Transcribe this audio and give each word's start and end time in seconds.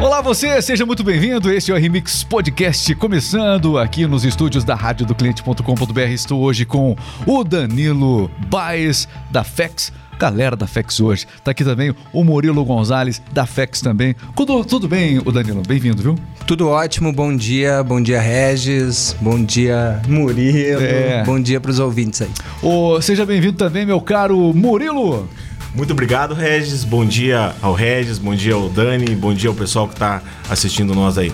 Olá 0.00 0.22
você, 0.22 0.60
seja 0.62 0.86
muito 0.86 1.04
bem-vindo. 1.04 1.52
Este 1.52 1.70
é 1.70 1.74
o 1.74 1.78
Remix 1.78 2.24
Podcast 2.24 2.94
começando 2.94 3.76
aqui 3.78 4.06
nos 4.06 4.24
estúdios 4.24 4.64
da 4.64 4.74
rádio 4.74 5.04
do 5.04 5.14
cliente.com.br. 5.14 6.00
Estou 6.10 6.40
hoje 6.40 6.64
com 6.64 6.96
o 7.26 7.44
Danilo 7.44 8.30
Baez 8.48 9.06
da 9.30 9.44
FEX. 9.44 9.92
Galera 10.18 10.54
da 10.56 10.66
FEX 10.66 11.00
hoje. 11.00 11.26
Tá 11.44 11.50
aqui 11.50 11.64
também 11.64 11.94
o 12.12 12.24
Murilo 12.24 12.62
Gonzalez 12.64 13.22
da 13.32 13.46
FEX 13.46 13.80
também. 13.80 14.14
Tudo, 14.36 14.64
tudo 14.64 14.86
bem, 14.88 15.18
o 15.18 15.30
Danilo? 15.32 15.62
Bem-vindo, 15.66 16.02
viu? 16.02 16.14
Tudo 16.46 16.68
ótimo, 16.68 17.12
bom 17.12 17.34
dia, 17.34 17.82
bom 17.82 18.00
dia 18.02 18.20
Regis, 18.20 19.16
bom 19.20 19.42
dia 19.42 20.00
Murilo, 20.08 20.82
É. 20.82 21.22
bom 21.24 21.40
dia 21.40 21.58
para 21.60 21.70
os 21.70 21.78
ouvintes 21.78 22.22
aí. 22.22 22.30
Ô, 22.62 23.00
seja 23.00 23.24
bem-vindo 23.24 23.56
também, 23.56 23.84
meu 23.86 24.00
caro 24.00 24.52
Murilo. 24.54 25.26
Muito 25.74 25.92
obrigado, 25.92 26.34
Regis. 26.34 26.82
Bom 26.82 27.04
dia 27.04 27.54
ao 27.62 27.72
Regis, 27.72 28.18
bom 28.18 28.34
dia 28.34 28.54
ao 28.54 28.68
Dani, 28.68 29.14
bom 29.14 29.32
dia 29.32 29.48
ao 29.48 29.54
pessoal 29.54 29.86
que 29.86 29.94
está 29.94 30.20
assistindo 30.48 30.94
nós 30.94 31.16
aí. 31.16 31.32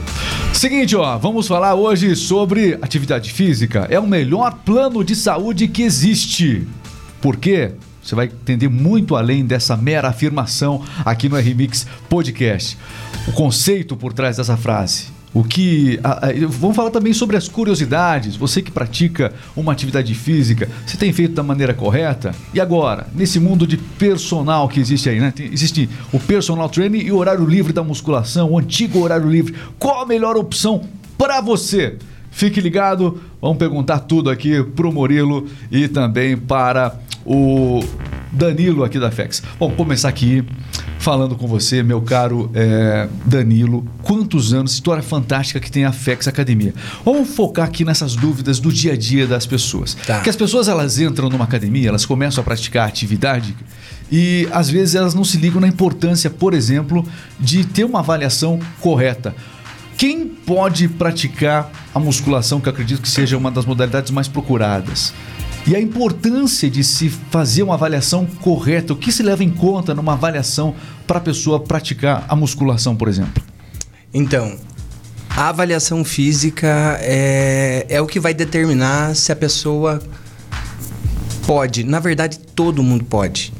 Seguinte, 0.52 0.95
ó, 0.95 1.16
vamos 1.16 1.48
falar 1.48 1.74
hoje 1.74 2.14
sobre 2.14 2.74
atividade 2.82 3.32
física. 3.32 3.86
É 3.90 3.98
o 3.98 4.06
melhor 4.06 4.59
plano 4.64 5.02
de 5.02 5.16
saúde 5.16 5.66
que 5.66 5.82
existe. 5.82 6.66
Por 7.20 7.36
quê? 7.36 7.72
Você 8.02 8.14
vai 8.14 8.26
entender 8.26 8.68
muito 8.68 9.16
além 9.16 9.45
dessa 9.45 9.76
mera 9.76 10.09
afirmação 10.09 10.84
aqui 11.04 11.28
no 11.28 11.37
RMix 11.37 11.87
Podcast. 12.09 12.78
O 13.26 13.32
conceito 13.32 13.96
por 13.96 14.12
trás 14.12 14.37
dessa 14.37 14.56
frase. 14.56 15.15
O 15.38 15.45
que. 15.45 16.00
a- 16.02 16.28
a- 16.28 16.32
vamos 16.48 16.74
falar 16.74 16.90
também 16.90 17.12
sobre 17.12 17.36
as 17.36 17.46
curiosidades. 17.46 18.36
Você 18.36 18.62
que 18.62 18.70
pratica 18.70 19.34
uma 19.54 19.70
atividade 19.70 20.14
física, 20.14 20.66
você 20.86 20.96
tem 20.96 21.12
feito 21.12 21.34
da 21.34 21.42
maneira 21.42 21.74
correta? 21.74 22.34
E 22.54 22.59
agora, 22.60 23.06
nesse 23.14 23.38
mundo 23.38 23.66
de 23.66 23.76
personal 23.76 24.66
que 24.66 24.80
existe 24.80 25.10
aí, 25.10 25.20
né? 25.20 25.30
Tem- 25.36 25.52
existe 25.52 25.90
o 26.10 26.18
personal 26.18 26.70
training 26.70 27.00
e 27.00 27.12
o 27.12 27.16
horário 27.18 27.45
livre 27.45 27.70
da 27.70 27.84
musculação, 27.84 28.50
o 28.52 28.59
antigo 28.59 28.98
horário 29.00 29.28
livre. 29.28 29.54
Qual 29.78 30.00
a 30.00 30.06
melhor 30.06 30.38
opção 30.38 30.84
para 31.18 31.42
você? 31.42 31.96
Fique 32.30 32.59
ligado, 32.59 33.20
vamos 33.38 33.59
perguntar 33.59 33.98
tudo 34.01 34.30
aqui 34.30 34.62
pro 34.62 34.90
Murilo 34.90 35.46
e 35.70 35.87
também 35.87 36.34
para 36.34 36.95
o 37.26 37.82
Danilo 38.32 38.85
aqui 38.85 38.99
da 38.99 39.10
FEX. 39.10 39.43
Bom, 39.59 39.71
começar 39.71 40.09
aqui 40.09 40.45
falando 40.99 41.37
com 41.37 41.46
você, 41.46 41.82
meu 41.82 42.01
caro 42.01 42.51
é, 42.55 43.09
Danilo. 43.24 43.87
Quantos 44.02 44.52
anos, 44.52 44.73
história 44.73 45.02
fantástica 45.02 45.60
que 45.60 45.71
tem 45.71 45.85
a 45.85 45.93
FEX 45.93 46.27
Academia. 46.27 46.74
Vamos 47.04 47.29
focar 47.30 47.66
aqui 47.66 47.85
nessas 47.85 48.16
dúvidas 48.16 48.59
do 48.59 48.73
dia 48.73 48.93
a 48.93 48.97
dia 48.97 49.27
das 49.27 49.47
pessoas. 49.47 49.97
Tá. 50.07 50.21
Que 50.21 50.30
as 50.30 50.37
pessoas 50.37 50.69
elas 50.69 50.99
entram 50.99 51.29
numa 51.29 51.45
academia, 51.45 51.88
elas 51.88 52.04
começam 52.04 52.43
a 52.43 52.45
praticar 52.45 52.88
atividade 52.88 53.54
e 54.10 54.49
às 54.52 54.69
vezes 54.69 54.95
elas 54.95 55.15
não 55.15 55.24
se 55.24 55.37
ligam 55.37 55.60
na 55.60 55.69
importância, 55.69 56.30
por 56.30 56.54
exemplo, 56.54 57.07
de 57.38 57.65
ter 57.65 57.85
uma 57.85 58.01
avaliação 58.01 58.59
correta. 58.80 59.35
Quem 59.97 60.27
pode 60.27 60.88
praticar 60.88 61.71
a 61.95 61.99
musculação, 61.99 62.60
que 62.60 62.69
eu 62.69 62.73
acredito 62.73 63.01
que 63.01 63.09
seja 63.09 63.37
uma 63.37 63.51
das 63.51 63.65
modalidades 63.65 64.10
mais 64.10 64.28
procuradas? 64.28 65.15
E 65.66 65.75
a 65.75 65.81
importância 65.81 66.70
de 66.70 66.84
se 66.84 67.09
fazer 67.09 67.64
uma 67.64 67.75
avaliação 67.75 68.25
correta, 68.25 68.92
o 68.92 68.97
que 68.97 69.10
se 69.10 69.22
leva 69.22 69.42
em 69.42 69.50
conta 69.50 69.94
numa 69.94 70.12
avaliação 70.12 70.75
para 71.06 71.19
a 71.19 71.20
pessoa 71.20 71.58
praticar 71.58 72.25
a 72.28 72.36
musculação, 72.36 72.94
por 72.94 73.08
exemplo? 73.08 73.42
Então, 74.14 74.56
a 75.28 75.48
avaliação 75.48 76.04
física 76.04 76.97
é, 77.00 77.84
é 77.88 78.00
o 78.00 78.06
que 78.06 78.20
vai 78.20 78.32
determinar 78.32 79.16
se 79.16 79.32
a 79.32 79.36
pessoa 79.36 80.00
pode. 81.47 81.82
Na 81.82 81.98
verdade, 81.98 82.38
todo 82.38 82.80
mundo 82.80 83.04
pode. 83.04 83.53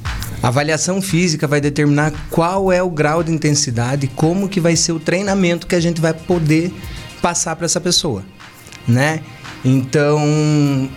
A 0.43 0.49
avaliação 0.49 1.03
física 1.03 1.49
vai 1.49 1.61
determinar 1.61 2.13
qual 2.31 2.71
é 2.71 2.81
o 2.81 2.89
grau 2.89 3.23
de 3.23 3.33
intensidade, 3.33 4.07
como 4.07 4.49
que 4.49 4.61
vai 4.61 4.77
ser 4.77 4.93
o 4.93 5.01
treinamento 5.01 5.67
que 5.67 5.75
a 5.75 5.81
gente 5.81 6.01
vai 6.01 6.15
poder 6.15 6.73
passar 7.21 7.57
para 7.57 7.67
essa 7.67 7.81
pessoa, 7.81 8.25
né? 8.87 9.21
Então, 9.65 10.89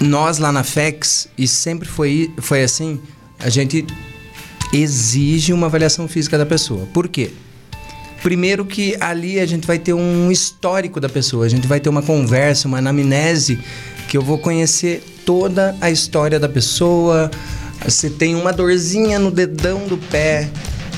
nós 0.00 0.38
lá 0.38 0.50
na 0.50 0.64
FEX, 0.64 1.28
e 1.36 1.46
sempre 1.46 1.88
foi, 1.88 2.32
foi 2.38 2.62
assim, 2.62 3.00
a 3.38 3.48
gente 3.48 3.86
exige 4.72 5.52
uma 5.52 5.66
avaliação 5.66 6.08
física 6.08 6.36
da 6.36 6.46
pessoa. 6.46 6.86
Por 6.92 7.08
quê? 7.08 7.30
Primeiro 8.22 8.64
que 8.64 8.96
ali 9.00 9.38
a 9.38 9.46
gente 9.46 9.66
vai 9.66 9.78
ter 9.78 9.92
um 9.92 10.30
histórico 10.30 10.98
da 10.98 11.08
pessoa, 11.08 11.44
a 11.44 11.48
gente 11.48 11.66
vai 11.66 11.78
ter 11.78 11.88
uma 11.88 12.02
conversa, 12.02 12.66
uma 12.66 12.78
anamnese, 12.78 13.58
que 14.08 14.16
eu 14.16 14.22
vou 14.22 14.38
conhecer 14.38 15.04
toda 15.26 15.76
a 15.80 15.90
história 15.90 16.40
da 16.40 16.48
pessoa. 16.48 17.30
Se 17.86 18.10
tem 18.10 18.34
uma 18.34 18.52
dorzinha 18.52 19.18
no 19.18 19.30
dedão 19.30 19.86
do 19.86 19.98
pé, 19.98 20.48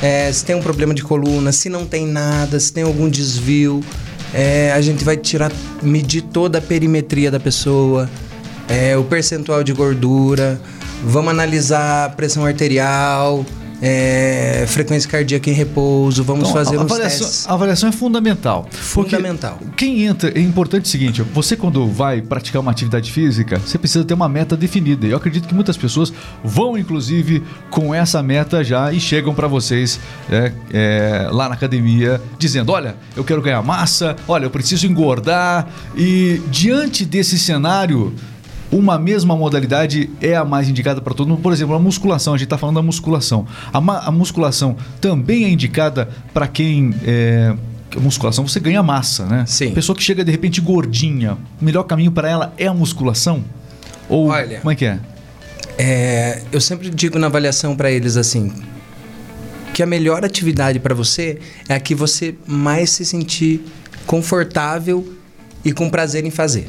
é, 0.01 0.31
se 0.33 0.45
tem 0.45 0.55
um 0.55 0.63
problema 0.63 0.95
de 0.95 1.03
coluna, 1.03 1.51
se 1.51 1.69
não 1.69 1.85
tem 1.85 2.07
nada, 2.07 2.61
se 2.61 2.73
tem 2.73 2.85
algum 2.85 3.09
desvio, 3.09 3.83
é, 4.33 4.71
a 4.73 4.81
gente 4.81 5.05
vai 5.05 5.17
tirar, 5.17 5.51
medir 5.83 6.23
toda 6.23 6.59
a 6.59 6.61
perimetria 6.61 7.31
da 7.31 7.41
pessoa, 7.41 8.09
é, 8.69 8.97
o 8.97 9.05
percentual 9.05 9.63
de 9.63 9.73
gordura, 9.73 10.61
vamos 11.05 11.31
analisar 11.31 12.07
a 12.07 12.09
pressão 12.11 12.45
arterial, 12.45 13.45
é, 13.83 14.65
frequência 14.69 15.09
cardíaca 15.09 15.51
em 15.51 15.53
repouso, 15.53 16.25
vamos 16.25 16.49
Então, 16.49 16.55
fazer 16.55 16.77
a, 16.77 16.81
uns 16.81 16.91
avaliação, 16.91 17.27
testes. 17.27 17.47
a 17.49 17.53
avaliação 17.53 17.89
é 17.89 17.93
fundamental. 17.93 18.67
Fundamental. 18.71 19.59
Quem 19.77 20.05
entra, 20.05 20.31
é 20.31 20.41
importante 20.41 20.87
o 20.87 20.89
seguinte: 20.89 21.23
você, 21.23 21.57
quando 21.57 21.87
vai 21.87 22.23
praticar 22.23 22.63
uma 22.63 22.71
atividade 22.71 23.13
física, 23.13 23.59
você 23.59 23.77
precisa 23.77 24.03
ter 24.05 24.15
uma 24.15 24.29
meta 24.29 24.57
definida. 24.57 25.07
E 25.07 25.11
eu 25.11 25.17
acredito 25.19 25.47
que 25.47 25.55
muitas 25.55 25.77
pessoas 25.77 26.13
vão, 26.43 26.79
inclusive, 26.79 27.43
com 27.71 27.95
essa 27.95 28.23
meta 28.23 28.65
já 28.65 28.93
e 28.93 28.99
chegam 28.99 29.35
para 29.35 29.47
vocês 29.47 30.01
é, 30.31 30.53
é, 30.73 31.29
lá 31.31 31.49
na 31.49 31.55
academia 31.55 32.21
dizendo: 32.39 32.73
Olha, 32.73 32.97
eu 33.15 33.25
quero 33.25 33.43
ganhar 33.43 33.63
massa, 33.63 34.17
olha, 34.27 34.47
eu 34.47 34.51
preciso 34.51 34.87
engordar. 34.87 35.69
E 35.95 36.41
diante 36.49 37.05
desse 37.05 37.39
cenário, 37.39 38.15
uma 38.71 38.99
mesma 38.99 39.37
modalidade 39.37 40.11
é 40.21 40.35
a 40.35 40.45
mais 40.45 40.69
indicada 40.69 41.01
para 41.01 41.15
todo 41.15 41.29
mundo. 41.29 41.41
Por 41.41 41.53
exemplo, 41.53 41.75
a 41.75 41.79
musculação, 41.79 42.35
a 42.35 42.37
gente 42.37 42.47
está 42.47 42.59
falando 42.59 42.77
da 42.77 42.83
musculação. 42.83 43.47
A, 43.73 43.79
a 43.79 44.11
musculação 44.11 44.77
também 45.01 45.45
é 45.45 45.49
indicada 45.49 46.09
para 46.35 46.49
quem. 46.49 46.95
É, 47.05 47.55
a 47.97 48.01
musculação 48.01 48.47
você 48.47 48.61
ganha 48.61 48.83
massa, 48.83 49.25
né? 49.25 49.45
Sim. 49.47 49.71
Pessoa 49.71 49.97
que 49.97 50.03
chega 50.03 50.25
de 50.25 50.31
repente 50.31 50.61
gordinha, 50.61 51.39
o 51.61 51.65
melhor 51.65 51.85
caminho 51.85 52.11
para 52.11 52.29
ela 52.29 52.53
é 52.59 52.67
a 52.67 52.75
musculação? 52.75 53.45
Ou 54.09 54.29
Olha. 54.29 54.59
como 54.59 54.71
é 54.71 54.75
que 54.75 54.85
é? 54.85 54.99
É, 55.79 56.43
eu 56.53 56.61
sempre 56.61 56.91
digo 56.91 57.19
na 57.19 57.27
avaliação 57.27 57.77
para 57.77 57.91
eles 57.91 58.17
assim 58.17 58.53
que 59.77 59.83
a 59.83 59.87
melhor 59.87 60.25
atividade 60.25 60.81
para 60.81 60.95
você 60.95 61.39
é 61.69 61.75
a 61.75 61.81
que 61.81 61.95
você 61.95 62.35
mais 62.47 62.89
se 62.89 63.05
sentir 63.05 63.61
confortável 64.07 65.07
e 65.63 65.71
com 65.71 65.91
prazer 65.91 66.25
em 66.25 66.31
fazer. 66.31 66.67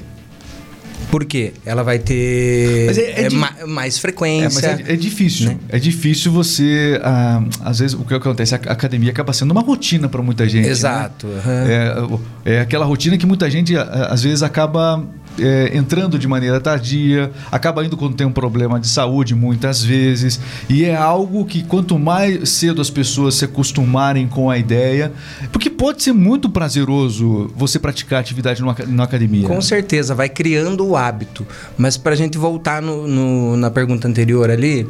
Por 1.09 1.23
quê? 1.25 1.53
Ela 1.65 1.83
vai 1.83 1.99
ter 1.99 2.89
é- 2.97 3.21
é 3.21 3.25
é, 3.25 3.29
ma- 3.29 3.53
mais 3.65 3.97
É, 3.97 4.01
frequência. 4.01 4.49
mas 4.71 4.87
é, 4.87 4.93
é 4.93 4.95
difícil. 4.95 5.47
né? 5.47 5.57
É 5.69 5.79
difícil 5.79 6.31
você. 6.31 6.99
ah, 7.03 7.41
às 7.63 7.79
vezes, 7.79 7.93
o 7.93 8.03
que 8.03 8.13
acontece? 8.13 8.53
A 8.55 8.57
academia 8.57 9.11
acaba 9.11 9.31
sendo 9.31 9.51
uma 9.51 9.61
rotina 9.61 10.09
para 10.09 10.21
muita 10.21 10.47
gente. 10.49 10.65
né? 10.65 10.71
Exato. 10.71 11.27
aham. 11.27 11.65
É, 11.67 12.01
o- 12.01 12.21
é 12.45 12.59
aquela 12.59 12.85
rotina 12.85 13.17
que 13.17 13.25
muita 13.25 13.49
gente 13.49 13.73
às 13.77 14.21
vezes 14.23 14.43
acaba 14.43 15.03
é, 15.39 15.71
entrando 15.77 16.17
de 16.19 16.27
maneira 16.27 16.59
tardia, 16.59 17.31
acaba 17.51 17.83
indo 17.85 17.95
quando 17.97 18.15
tem 18.15 18.25
um 18.27 18.31
problema 18.31 18.79
de 18.79 18.87
saúde 18.87 19.35
muitas 19.35 19.83
vezes, 19.83 20.39
e 20.69 20.85
é 20.85 20.95
algo 20.95 21.45
que 21.45 21.63
quanto 21.63 21.97
mais 21.99 22.49
cedo 22.49 22.81
as 22.81 22.89
pessoas 22.89 23.35
se 23.35 23.45
acostumarem 23.45 24.27
com 24.27 24.49
a 24.49 24.57
ideia, 24.57 25.11
porque 25.51 25.69
pode 25.69 26.03
ser 26.03 26.13
muito 26.13 26.49
prazeroso 26.49 27.51
você 27.55 27.77
praticar 27.79 28.19
atividade 28.19 28.61
numa 28.61 29.03
academia. 29.03 29.47
Com 29.47 29.61
certeza, 29.61 30.13
vai 30.15 30.29
criando 30.29 30.85
o 30.85 30.95
hábito. 30.95 31.45
Mas 31.77 31.97
para 31.97 32.13
a 32.13 32.15
gente 32.15 32.37
voltar 32.37 32.81
no- 32.81 33.07
no- 33.07 33.57
na 33.57 33.69
pergunta 33.69 34.07
anterior 34.07 34.49
ali, 34.49 34.87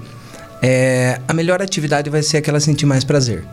é, 0.62 1.19
a 1.28 1.34
melhor 1.34 1.62
atividade 1.62 2.09
vai 2.09 2.24
ser 2.24 2.38
aquela 2.38 2.59
sentir 2.59 2.86
mais 2.86 3.03
prazer. 3.03 3.44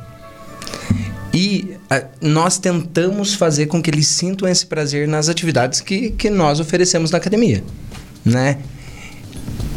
E 1.35 1.77
a- 1.91 2.05
nós 2.23 2.59
tentamos 2.59 3.35
fazer 3.35 3.67
com 3.67 3.83
que 3.83 3.91
eles 3.91 4.07
sintam 4.07 4.49
esse 4.49 4.65
prazer 4.65 5.09
nas 5.09 5.29
atividades 5.29 5.81
que, 5.81 6.11
que 6.11 6.31
nós 6.31 6.61
oferecemos 6.61 7.11
na 7.11 7.19
academia, 7.19 7.63
né? 8.25 8.59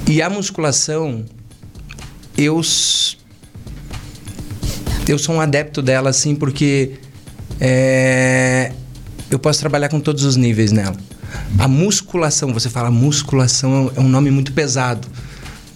E 0.08 0.22
a 0.22 0.30
musculação, 0.30 1.26
eu 2.38 2.62
eu 5.08 5.18
sou 5.18 5.36
um 5.36 5.42
adepto 5.42 5.82
dela 5.82 6.10
assim 6.10 6.36
porque 6.36 6.92
é, 7.60 8.72
eu 9.32 9.40
posso 9.40 9.60
trabalhar 9.60 9.90
com 9.90 10.00
todos 10.00 10.24
os 10.24 10.36
níveis 10.36 10.72
nela. 10.72 10.96
A 11.58 11.68
musculação, 11.68 12.54
você 12.54 12.70
fala 12.70 12.92
musculação 12.92 13.92
é 13.96 14.00
um 14.00 14.08
nome 14.08 14.30
muito 14.32 14.54
pesado, 14.54 15.08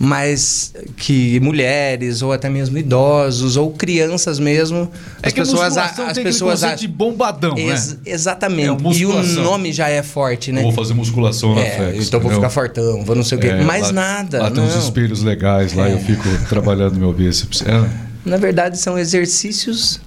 mas 0.03 0.73
que 0.97 1.39
mulheres 1.41 2.23
ou 2.23 2.33
até 2.33 2.49
mesmo 2.49 2.75
idosos 2.75 3.55
ou 3.55 3.69
crianças 3.71 4.39
mesmo, 4.39 4.89
É 5.21 5.27
as 5.27 5.33
que 5.33 5.39
pessoas 5.41 5.77
a- 5.77 5.85
as 5.85 6.13
tem 6.15 6.23
pessoas 6.23 6.61
de 6.75 6.87
bombadão, 6.87 7.55
Ex- 7.55 7.93
né? 7.93 7.97
Exatamente. 8.07 8.83
É, 8.87 8.93
e 8.97 9.05
o 9.05 9.21
nome 9.43 9.71
já 9.71 9.89
é 9.89 10.01
forte, 10.01 10.51
né? 10.51 10.63
Vou 10.63 10.71
fazer 10.71 10.95
musculação 10.95 11.53
na 11.53 11.61
É, 11.61 11.91
FEX. 11.91 12.07
então 12.07 12.19
vou 12.19 12.31
ficar 12.31 12.49
fortão, 12.49 13.05
vou 13.05 13.15
não 13.15 13.23
sei 13.23 13.37
o 13.37 13.41
quê. 13.41 13.47
É, 13.47 13.63
Mais 13.63 13.87
lá- 13.87 13.91
nada. 13.93 14.41
Lá 14.41 14.49
tem 14.49 14.63
uns 14.63 14.73
não. 14.73 14.79
espelhos 14.81 15.21
legais, 15.21 15.73
lá 15.73 15.87
eu 15.87 15.99
fico 15.99 16.23
trabalhando 16.49 16.95
meu 16.97 17.13
bíceps. 17.13 17.61
É. 17.61 17.87
Na 18.25 18.37
verdade, 18.37 18.79
são 18.79 18.97
exercícios 18.97 19.99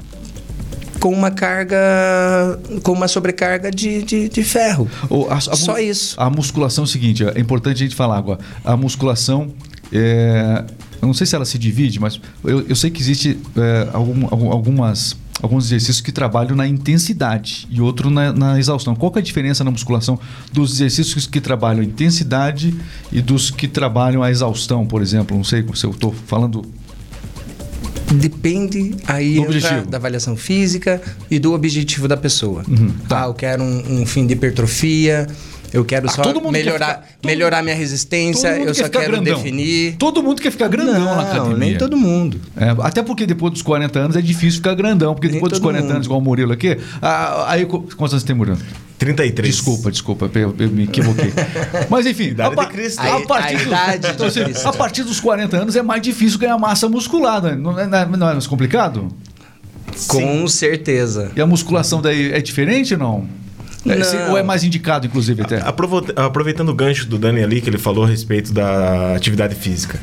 com 0.99 1.13
uma 1.13 1.31
carga, 1.31 1.77
com 2.83 2.93
uma 2.93 3.07
sobrecarga 3.07 3.71
de, 3.71 4.03
de, 4.03 4.29
de 4.29 4.43
ferro. 4.43 4.89
O- 5.09 5.27
a- 5.31 5.37
a 5.37 5.41
Só 5.41 5.79
isso. 5.79 6.15
A 6.19 6.29
musculação 6.31 6.83
é 6.83 6.87
o 6.87 6.89
seguinte, 6.89 7.23
é 7.25 7.39
importante 7.39 7.77
a 7.77 7.87
gente 7.87 7.95
falar 7.95 8.19
agora. 8.19 8.41
A 8.65 8.77
musculação, 8.77 9.53
é, 9.93 10.65
eu 11.01 11.07
não 11.07 11.15
sei 11.15 11.27
se 11.27 11.35
ela 11.35 11.45
se 11.45 11.59
divide, 11.59 12.01
mas 12.01 12.21
eu, 12.43 12.61
eu 12.69 12.77
sei 12.77 12.91
que 12.91 13.01
existe 13.01 13.39
é, 13.57 13.89
algum- 13.93 14.27
algum- 14.31 14.51
algumas, 14.51 15.17
alguns 15.43 15.67
exercícios 15.67 16.01
que 16.01 16.11
trabalham 16.13 16.57
na 16.57 16.67
intensidade 16.67 17.67
e 17.71 17.81
outro 17.81 18.09
na, 18.11 18.33
na 18.33 18.59
exaustão. 18.59 18.95
Qual 18.95 19.13
é 19.17 19.19
a 19.19 19.23
diferença 19.23 19.63
na 19.65 19.71
musculação 19.71 20.19
dos 20.53 20.73
exercícios 20.75 21.27
que 21.27 21.41
trabalham 21.41 21.81
a 21.83 21.85
intensidade 21.85 22.75
e 23.13 23.21
dos 23.21 23.51
que 23.51 23.69
trabalham 23.69 24.23
a 24.23 24.31
exaustão, 24.31 24.87
por 24.87 25.03
exemplo? 25.03 25.37
Não 25.37 25.45
sei 25.45 25.65
se 25.75 25.85
eu 25.85 25.91
estou 25.91 26.15
falando... 26.27 26.65
Depende 28.13 28.95
aí 29.09 29.41
da 29.89 29.97
avaliação 29.97 30.37
física 30.37 31.03
e 31.31 31.39
do 31.39 31.53
objetivo 31.53 32.07
da 32.07 32.17
pessoa. 32.17 32.63
Uhum, 32.69 32.91
tá. 33.09 33.25
Ah, 33.25 33.27
eu 33.27 33.35
quero 33.35 33.63
um, 33.63 34.03
um 34.03 34.07
fim 34.07 34.25
de 34.27 34.35
hipertrofia, 34.35 35.27
eu 35.75 35.85
quero 35.85 36.07
Ah, 36.09 36.11
só 36.13 36.23
todo 36.23 36.41
mundo 36.41 36.53
quer 36.55 36.59
melhorar, 36.65 36.87
ficar- 36.95 37.09
todo- 37.21 37.27
melhorar 37.31 37.63
minha 37.63 37.75
resistência, 37.77 38.49
Todo 38.51 38.59
mundo 38.59 38.69
eu 38.69 38.75
quer 38.75 38.81
só 38.81 38.85
ficar 38.87 39.01
quero 39.01 39.13
grandão. 39.13 39.37
definir. 39.37 39.97
Todo 39.99 40.23
mundo 40.23 40.41
quer 40.41 40.51
ficar 40.51 40.69
grandão 40.69 41.05
na 41.05 41.21
academia. 41.23 41.51
Não, 41.51 41.57
nem 41.59 41.77
todo 41.77 41.97
mundo. 41.97 42.41
É, 42.57 42.71
até 42.81 43.03
porque 43.03 43.27
depois 43.27 43.53
dos 43.53 43.61
40 43.63 43.99
anos 43.99 44.17
é 44.17 44.23
difícil 44.23 44.59
ficar 44.61 44.75
grandão, 44.75 45.15
porque 45.15 45.27
Nem 45.27 45.35
depois 45.35 45.51
dos 45.51 45.59
todo 45.59 45.67
40 45.67 45.83
mundo. 45.85 45.95
anos, 45.97 46.07
igual 46.07 46.21
o 46.21 46.23
Murilo 46.23 46.53
aqui, 46.53 46.79
aí 47.47 47.67
qu- 47.67 47.83
quantos 47.97 48.15
anos 48.15 48.23
tem 48.25 48.35
Murilo? 48.35 48.59
33. 48.99 49.49
Desculpa, 49.57 49.91
desculpa, 49.91 50.31
eu, 50.39 50.55
eu 50.59 50.71
me 50.71 50.85
equivoquei. 50.85 51.33
Mas 51.91 52.07
enfim, 52.07 52.29
Idade 52.29 52.53
a, 52.53 52.57
pa- 52.57 52.65
de 52.65 52.71
Cristo. 52.71 53.01
a 53.01 53.17
A- 53.17 53.21
partir 53.27 53.55
a 53.55 53.59
dos- 53.59 53.67
idade 53.67 53.99
de 53.99 54.13
então, 54.15 54.27
assim, 54.29 54.41
a 54.69 54.73
partir 54.73 55.03
dos 55.03 55.21
40 55.21 55.57
anos 55.57 55.75
é 55.77 55.83
mais 55.83 56.01
difícil 56.01 56.39
ganhar 56.39 56.57
massa 56.57 56.89
muscular, 56.89 57.43
né? 57.43 57.57
não 57.57 57.79
é, 57.79 57.87
não 57.87 57.99
é- 57.99 58.07
não 58.07 58.29
é 58.29 58.33
mais 58.33 58.47
complicado? 58.47 59.09
Com 60.09 60.47
certeza. 60.49 61.31
E 61.37 61.41
a 61.41 61.47
musculação 61.47 62.01
daí 62.01 62.33
é 62.33 62.41
diferente 62.41 62.95
ou 62.95 63.01
não? 63.01 63.29
É, 63.87 64.03
se- 64.03 64.17
ou 64.31 64.39
é 64.39 64.43
mais 64.43 64.65
indicado, 64.65 65.07
inclusive, 65.07 65.43
até? 65.43 65.61
Aproveitando 66.17 66.69
o 66.71 66.75
gancho 66.75 67.07
do 67.07 67.19
Dani 67.19 67.43
ali, 67.43 67.61
que 67.61 67.69
ele 67.69 67.79
falou 67.79 68.05
a 68.05 68.09
respeito 68.09 68.53
da 68.53 69.15
atividade 69.15 69.55
física. 69.55 70.01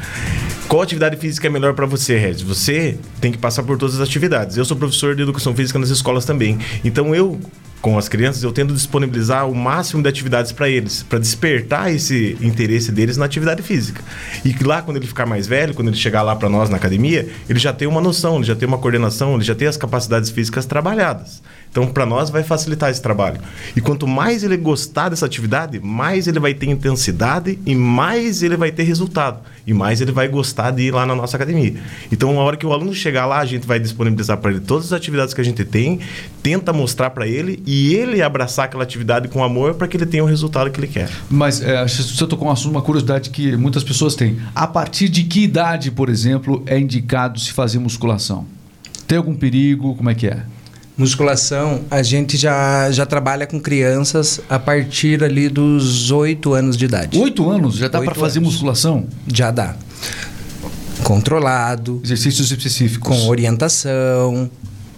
Qual 0.68 0.82
atividade 0.82 1.18
física 1.18 1.48
é 1.48 1.50
melhor 1.50 1.74
para 1.74 1.86
você, 1.86 2.18
Regis? 2.18 2.42
Você 2.44 2.98
tem 3.20 3.32
que 3.32 3.38
passar 3.38 3.64
por 3.64 3.78
todas 3.78 3.96
as 3.96 4.02
atividades. 4.02 4.56
Eu 4.56 4.64
sou 4.66 4.78
professor 4.78 5.16
de 5.16 5.22
educação 5.24 5.54
física 5.56 5.78
nas 5.80 5.90
escolas 5.90 6.24
também. 6.24 6.58
Então 6.86 7.14
eu, 7.14 7.38
com 7.82 7.98
as 7.98 8.08
crianças, 8.08 8.42
eu 8.44 8.54
tento 8.54 8.74
disponibilizar 8.74 9.50
o 9.50 9.56
máximo 9.56 10.02
de 10.02 10.08
atividades 10.08 10.52
para 10.54 10.70
eles, 10.70 11.04
para 11.04 11.20
despertar 11.20 11.92
esse 11.94 12.38
interesse 12.40 12.90
deles 12.92 13.18
na 13.18 13.26
atividade 13.26 13.62
física. 13.64 14.02
E 14.46 14.54
que 14.54 14.64
lá, 14.64 14.82
quando 14.82 14.98
ele 14.98 15.08
ficar 15.08 15.26
mais 15.26 15.46
velho, 15.46 15.74
quando 15.74 15.90
ele 15.90 15.98
chegar 15.98 16.22
lá 16.22 16.36
para 16.38 16.48
nós 16.48 16.70
na 16.70 16.78
academia, 16.78 17.28
ele 17.50 17.60
já 17.60 17.74
tem 17.74 17.88
uma 17.88 18.00
noção, 18.00 18.38
ele 18.38 18.46
já 18.46 18.56
tem 18.56 18.66
uma 18.68 18.78
coordenação, 18.78 19.36
ele 19.36 19.44
já 19.44 19.56
tem 19.56 19.68
as 19.68 19.76
capacidades 19.76 20.30
físicas 20.30 20.66
trabalhadas. 20.66 21.42
Então, 21.72 21.88
para 21.88 22.06
nós, 22.06 22.30
vai 22.30 22.44
facilitar 22.44 22.92
esse 22.92 23.02
trabalho. 23.02 23.40
E 23.74 23.80
quanto 23.80 24.06
mais 24.06 24.44
ele 24.44 24.58
gostar 24.58 25.08
dessa 25.08 25.26
atividade, 25.26 25.80
mais 25.80 26.28
ele 26.28 26.38
vai 26.38 26.54
ter 26.54 26.70
intensidade 26.70 27.58
e 27.66 27.74
mais 27.74 28.44
ele 28.44 28.58
vai 28.58 28.74
ter 28.74 28.84
resultado. 28.84 29.40
E 29.66 29.74
mais 29.74 30.02
ele 30.02 30.12
vai 30.12 30.28
gostar 30.28 30.72
de 30.72 30.84
ir 30.84 30.92
lá 30.92 31.06
na 31.06 31.16
nossa 31.16 31.38
academia. 31.38 31.76
Então, 32.12 32.38
a 32.38 32.44
hora 32.44 32.58
que 32.58 32.66
o 32.66 32.74
aluno 32.74 32.94
chegar 32.94 33.26
lá, 33.26 33.40
a 33.40 33.46
gente 33.46 33.66
vai 33.66 33.80
disponibilizar 33.80 34.38
para 34.38 34.52
ele 34.52 34.60
todas 34.60 34.88
as 34.88 34.92
atividades 34.92 35.34
que 35.34 35.40
a 35.40 35.46
gente 35.46 35.64
tem, 35.64 36.02
tenta 36.44 36.74
mostrar 36.74 37.10
para 37.12 37.26
ele 37.26 37.64
e 37.66 37.96
ele 37.96 38.22
abraçar 38.22 38.66
aquela 38.66 38.84
atividade 38.84 39.30
com 39.30 39.42
amor 39.42 39.76
para 39.76 39.88
que 39.88 39.96
ele 39.96 40.06
tenha 40.06 40.26
o 40.26 40.28
resultado 40.28 40.70
que 40.72 40.80
ele 40.80 40.88
quer. 40.88 41.10
Mas 41.30 41.62
é, 41.62 41.88
você 41.88 42.28
tocou 42.28 42.50
um 42.50 42.52
assunto, 42.52 42.72
uma 42.72 42.82
curiosidade 42.82 43.30
que 43.30 43.56
muitas 43.56 43.82
pessoas 43.82 44.14
têm. 44.14 44.38
A 44.54 44.68
partir 44.68 45.08
de 45.08 45.24
que 45.24 45.44
idade, 45.44 45.90
por 45.90 46.10
exemplo, 46.10 46.64
é 46.66 46.78
indicado 46.78 47.40
se 47.40 47.54
fazer 47.54 47.80
musculação? 47.80 48.46
Tem 49.08 49.18
algum 49.18 49.34
perigo? 49.34 49.96
Como 49.96 50.10
é 50.10 50.16
que 50.16 50.28
é? 50.28 50.44
Musculação, 50.98 51.82
a 51.90 52.04
gente 52.04 52.38
já, 52.38 52.92
já 52.92 53.06
trabalha 53.06 53.48
com 53.48 53.60
crianças 53.60 54.40
a 54.50 54.60
partir 54.60 55.24
ali 55.24 55.50
dos 55.50 56.12
8 56.12 56.54
anos 56.54 56.78
de 56.78 56.86
idade. 56.86 57.18
Oito 57.18 57.50
anos 57.50 57.76
já 57.76 57.88
dá 57.88 58.00
Oito 58.00 58.12
para 58.12 58.20
fazer 58.20 58.40
musculação? 58.40 59.08
Já 59.32 59.50
dá. 59.52 59.76
Controlado, 61.04 62.02
Exercícios 62.04 62.52
específicos. 62.52 63.08
com 63.10 63.28
orientação, 63.28 64.50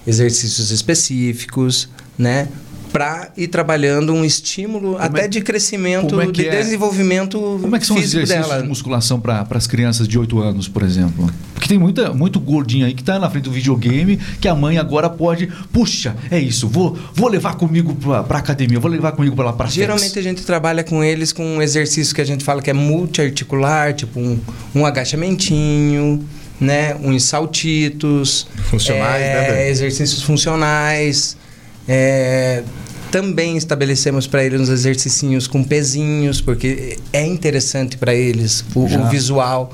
exercícios 0.06 0.72
específicos, 0.72 1.88
né? 2.18 2.48
Para 2.94 3.32
ir 3.36 3.48
trabalhando 3.48 4.14
um 4.14 4.24
estímulo 4.24 4.94
Como 4.94 5.04
até 5.04 5.26
é- 5.26 5.28
de 5.28 5.42
crescimento, 5.42 6.22
é 6.22 6.28
de 6.28 6.48
é? 6.48 6.58
desenvolvimento 6.58 7.60
Como 7.60 7.76
é 7.76 7.80
que 7.80 7.86
são 7.88 7.98
os 7.98 8.04
exercícios 8.04 8.48
dela. 8.48 8.62
de 8.62 8.68
musculação 8.68 9.20
para 9.20 9.46
as 9.50 9.68
crianças 9.68 10.08
de 10.08 10.18
8 10.18 10.40
anos, 10.40 10.68
por 10.68 10.84
exemplo? 10.84 11.30
Porque 11.56 11.68
tem 11.68 11.80
muita, 11.80 12.14
muito 12.14 12.40
gordinho 12.40 12.86
aí 12.86 12.94
que 12.94 13.04
tá 13.04 13.18
na 13.18 13.30
frente 13.30 13.46
do 13.46 13.52
videogame 13.52 14.18
que 14.40 14.48
a 14.48 14.54
mãe 14.54 14.78
agora 14.78 15.10
pode, 15.10 15.48
puxa, 15.72 16.16
é 16.30 16.40
isso, 16.40 16.68
vou, 16.68 16.98
vou 17.14 17.28
levar 17.28 17.56
comigo 17.56 17.96
para 17.96 18.38
academia, 18.38 18.80
vou 18.80 18.92
levar 18.92 19.12
comigo 19.14 19.36
para 19.36 19.46
lá 19.46 19.54
para 19.54 19.68
Geralmente 19.70 20.20
a 20.20 20.22
gente 20.22 20.44
trabalha 20.44 20.84
com 20.84 21.04
eles 21.04 21.34
com 21.34 21.44
um 21.44 21.62
exercício 21.62 22.14
que 22.14 22.22
a 22.22 22.26
gente 22.26 22.44
fala 22.44 22.62
que 22.62 22.70
é 22.70 22.74
multiarticular, 22.74 23.94
tipo 23.94 24.20
um, 24.20 24.40
um 24.76 24.86
agachamentinho, 24.86 26.24
né? 26.60 26.96
Uns 26.96 27.24
saltitos. 27.24 28.48
Funcionais, 28.70 29.22
é, 29.22 29.52
né? 29.52 29.70
Exercícios 29.70 30.22
funcionais. 30.22 31.38
É, 31.88 32.64
também 33.12 33.58
estabelecemos 33.58 34.26
para 34.26 34.44
eles 34.44 34.62
uns 34.62 34.70
exercicinhos 34.70 35.48
com 35.48 35.64
pezinhos, 35.64 36.42
porque 36.42 36.98
é 37.12 37.26
interessante 37.26 37.98
para 37.98 38.14
eles 38.14 38.66
o, 38.74 38.86
o 38.86 39.10
visual. 39.10 39.72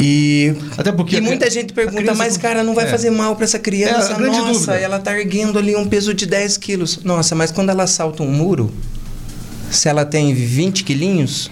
E, 0.00 0.54
Até 0.76 0.92
porque 0.92 1.16
e 1.16 1.20
muita 1.20 1.50
gente 1.50 1.72
pergunta, 1.72 2.14
mas 2.14 2.36
cara, 2.36 2.62
não 2.62 2.72
vai 2.72 2.84
é. 2.84 2.88
fazer 2.88 3.10
mal 3.10 3.34
para 3.34 3.44
essa 3.44 3.58
criança? 3.58 4.12
É, 4.12 4.18
Nossa, 4.18 4.52
dúvida. 4.52 4.74
ela 4.76 5.00
tá 5.00 5.18
erguendo 5.18 5.58
ali 5.58 5.74
um 5.74 5.86
peso 5.88 6.14
de 6.14 6.24
10 6.24 6.56
quilos. 6.58 7.00
Nossa, 7.02 7.34
mas 7.34 7.50
quando 7.50 7.70
ela 7.70 7.86
salta 7.86 8.22
um 8.22 8.30
muro, 8.30 8.72
se 9.70 9.88
ela 9.88 10.04
tem 10.04 10.32
20 10.32 10.84
quilinhos 10.84 11.50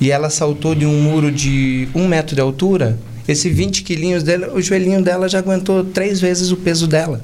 e 0.00 0.10
ela 0.10 0.28
saltou 0.28 0.74
de 0.74 0.84
um 0.84 1.02
muro 1.02 1.30
de 1.30 1.88
um 1.94 2.08
metro 2.08 2.34
de 2.34 2.40
altura, 2.40 2.98
esse 3.28 3.48
20 3.48 3.84
quilinhos 3.84 4.24
dela, 4.24 4.52
o 4.52 4.60
joelhinho 4.60 5.00
dela 5.00 5.28
já 5.28 5.38
aguentou 5.38 5.84
três 5.84 6.20
vezes 6.20 6.50
o 6.50 6.56
peso 6.56 6.88
dela. 6.88 7.22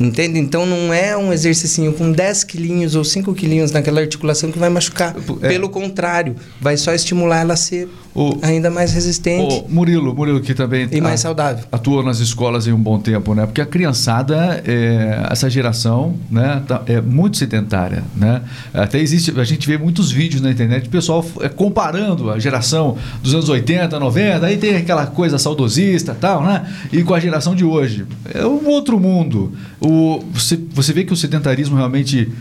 Entende? 0.00 0.38
Então 0.38 0.66
não 0.66 0.92
é 0.92 1.16
um 1.16 1.32
exercício 1.32 1.92
com 1.92 2.10
10 2.10 2.44
quilinhos 2.44 2.94
ou 2.94 3.04
5 3.04 3.32
quilinhos 3.34 3.70
naquela 3.70 4.00
articulação 4.00 4.50
que 4.50 4.58
vai 4.58 4.68
machucar. 4.68 5.14
É. 5.42 5.48
Pelo 5.48 5.68
contrário, 5.68 6.34
vai 6.60 6.76
só 6.76 6.92
estimular 6.92 7.40
ela 7.40 7.54
a 7.54 7.56
ser 7.56 7.88
O- 8.14 8.38
ainda 8.42 8.70
mais 8.70 8.92
resistente 8.92 9.54
Ô, 9.54 9.68
Murilo, 9.68 10.14
Murilo 10.14 10.40
que 10.40 10.54
também 10.54 10.88
e 10.90 11.00
mais 11.00 11.20
ah, 11.20 11.22
saudável. 11.24 11.64
atuou 11.70 12.02
nas 12.02 12.18
escolas 12.20 12.66
em 12.66 12.72
um 12.72 12.78
bom 12.78 12.98
tempo, 12.98 13.34
né? 13.34 13.44
Porque 13.46 13.60
a 13.60 13.66
criançada, 13.66 14.62
é, 14.66 15.26
essa 15.30 15.48
geração, 15.50 16.14
né, 16.30 16.62
tá- 16.66 16.82
é 16.86 17.00
muito 17.00 17.36
sedentária, 17.36 18.02
né? 18.16 18.42
Até 18.72 19.00
existe, 19.00 19.32
a 19.38 19.44
gente 19.44 19.66
vê 19.66 19.76
muitos 19.78 20.10
vídeos 20.10 20.40
na 20.42 20.50
internet 20.50 20.84
de 20.84 20.88
pessoal 20.88 21.24
é, 21.40 21.48
comparando 21.48 22.30
a 22.30 22.38
geração 22.38 22.96
dos 23.22 23.34
anos 23.34 23.48
80, 23.48 23.98
90, 23.98 24.46
aí 24.46 24.56
tem 24.56 24.76
aquela 24.76 25.06
coisa 25.06 25.38
saudosista 25.38 26.12
e 26.12 26.20
tal, 26.20 26.42
né? 26.44 26.66
E 26.92 27.02
com 27.02 27.14
a 27.14 27.20
geração 27.20 27.54
de 27.54 27.64
hoje. 27.64 28.04
É 28.32 28.44
um 28.46 28.66
outro 28.68 28.98
mundo. 28.98 29.52
O, 29.84 30.24
você, 30.32 30.58
você 30.72 30.92
vê 30.92 31.04
que 31.04 31.12
o 31.12 31.16
sedentarismo 31.16 31.76
realmente 31.76 32.32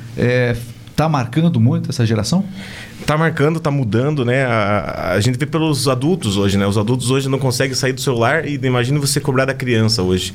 está 0.90 1.10
marcando 1.10 1.60
muito 1.60 1.90
essa 1.90 2.06
geração? 2.06 2.46
Tá 3.06 3.18
marcando, 3.18 3.60
tá 3.60 3.70
mudando, 3.70 4.24
né? 4.24 4.46
A, 4.46 5.12
a 5.16 5.20
gente 5.20 5.38
vê 5.38 5.46
pelos 5.46 5.90
adultos 5.90 6.38
hoje, 6.38 6.58
né? 6.58 6.66
Os 6.66 6.78
adultos 6.78 7.12
hoje 7.12 7.28
não 7.28 7.38
conseguem 7.38 7.76
sair 7.76 7.92
do 7.92 8.00
celular 8.00 8.48
e 8.48 8.56
imagine 8.64 8.98
você 8.98 9.20
cobrar 9.20 9.44
da 9.44 9.54
criança 9.54 10.02
hoje. 10.02 10.34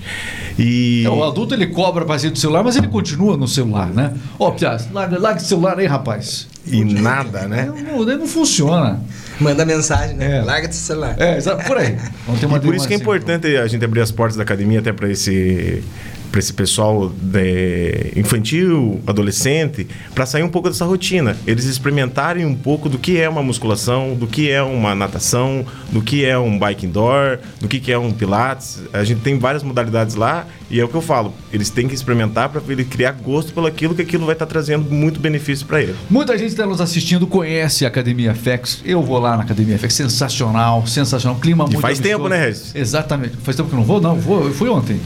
E 0.58 1.02
É, 1.06 1.08
o 1.08 1.24
adulto 1.24 1.54
ele 1.54 1.68
cobra 1.68 2.04
para 2.04 2.18
sair 2.18 2.30
do 2.30 2.38
celular, 2.38 2.62
mas 2.62 2.76
ele 2.76 2.88
continua 2.88 3.38
no 3.38 3.48
celular, 3.48 3.86
né? 3.86 4.12
Ó, 4.38 4.50
Piaz, 4.50 4.86
larga, 4.92 5.18
larga 5.18 5.38
esse 5.38 5.48
celular 5.48 5.78
aí, 5.78 5.86
rapaz. 5.86 6.46
E 6.66 6.84
nada, 6.84 7.48
né? 7.48 7.72
Não, 7.74 8.04
não, 8.04 8.18
não 8.18 8.26
funciona. 8.26 9.00
Manda 9.40 9.64
mensagem, 9.64 10.16
né? 10.16 10.38
É. 10.38 10.42
Larga 10.42 10.68
desse 10.68 10.80
celular. 10.80 11.14
É, 11.18 11.38
exato, 11.38 11.64
por 11.64 11.78
aí. 11.78 11.96
Vamos 12.26 12.40
ter 12.40 12.46
uma 12.46 12.58
E 12.58 12.60
por 12.60 12.74
isso 12.74 12.86
que 12.86 12.92
é 12.92 12.96
assim. 12.96 13.02
importante 13.02 13.56
a 13.56 13.66
gente 13.66 13.82
abrir 13.82 14.02
as 14.02 14.10
portas 14.10 14.36
da 14.36 14.42
academia 14.42 14.80
até 14.80 14.92
para 14.92 15.10
esse 15.10 15.82
para 16.30 16.38
esse 16.38 16.52
pessoal 16.52 17.12
de 17.20 18.12
infantil, 18.16 19.00
adolescente, 19.06 19.86
para 20.14 20.26
sair 20.26 20.42
um 20.42 20.48
pouco 20.48 20.68
dessa 20.68 20.84
rotina. 20.84 21.36
Eles 21.46 21.64
experimentarem 21.64 22.44
um 22.44 22.54
pouco 22.54 22.88
do 22.88 22.98
que 22.98 23.18
é 23.18 23.28
uma 23.28 23.42
musculação, 23.42 24.14
do 24.14 24.26
que 24.26 24.50
é 24.50 24.62
uma 24.62 24.94
natação, 24.94 25.64
do 25.90 26.02
que 26.02 26.24
é 26.24 26.38
um 26.38 26.58
bike 26.58 26.86
indoor, 26.86 27.38
do 27.60 27.68
que 27.68 27.90
é 27.90 27.98
um 27.98 28.12
pilates. 28.12 28.80
A 28.92 29.04
gente 29.04 29.20
tem 29.20 29.38
várias 29.38 29.62
modalidades 29.62 30.14
lá 30.14 30.46
e 30.70 30.78
é 30.80 30.84
o 30.84 30.88
que 30.88 30.94
eu 30.94 31.00
falo. 31.00 31.32
Eles 31.52 31.70
têm 31.70 31.88
que 31.88 31.94
experimentar 31.94 32.48
para 32.48 32.60
ele 32.68 32.84
criar 32.84 33.12
gosto 33.12 33.52
pelo 33.52 33.66
aquilo 33.66 33.94
que 33.94 34.02
aquilo 34.02 34.26
vai 34.26 34.34
estar 34.34 34.46
trazendo 34.46 34.90
muito 34.90 35.20
benefício 35.20 35.66
para 35.66 35.82
ele. 35.82 35.94
Muita 36.10 36.36
gente 36.36 36.50
está 36.50 36.66
nos 36.66 36.80
assistindo, 36.80 37.26
conhece 37.26 37.84
a 37.84 37.88
Academia 37.88 38.34
FX. 38.34 38.82
Eu 38.84 39.02
vou 39.02 39.18
lá 39.18 39.36
na 39.36 39.42
Academia 39.42 39.78
FX, 39.78 39.94
sensacional, 39.94 40.86
sensacional. 40.86 41.38
Clima 41.40 41.64
muito 41.64 41.80
faz 41.80 41.98
amistoso. 41.98 42.16
tempo, 42.16 42.28
né, 42.28 42.44
Regis? 42.44 42.74
Exatamente. 42.74 43.36
Faz 43.38 43.56
tempo 43.56 43.68
que 43.68 43.74
eu 43.74 43.78
não 43.78 43.86
vou? 43.86 44.00
Não, 44.00 44.16
vou. 44.16 44.44
Eu 44.44 44.52
fui 44.52 44.68
ontem. 44.68 45.00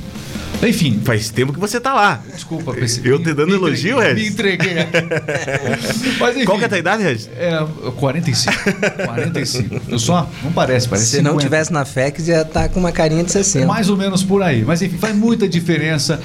Enfim. 0.62 1.00
Faz 1.04 1.30
tempo 1.30 1.52
que 1.52 1.58
você 1.58 1.80
tá 1.80 1.92
lá. 1.92 2.22
Desculpa, 2.32 2.72
pensei, 2.72 3.02
Eu 3.04 3.18
te 3.18 3.34
dando 3.34 3.54
elogio, 3.54 3.98
Regis? 3.98 4.24
Me 4.24 4.28
entreguei. 4.30 4.74
Mas, 6.18 6.36
enfim, 6.36 6.44
Qual 6.44 6.58
que 6.58 6.64
é 6.64 6.66
a 6.66 6.68
tua 6.68 6.78
idade, 6.78 7.02
Regis? 7.02 7.30
É, 7.36 7.66
45. 7.96 8.56
45. 9.06 9.80
Eu 9.88 9.98
só, 9.98 10.28
não 10.42 10.52
parece, 10.52 10.88
parece 10.88 11.06
Se 11.06 11.16
50. 11.16 11.32
não 11.32 11.38
tivesse 11.38 11.72
na 11.72 11.84
FEX, 11.84 12.28
ia 12.28 12.42
estar 12.42 12.62
tá 12.62 12.68
com 12.68 12.80
uma 12.80 12.92
carinha 12.92 13.24
de 13.24 13.32
60. 13.32 13.66
Mais 13.66 13.88
ou 13.88 13.96
menos 13.96 14.22
por 14.22 14.42
aí. 14.42 14.64
Mas 14.64 14.82
enfim, 14.82 14.98
faz 14.98 15.14
muita 15.14 15.48
diferença. 15.48 16.20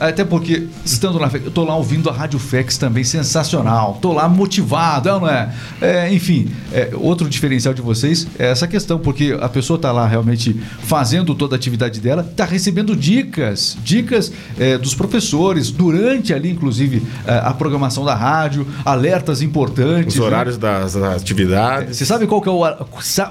Até 0.00 0.24
porque, 0.24 0.68
estando 0.84 1.18
na 1.18 1.30
FEX, 1.30 1.46
eu 1.46 1.50
tô 1.52 1.64
lá 1.64 1.76
ouvindo 1.76 2.10
a 2.10 2.12
Rádio 2.12 2.38
FEX 2.38 2.76
também, 2.76 3.04
sensacional. 3.04 3.98
Tô 4.00 4.12
lá 4.12 4.28
motivado, 4.28 5.08
não 5.20 5.28
é? 5.28 5.52
é 5.80 6.12
enfim, 6.12 6.50
é, 6.72 6.90
outro 6.94 7.28
diferencial 7.28 7.72
de 7.72 7.82
vocês 7.82 8.26
é 8.38 8.50
essa 8.50 8.66
questão, 8.66 8.98
porque 8.98 9.36
a 9.40 9.48
pessoa 9.48 9.78
tá 9.78 9.92
lá 9.92 10.06
realmente 10.06 10.54
fazendo 10.82 11.34
toda 11.34 11.54
a 11.54 11.56
atividade 11.56 12.00
dela, 12.00 12.22
tá 12.36 12.44
recebendo 12.44 12.96
dicas 12.96 13.65
dicas, 13.74 14.30
é, 14.58 14.76
dos 14.76 14.94
professores, 14.94 15.70
durante 15.70 16.34
ali, 16.34 16.50
inclusive, 16.50 17.02
é, 17.26 17.38
a 17.38 17.54
programação 17.54 18.04
da 18.04 18.14
rádio, 18.14 18.66
alertas 18.84 19.40
importantes. 19.42 20.14
Os 20.14 20.20
né? 20.20 20.26
horários 20.26 20.58
né? 20.58 20.60
das, 20.60 20.94
das, 20.94 21.22
atividades. 21.22 21.96
Você 21.96 22.04
sabe 22.04 22.26
qual 22.26 22.42
que 22.42 22.48
é 22.48 22.52
o. 22.52 22.58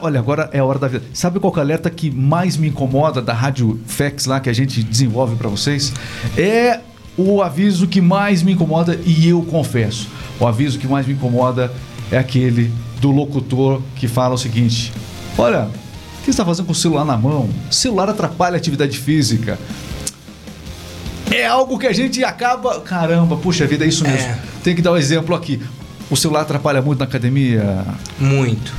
Olha, 0.02 0.20
agora 0.20 0.50
é 0.52 0.60
a 0.60 0.66
hora 0.66 0.80
da 0.80 0.88
vida. 0.88 1.04
Sabe 1.14 1.40
qual 1.40 1.54
que 1.54 1.60
é 1.60 1.62
o 1.62 1.66
alerta 1.66 1.90
que 1.90 2.10
mais 2.10 2.58
me 2.58 2.68
incomoda 2.68 3.22
da 3.22 3.34
Rádio 3.34 3.80
FEX 3.86 4.26
lá 4.26 4.40
que 4.40 4.50
a 4.50 4.54
gente 4.54 4.82
desenvolve 4.84 5.36
para 5.36 5.50
vocês? 5.50 5.94
É 6.38 6.80
o 7.18 7.42
aviso 7.42 7.88
que 7.88 8.02
mais 8.02 8.44
me 8.44 8.54
incomoda 8.54 9.00
e 9.06 9.30
eu 9.30 9.42
confesso. 9.44 10.08
O 10.40 10.46
aviso 10.46 10.78
que 10.78 10.88
mais 10.88 11.08
me 11.08 11.14
incomoda 11.14 11.72
é 12.12 12.18
aquele 12.18 12.72
do 13.00 13.12
locutor 13.12 13.82
que 13.96 14.08
fala 14.08 14.36
o 14.36 14.38
seguinte: 14.38 14.92
Olha, 15.38 15.64
o 15.66 16.20
que 16.20 16.26
você 16.26 16.32
está 16.32 16.46
fazendo 16.46 16.66
com 16.66 16.72
o 16.72 16.76
celular 16.76 17.06
na 17.06 17.18
mão? 17.18 17.50
O 17.70 17.74
celular 17.74 18.10
atrapalha 18.10 18.56
a 18.56 18.58
atividade 18.58 18.98
física 18.98 19.58
é 21.38 21.46
algo 21.46 21.78
que 21.78 21.88
a 21.88 21.94
gente 21.94 22.24
acaba. 22.24 22.82
Caramba, 22.82 23.38
puxa 23.38 23.66
vida, 23.66 23.86
é 23.86 23.88
isso 23.88 24.04
mesmo. 24.04 24.28
É. 24.28 24.38
Tem 24.64 24.76
que 24.76 24.82
dar 24.82 24.94
um 24.94 24.98
exemplo 24.98 25.36
aqui. 25.36 25.62
O 26.10 26.16
celular 26.16 26.42
atrapalha 26.42 26.82
muito 26.82 27.00
na 27.00 27.06
academia? 27.06 27.84
Muito. 28.20 28.74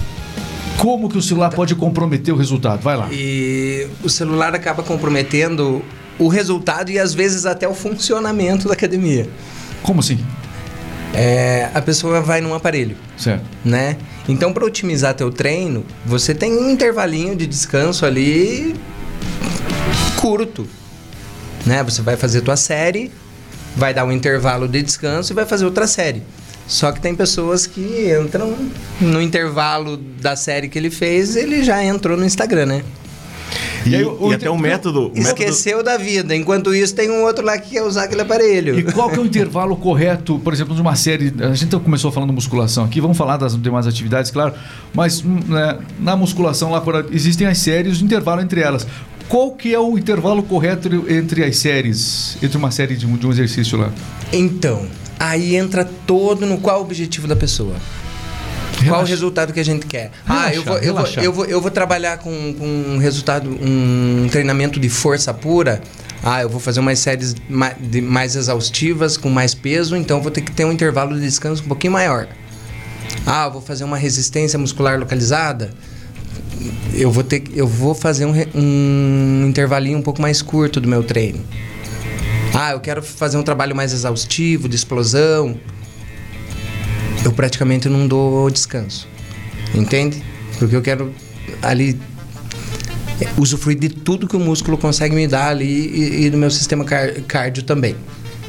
Como 0.79 1.09
que 1.09 1.17
o 1.17 1.23
celular 1.23 1.51
pode 1.51 1.75
comprometer 1.75 2.33
o 2.33 2.37
resultado? 2.37 2.81
Vai 2.81 2.97
lá. 2.97 3.09
E 3.11 3.89
o 4.03 4.09
celular 4.09 4.55
acaba 4.55 4.83
comprometendo 4.83 5.83
o 6.19 6.29
resultado 6.29 6.91
e 6.91 6.99
às 6.99 7.15
vezes 7.15 7.47
até 7.47 7.67
o 7.67 7.75
funcionamento 7.75 8.69
da 8.69 8.75
academia. 8.75 9.29
Como 9.83 10.01
assim? 10.01 10.19
É, 11.15 11.71
a 11.75 11.81
pessoa 11.81 12.21
vai 12.21 12.41
num 12.41 12.55
aparelho. 12.55 12.97
Certo. 13.17 13.45
Né? 13.65 13.97
Então, 14.29 14.53
para 14.53 14.65
otimizar 14.65 15.15
teu 15.15 15.31
treino, 15.31 15.85
você 16.05 16.35
tem 16.35 16.53
um 16.53 16.71
intervalinho 16.71 17.35
de 17.35 17.47
descanso 17.47 18.05
ali 18.05 18.75
curto 20.17 20.67
né? 21.67 21.83
Você 21.83 22.01
vai 22.01 22.17
fazer 22.17 22.41
tua 22.41 22.57
série, 22.57 23.11
vai 23.77 23.93
dar 23.93 24.05
um 24.05 24.13
intervalo 24.13 24.67
de 24.67 24.83
descanso 24.83 25.33
e 25.33 25.35
vai 25.35 25.45
fazer 25.45 25.65
outra 25.65 25.87
série. 25.87 26.23
Só 26.67 26.91
que 26.91 27.01
tem 27.01 27.15
pessoas 27.15 27.67
que 27.67 28.13
entram 28.21 28.57
no 29.01 29.21
intervalo 29.21 29.97
da 29.97 30.35
série 30.35 30.69
que 30.69 30.79
ele 30.79 30.91
fez, 30.91 31.37
ele 31.37 31.63
já 31.63 31.85
entrou 31.85 32.17
no 32.17 32.25
Instagram, 32.25 32.67
né? 32.67 32.83
E, 33.85 33.95
e, 33.95 34.05
o, 34.05 34.33
e 34.33 34.35
até 34.35 34.51
o 34.51 34.59
método. 34.59 35.13
Esqueceu 35.15 35.79
método... 35.79 35.97
da 35.97 36.05
vida. 36.05 36.35
Enquanto 36.35 36.75
isso, 36.75 36.93
tem 36.93 37.09
um 37.09 37.23
outro 37.23 37.45
lá 37.45 37.57
que 37.57 37.71
quer 37.71 37.83
usar 37.83 38.05
aquele 38.05 38.23
aparelho. 38.23 38.77
E 38.77 38.83
qual 38.83 39.09
que 39.09 39.17
é 39.17 39.21
o 39.21 39.25
intervalo 39.25 39.77
correto, 39.77 40.41
por 40.41 40.53
exemplo, 40.53 40.75
de 40.75 40.81
uma 40.81 40.97
série. 40.97 41.33
A 41.39 41.55
gente 41.55 41.77
começou 41.79 42.11
falando 42.11 42.33
musculação 42.33 42.85
aqui, 42.85 43.01
vamos 43.01 43.17
falar 43.17 43.37
das 43.37 43.61
demais 43.61 43.87
atividades, 43.87 44.33
claro. 44.33 44.55
Mas 44.93 45.25
hum, 45.25 45.39
né, 45.47 45.79
na 46.01 46.17
musculação 46.17 46.73
lá 46.73 46.83
existem 47.13 47.47
as 47.47 47.59
séries, 47.59 48.01
o 48.01 48.05
intervalo 48.05 48.41
entre 48.41 48.61
elas. 48.61 48.85
Qual 49.29 49.51
que 49.53 49.75
é 49.75 49.79
o 49.79 49.99
intervalo 49.99 50.43
correto 50.43 50.89
entre 51.11 51.45
as 51.45 51.57
séries, 51.57 52.39
entre 52.43 52.57
uma 52.57 52.71
série 52.71 52.97
de 52.97 53.07
um, 53.07 53.17
de 53.17 53.27
um 53.27 53.31
exercício 53.31 53.77
lá? 53.77 53.93
Então, 54.33 54.87
aí 55.19 55.57
entra 55.57 55.85
todo 55.85 56.47
no 56.47 56.59
qual 56.59 56.79
o 56.79 56.83
objetivo 56.83 57.27
da 57.27 57.35
pessoa. 57.35 57.75
Relaxa. 58.75 58.91
Qual 58.91 59.03
o 59.03 59.05
resultado 59.05 59.53
que 59.53 59.59
a 59.61 59.65
gente 59.65 59.87
quer? 59.87 60.13
Relaxa, 60.25 60.49
ah, 60.49 60.55
eu 60.55 60.63
vou, 60.63 60.79
eu 60.79 60.95
vou, 60.95 61.07
eu, 61.07 61.33
vou, 61.33 61.45
eu 61.47 61.61
vou 61.61 61.71
trabalhar 61.71 62.19
com, 62.19 62.55
com 62.55 62.67
um 62.67 62.99
resultado, 62.99 63.51
um 63.51 64.29
treinamento 64.31 64.79
de 64.79 64.89
força 64.89 65.35
pura. 65.35 65.81
Ah, 66.23 66.43
eu 66.43 66.49
vou 66.49 66.61
fazer 66.61 66.81
umas 66.81 66.99
séries 66.99 67.35
mais, 67.49 67.77
mais 68.03 68.37
exaustivas, 68.37 69.17
com 69.17 69.29
mais 69.29 69.55
peso, 69.55 69.97
então 69.97 70.23
vou 70.23 70.31
ter 70.31 70.43
que 70.43 70.53
ter 70.53 70.65
um 70.65 70.73
intervalo 70.73 71.15
de 71.15 71.21
descanso 71.21 71.65
um 71.65 71.69
pouquinho 71.69 71.93
maior. 71.93 72.29
Ah, 73.27 73.47
eu 73.47 73.53
vou 73.53 73.63
fazer 73.63 73.83
uma 73.85 73.97
resistência 73.97 74.59
muscular 74.59 74.99
localizada 74.99 75.73
eu 76.95 77.11
vou 77.11 77.23
ter 77.23 77.43
eu 77.55 77.67
vou 77.67 77.95
fazer 77.95 78.27
um, 78.27 78.33
um 78.55 79.47
intervalinho 79.49 79.99
um 79.99 80.03
pouco 80.03 80.21
mais 80.21 80.43
curto 80.43 80.81
do 80.81 80.89
meu 80.89 81.03
treino. 81.03 81.41
Ah, 82.55 82.73
eu 82.73 82.81
quero 82.81 83.03
fazer 83.03 83.37
um 83.37 83.43
trabalho 83.43 83.77
mais 83.77 83.93
exaustivo, 83.93 84.69
de 84.69 84.77
explosão. 84.77 85.59
Eu 87.25 87.33
praticamente 87.33 87.89
não 87.89 88.07
dou 88.07 88.49
descanso. 88.51 89.07
Entende? 89.75 90.23
Porque 90.59 90.75
eu 90.75 90.81
quero 90.81 91.13
ali 91.61 91.99
usufruir 93.37 93.79
de 93.79 93.89
tudo 93.89 94.27
que 94.27 94.37
o 94.37 94.41
músculo 94.41 94.77
consegue 94.79 95.15
me 95.15 95.27
dar 95.27 95.49
ali 95.49 95.67
e, 95.67 96.25
e 96.25 96.31
do 96.31 96.37
meu 96.37 96.51
sistema 96.51 96.85
car 96.85 97.13
cardio 97.27 97.63
também. 97.63 97.97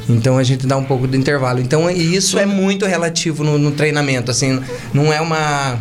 Então 0.08 0.38
a 0.38 0.42
gente 0.42 0.66
dá 0.66 0.76
um 0.76 0.84
pouco 0.84 1.06
de 1.06 1.16
intervalo. 1.16 1.60
Então 1.60 1.90
isso 1.90 2.38
é 2.38 2.46
muito 2.46 2.86
relativo 2.86 3.44
no, 3.44 3.58
no 3.58 3.72
treinamento. 3.72 4.30
Assim, 4.30 4.62
não 4.92 5.12
é 5.12 5.20
uma 5.20 5.78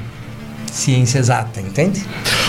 ciência 0.71 1.19
exata, 1.19 1.61
entende? 1.61 2.05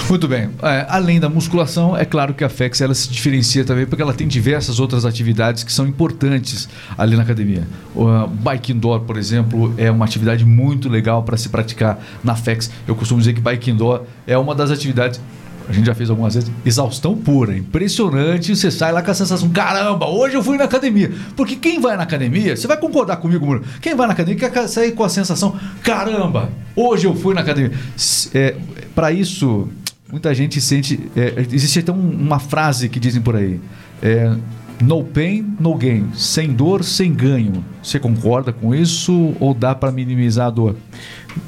Muito 0.08 0.26
bem. 0.26 0.50
É, 0.62 0.86
além 0.88 1.20
da 1.20 1.28
musculação, 1.28 1.96
é 1.96 2.04
claro 2.04 2.34
que 2.34 2.42
a 2.42 2.48
FEX 2.48 2.80
ela 2.80 2.94
se 2.94 3.08
diferencia 3.10 3.64
também 3.64 3.86
porque 3.86 4.02
ela 4.02 4.14
tem 4.14 4.26
diversas 4.26 4.80
outras 4.80 5.04
atividades 5.04 5.62
que 5.62 5.72
são 5.72 5.86
importantes 5.86 6.68
ali 6.96 7.16
na 7.16 7.22
academia. 7.22 7.66
O 7.94 8.26
bike 8.26 8.72
indoor, 8.72 9.00
por 9.00 9.16
exemplo, 9.16 9.74
é 9.76 9.90
uma 9.90 10.04
atividade 10.04 10.44
muito 10.44 10.88
legal 10.88 11.22
para 11.22 11.36
se 11.36 11.48
praticar 11.48 11.98
na 12.24 12.34
FEX. 12.34 12.70
Eu 12.86 12.94
costumo 12.94 13.20
dizer 13.20 13.34
que 13.34 13.40
bike 13.40 13.70
indoor 13.70 14.02
é 14.26 14.36
uma 14.36 14.54
das 14.54 14.70
atividades 14.70 15.20
a 15.68 15.72
gente 15.72 15.84
já 15.84 15.94
fez 15.94 16.08
algumas 16.08 16.34
vezes, 16.34 16.50
exaustão 16.64 17.14
pura, 17.14 17.54
impressionante. 17.54 18.56
Você 18.56 18.70
sai 18.70 18.90
lá 18.90 19.02
com 19.02 19.10
a 19.10 19.14
sensação: 19.14 19.50
caramba, 19.50 20.08
hoje 20.08 20.34
eu 20.34 20.42
fui 20.42 20.56
na 20.56 20.64
academia. 20.64 21.12
Porque 21.36 21.56
quem 21.56 21.78
vai 21.78 21.94
na 21.96 22.04
academia, 22.04 22.56
você 22.56 22.66
vai 22.66 22.78
concordar 22.78 23.18
comigo, 23.18 23.44
Muro? 23.44 23.62
Quem 23.82 23.94
vai 23.94 24.06
na 24.06 24.14
academia 24.14 24.48
quer 24.48 24.66
sair 24.66 24.92
com 24.92 25.04
a 25.04 25.08
sensação: 25.10 25.58
caramba, 25.82 26.48
hoje 26.74 27.06
eu 27.06 27.14
fui 27.14 27.34
na 27.34 27.42
academia. 27.42 27.72
É, 28.32 28.56
Para 28.94 29.12
isso, 29.12 29.68
muita 30.10 30.34
gente 30.34 30.58
sente. 30.58 30.98
É, 31.14 31.46
existe 31.52 31.80
até 31.80 31.92
um, 31.92 32.10
uma 32.10 32.38
frase 32.38 32.88
que 32.88 32.98
dizem 32.98 33.20
por 33.20 33.36
aí: 33.36 33.60
é, 34.02 34.34
no 34.80 35.04
pain, 35.04 35.54
no 35.60 35.74
gain. 35.74 36.08
Sem 36.14 36.50
dor, 36.50 36.82
sem 36.82 37.12
ganho. 37.12 37.62
Você 37.82 37.98
concorda 37.98 38.54
com 38.54 38.74
isso 38.74 39.34
ou 39.38 39.52
dá 39.52 39.74
para 39.74 39.92
minimizar 39.92 40.46
a 40.46 40.50
dor? 40.50 40.76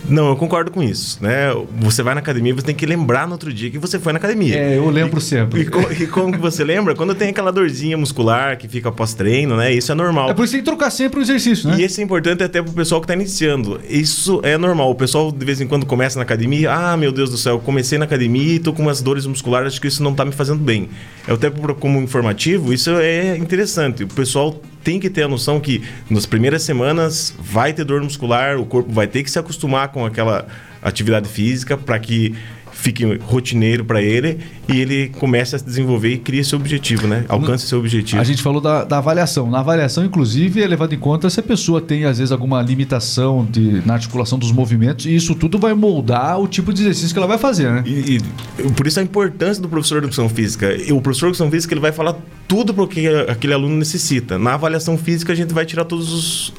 Não, 0.08 0.28
eu 0.28 0.36
concordo 0.36 0.70
com 0.70 0.82
isso, 0.82 1.22
né? 1.22 1.48
Você 1.78 2.02
vai 2.02 2.14
na 2.14 2.20
academia, 2.20 2.54
você 2.54 2.66
tem 2.66 2.74
que 2.74 2.86
lembrar 2.86 3.26
no 3.26 3.32
outro 3.32 3.52
dia 3.52 3.70
que 3.70 3.78
você 3.78 3.98
foi 3.98 4.12
na 4.12 4.18
academia. 4.18 4.56
É, 4.56 4.76
eu 4.76 4.88
lembro 4.90 5.18
e, 5.18 5.22
sempre. 5.22 5.62
E, 5.62 6.02
e, 6.02 6.06
como 6.06 6.36
você 6.38 6.64
lembra? 6.64 6.94
Quando 6.94 7.14
tem 7.14 7.30
aquela 7.30 7.52
dorzinha 7.52 7.96
muscular 7.96 8.56
que 8.58 8.68
fica 8.68 8.88
após 8.88 9.14
treino, 9.14 9.56
né? 9.56 9.72
Isso 9.72 9.92
é 9.92 9.94
normal. 9.94 10.30
É 10.30 10.34
por 10.34 10.44
isso 10.44 10.52
que 10.52 10.58
tem 10.58 10.64
que 10.64 10.70
trocar 10.70 10.90
sempre 10.90 11.20
o 11.20 11.22
exercício, 11.22 11.68
né? 11.68 11.76
E 11.78 11.84
isso 11.84 12.00
é 12.00 12.04
importante 12.04 12.42
até 12.42 12.62
pro 12.62 12.72
pessoal 12.72 13.00
que 13.00 13.06
tá 13.06 13.14
iniciando. 13.14 13.80
Isso 13.88 14.40
é 14.42 14.56
normal. 14.58 14.90
O 14.90 14.94
pessoal 14.94 15.30
de 15.30 15.44
vez 15.44 15.60
em 15.60 15.66
quando 15.66 15.86
começa 15.86 16.18
na 16.18 16.22
academia, 16.22 16.72
ah, 16.72 16.96
meu 16.96 17.12
Deus 17.12 17.30
do 17.30 17.36
céu, 17.36 17.58
comecei 17.58 17.98
na 17.98 18.04
academia 18.04 18.54
e 18.54 18.58
tô 18.58 18.72
com 18.72 18.82
umas 18.82 19.00
dores 19.00 19.26
musculares, 19.26 19.68
acho 19.68 19.80
que 19.80 19.88
isso 19.88 20.02
não 20.02 20.14
tá 20.14 20.24
me 20.24 20.32
fazendo 20.32 20.62
bem. 20.62 20.88
É 21.26 21.32
até 21.32 21.50
como 21.50 22.00
informativo, 22.00 22.72
isso 22.72 22.90
é 22.90 23.36
interessante. 23.36 24.04
O 24.04 24.08
pessoal 24.08 24.60
tem 24.82 24.98
que 24.98 25.10
ter 25.10 25.22
a 25.22 25.28
noção 25.28 25.60
que 25.60 25.82
nas 26.08 26.26
primeiras 26.26 26.62
semanas 26.62 27.34
vai 27.38 27.72
ter 27.72 27.84
dor 27.84 28.02
muscular, 28.02 28.58
o 28.58 28.64
corpo 28.64 28.92
vai 28.92 29.06
ter 29.06 29.22
que 29.22 29.30
se 29.30 29.38
acostumar 29.38 29.88
com 29.88 30.04
aquela 30.04 30.46
atividade 30.82 31.28
física 31.28 31.76
para 31.76 31.98
que 31.98 32.34
fique 32.80 33.04
rotineiro 33.22 33.84
para 33.84 34.02
ele 34.02 34.38
e 34.68 34.80
ele 34.80 35.08
começa 35.18 35.56
a 35.56 35.58
se 35.58 35.64
desenvolver 35.64 36.14
e 36.14 36.18
cria 36.18 36.42
seu 36.42 36.58
objetivo, 36.58 37.06
né? 37.06 37.24
Alcance 37.28 37.66
seu 37.66 37.78
objetivo. 37.78 38.20
A 38.20 38.24
gente 38.24 38.42
falou 38.42 38.60
da, 38.60 38.84
da, 38.84 38.98
avaliação. 38.98 39.50
Na 39.50 39.60
avaliação, 39.60 40.04
inclusive, 40.04 40.62
é 40.62 40.66
levado 40.66 40.94
em 40.94 40.98
conta 40.98 41.28
se 41.28 41.40
a 41.40 41.42
pessoa 41.42 41.80
tem, 41.80 42.04
às 42.04 42.18
vezes, 42.18 42.32
alguma 42.32 42.62
limitação 42.62 43.46
de, 43.48 43.82
na 43.86 43.94
articulação 43.94 44.38
dos 44.38 44.52
movimentos 44.52 45.06
e 45.06 45.14
isso 45.14 45.34
tudo 45.34 45.58
vai 45.58 45.74
moldar 45.74 46.40
o 46.40 46.48
tipo 46.48 46.72
de 46.72 46.82
exercício 46.82 47.12
que 47.12 47.18
ela 47.18 47.26
vai 47.28 47.38
fazer, 47.38 47.70
né? 47.70 47.82
E, 47.86 48.16
e 48.58 48.70
por 48.72 48.86
isso 48.86 48.98
a 48.98 49.02
importância 49.02 49.62
do 49.62 49.68
professor 49.68 50.00
de 50.00 50.06
educação 50.06 50.28
física. 50.28 50.68
O 50.92 51.00
professor 51.00 51.26
de 51.26 51.32
educação 51.32 51.50
física 51.50 51.74
ele 51.74 51.80
vai 51.80 51.92
falar 51.92 52.16
tudo 52.50 52.74
para 52.74 52.82
o 52.82 52.88
que 52.88 53.06
aquele 53.28 53.52
aluno 53.52 53.76
necessita. 53.76 54.36
Na 54.36 54.54
avaliação 54.54 54.98
física, 54.98 55.32
a 55.32 55.36
gente 55.36 55.54
vai 55.54 55.64
tirar 55.64 55.84
todas 55.84 56.52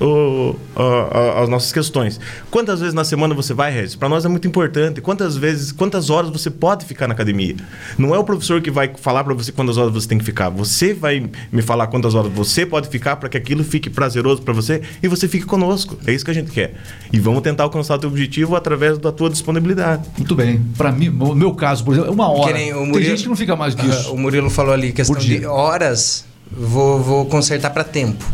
as 1.42 1.50
nossas 1.50 1.74
questões. 1.74 2.18
Quantas 2.50 2.80
vezes 2.80 2.94
na 2.94 3.04
semana 3.04 3.34
você 3.34 3.54
vai, 3.54 3.74
Regis? 3.74 3.96
Para 3.96 4.08
nós 4.08 4.24
é 4.24 4.30
muito 4.30 4.48
importante. 4.48 5.02
Quantas 5.02 5.36
vezes, 5.36 5.74
quantas 5.74 6.10
horas 6.12 6.30
você 6.30 6.52
pode 6.52 6.86
ficar 6.86 7.08
na 7.08 7.14
academia? 7.14 7.56
Não 7.98 8.14
é 8.14 8.20
o 8.20 8.24
professor 8.24 8.62
que 8.62 8.70
vai 8.70 8.92
falar 8.96 9.24
para 9.24 9.34
você 9.34 9.52
quantas 9.52 9.78
horas 9.78 9.92
você 9.92 10.08
tem 10.08 10.18
que 10.18 10.24
ficar. 10.24 10.50
Você 10.50 10.94
vai 10.94 11.28
me 11.52 11.62
falar 11.62 11.88
quantas 11.88 12.14
horas 12.14 12.32
você 12.32 12.66
pode 12.66 12.90
ficar 12.90 13.16
para 13.16 13.30
que 13.30 13.38
aquilo 13.38 13.64
fique 13.64 13.90
prazeroso 13.90 14.42
para 14.44 14.54
você 14.54 14.82
e 15.02 15.08
você 15.08 15.28
fique 15.28 15.46
conosco. 15.46 15.98
É 16.06 16.14
isso 16.14 16.24
que 16.24 16.32
a 16.32 16.34
gente 16.36 16.52
quer. 16.52 16.76
E 17.12 17.20
vamos 17.20 17.42
tentar 17.42 17.64
alcançar 17.64 17.96
o 17.96 18.00
teu 18.00 18.10
objetivo 18.10 18.56
através 18.56 19.00
da 19.00 19.12
tua 19.12 19.30
disponibilidade. 19.30 20.08
Muito 20.18 20.36
bem. 20.36 20.62
Para 20.78 20.92
mim, 20.92 21.10
no 21.10 21.34
meu 21.34 21.54
caso, 21.54 21.84
por 21.84 21.94
exemplo, 21.94 22.12
é 22.12 22.14
uma 22.14 22.30
hora. 22.30 22.54
Murilo, 22.54 22.92
Tem 22.92 23.04
gente 23.04 23.24
que 23.24 23.30
não 23.30 23.36
fica 23.36 23.56
mais 23.56 23.74
que 23.74 23.86
isso. 23.88 24.12
Uh, 24.12 24.14
o 24.14 24.20
Murilo 24.20 24.50
falou 24.50 24.74
ali 24.74 24.92
questão 24.92 25.18
de 25.18 25.46
horas 25.46 26.30
vou, 26.52 27.00
vou 27.02 27.26
consertar 27.26 27.70
para 27.70 27.84
tempo, 27.84 28.26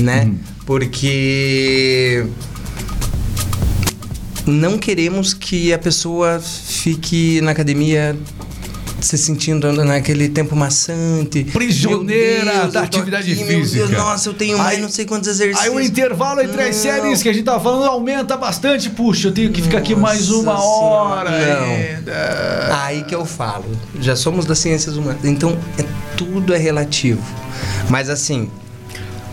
né? 0.00 0.24
Uhum. 0.24 0.38
Porque 0.64 2.26
não 4.46 4.78
queremos 4.78 5.32
que 5.34 5.72
a 5.72 5.78
pessoa 5.78 6.40
fique 6.40 7.40
na 7.42 7.52
academia 7.52 8.16
se 9.00 9.18
sentindo 9.18 9.72
naquele 9.84 10.28
tempo 10.28 10.54
maçante. 10.54 11.42
Prisioneira 11.44 12.60
Deus, 12.60 12.72
da 12.72 12.82
atividade 12.82 13.32
aqui, 13.32 13.44
física. 13.44 13.86
Deus, 13.88 13.90
nossa, 13.98 14.28
eu 14.28 14.34
tenho 14.34 14.56
mais 14.56 14.76
Aí- 14.76 14.80
não 14.82 14.88
sei 14.88 15.04
quantos 15.04 15.28
exercícios. 15.28 15.64
Aí 15.68 15.74
o 15.74 15.80
intervalo 15.80 16.40
entre 16.40 16.62
as 16.62 16.76
Não. 16.76 16.82
séries 16.82 17.20
que 17.22 17.28
a 17.28 17.32
gente 17.32 17.44
tava 17.44 17.58
falando 17.60 17.84
aumenta 17.84 18.36
bastante. 18.36 18.90
Puxa, 18.90 19.28
eu 19.28 19.32
tenho 19.32 19.50
que 19.50 19.60
ficar 19.60 19.78
aqui 19.78 19.96
mais 19.96 20.28
Nossa 20.28 20.40
uma 20.42 20.64
hora. 20.64 21.30
Senhora, 21.30 21.60
não. 21.60 21.66
ainda. 21.74 22.84
Aí 22.84 23.02
que 23.02 23.14
eu 23.14 23.26
falo. 23.26 23.64
Já 24.00 24.14
somos 24.14 24.44
das 24.46 24.60
ciências 24.60 24.96
humanas. 24.96 25.24
Então, 25.24 25.58
é, 25.76 25.84
tudo 26.16 26.54
é 26.54 26.58
relativo. 26.58 27.22
Mas 27.90 28.08
assim, 28.08 28.48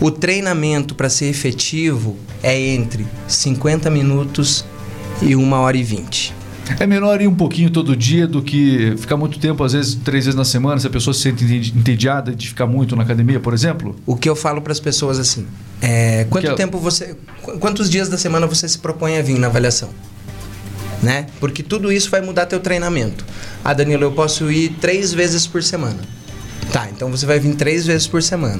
o 0.01 0.09
treinamento 0.09 0.95
para 0.95 1.09
ser 1.09 1.25
efetivo 1.25 2.17
é 2.41 2.59
entre 2.59 3.05
50 3.27 3.87
minutos 3.91 4.65
e 4.65 4.78
1 5.21 5.51
hora 5.53 5.77
e 5.77 5.83
20. 5.83 6.33
É 6.79 6.85
melhor 6.85 7.19
ir 7.19 7.27
um 7.27 7.33
pouquinho 7.33 7.71
todo 7.71 7.95
dia 7.95 8.27
do 8.27 8.43
que 8.43 8.93
ficar 8.97 9.17
muito 9.17 9.39
tempo, 9.39 9.63
às 9.63 9.73
vezes 9.73 9.95
três 9.95 10.25
vezes 10.25 10.38
na 10.38 10.45
semana, 10.45 10.79
se 10.79 10.85
a 10.85 10.89
pessoa 10.89 11.15
se 11.15 11.21
sente 11.21 11.43
entediada 11.75 12.33
de 12.35 12.47
ficar 12.47 12.67
muito 12.67 12.95
na 12.95 13.01
academia, 13.01 13.39
por 13.39 13.55
exemplo. 13.55 13.95
O 14.05 14.15
que 14.15 14.29
eu 14.29 14.35
falo 14.35 14.61
para 14.61 14.71
as 14.71 14.79
pessoas 14.79 15.17
assim, 15.17 15.47
é, 15.81 16.25
quanto 16.29 16.45
Que 16.45 16.51
é- 16.51 16.55
tempo 16.55 16.77
você, 16.77 17.15
qu- 17.41 17.57
quantos 17.57 17.89
dias 17.89 18.07
da 18.07 18.19
semana 18.19 18.45
você 18.45 18.67
se 18.67 18.77
propõe 18.77 19.17
a 19.17 19.21
vir 19.23 19.39
na 19.39 19.47
avaliação? 19.47 19.89
Né? 21.01 21.25
Porque 21.39 21.63
tudo 21.63 21.91
isso 21.91 22.09
vai 22.11 22.21
mudar 22.21 22.45
teu 22.45 22.59
treinamento. 22.59 23.25
Ah, 23.63 23.73
Danilo, 23.73 24.03
eu 24.03 24.11
posso 24.11 24.51
ir 24.51 24.69
três 24.81 25.11
vezes 25.13 25.47
por 25.47 25.63
semana. 25.63 25.97
Tá, 26.71 26.88
então 26.95 27.09
você 27.09 27.25
vai 27.25 27.39
vir 27.39 27.55
três 27.55 27.85
vezes 27.88 28.05
por 28.05 28.21
semana, 28.21 28.59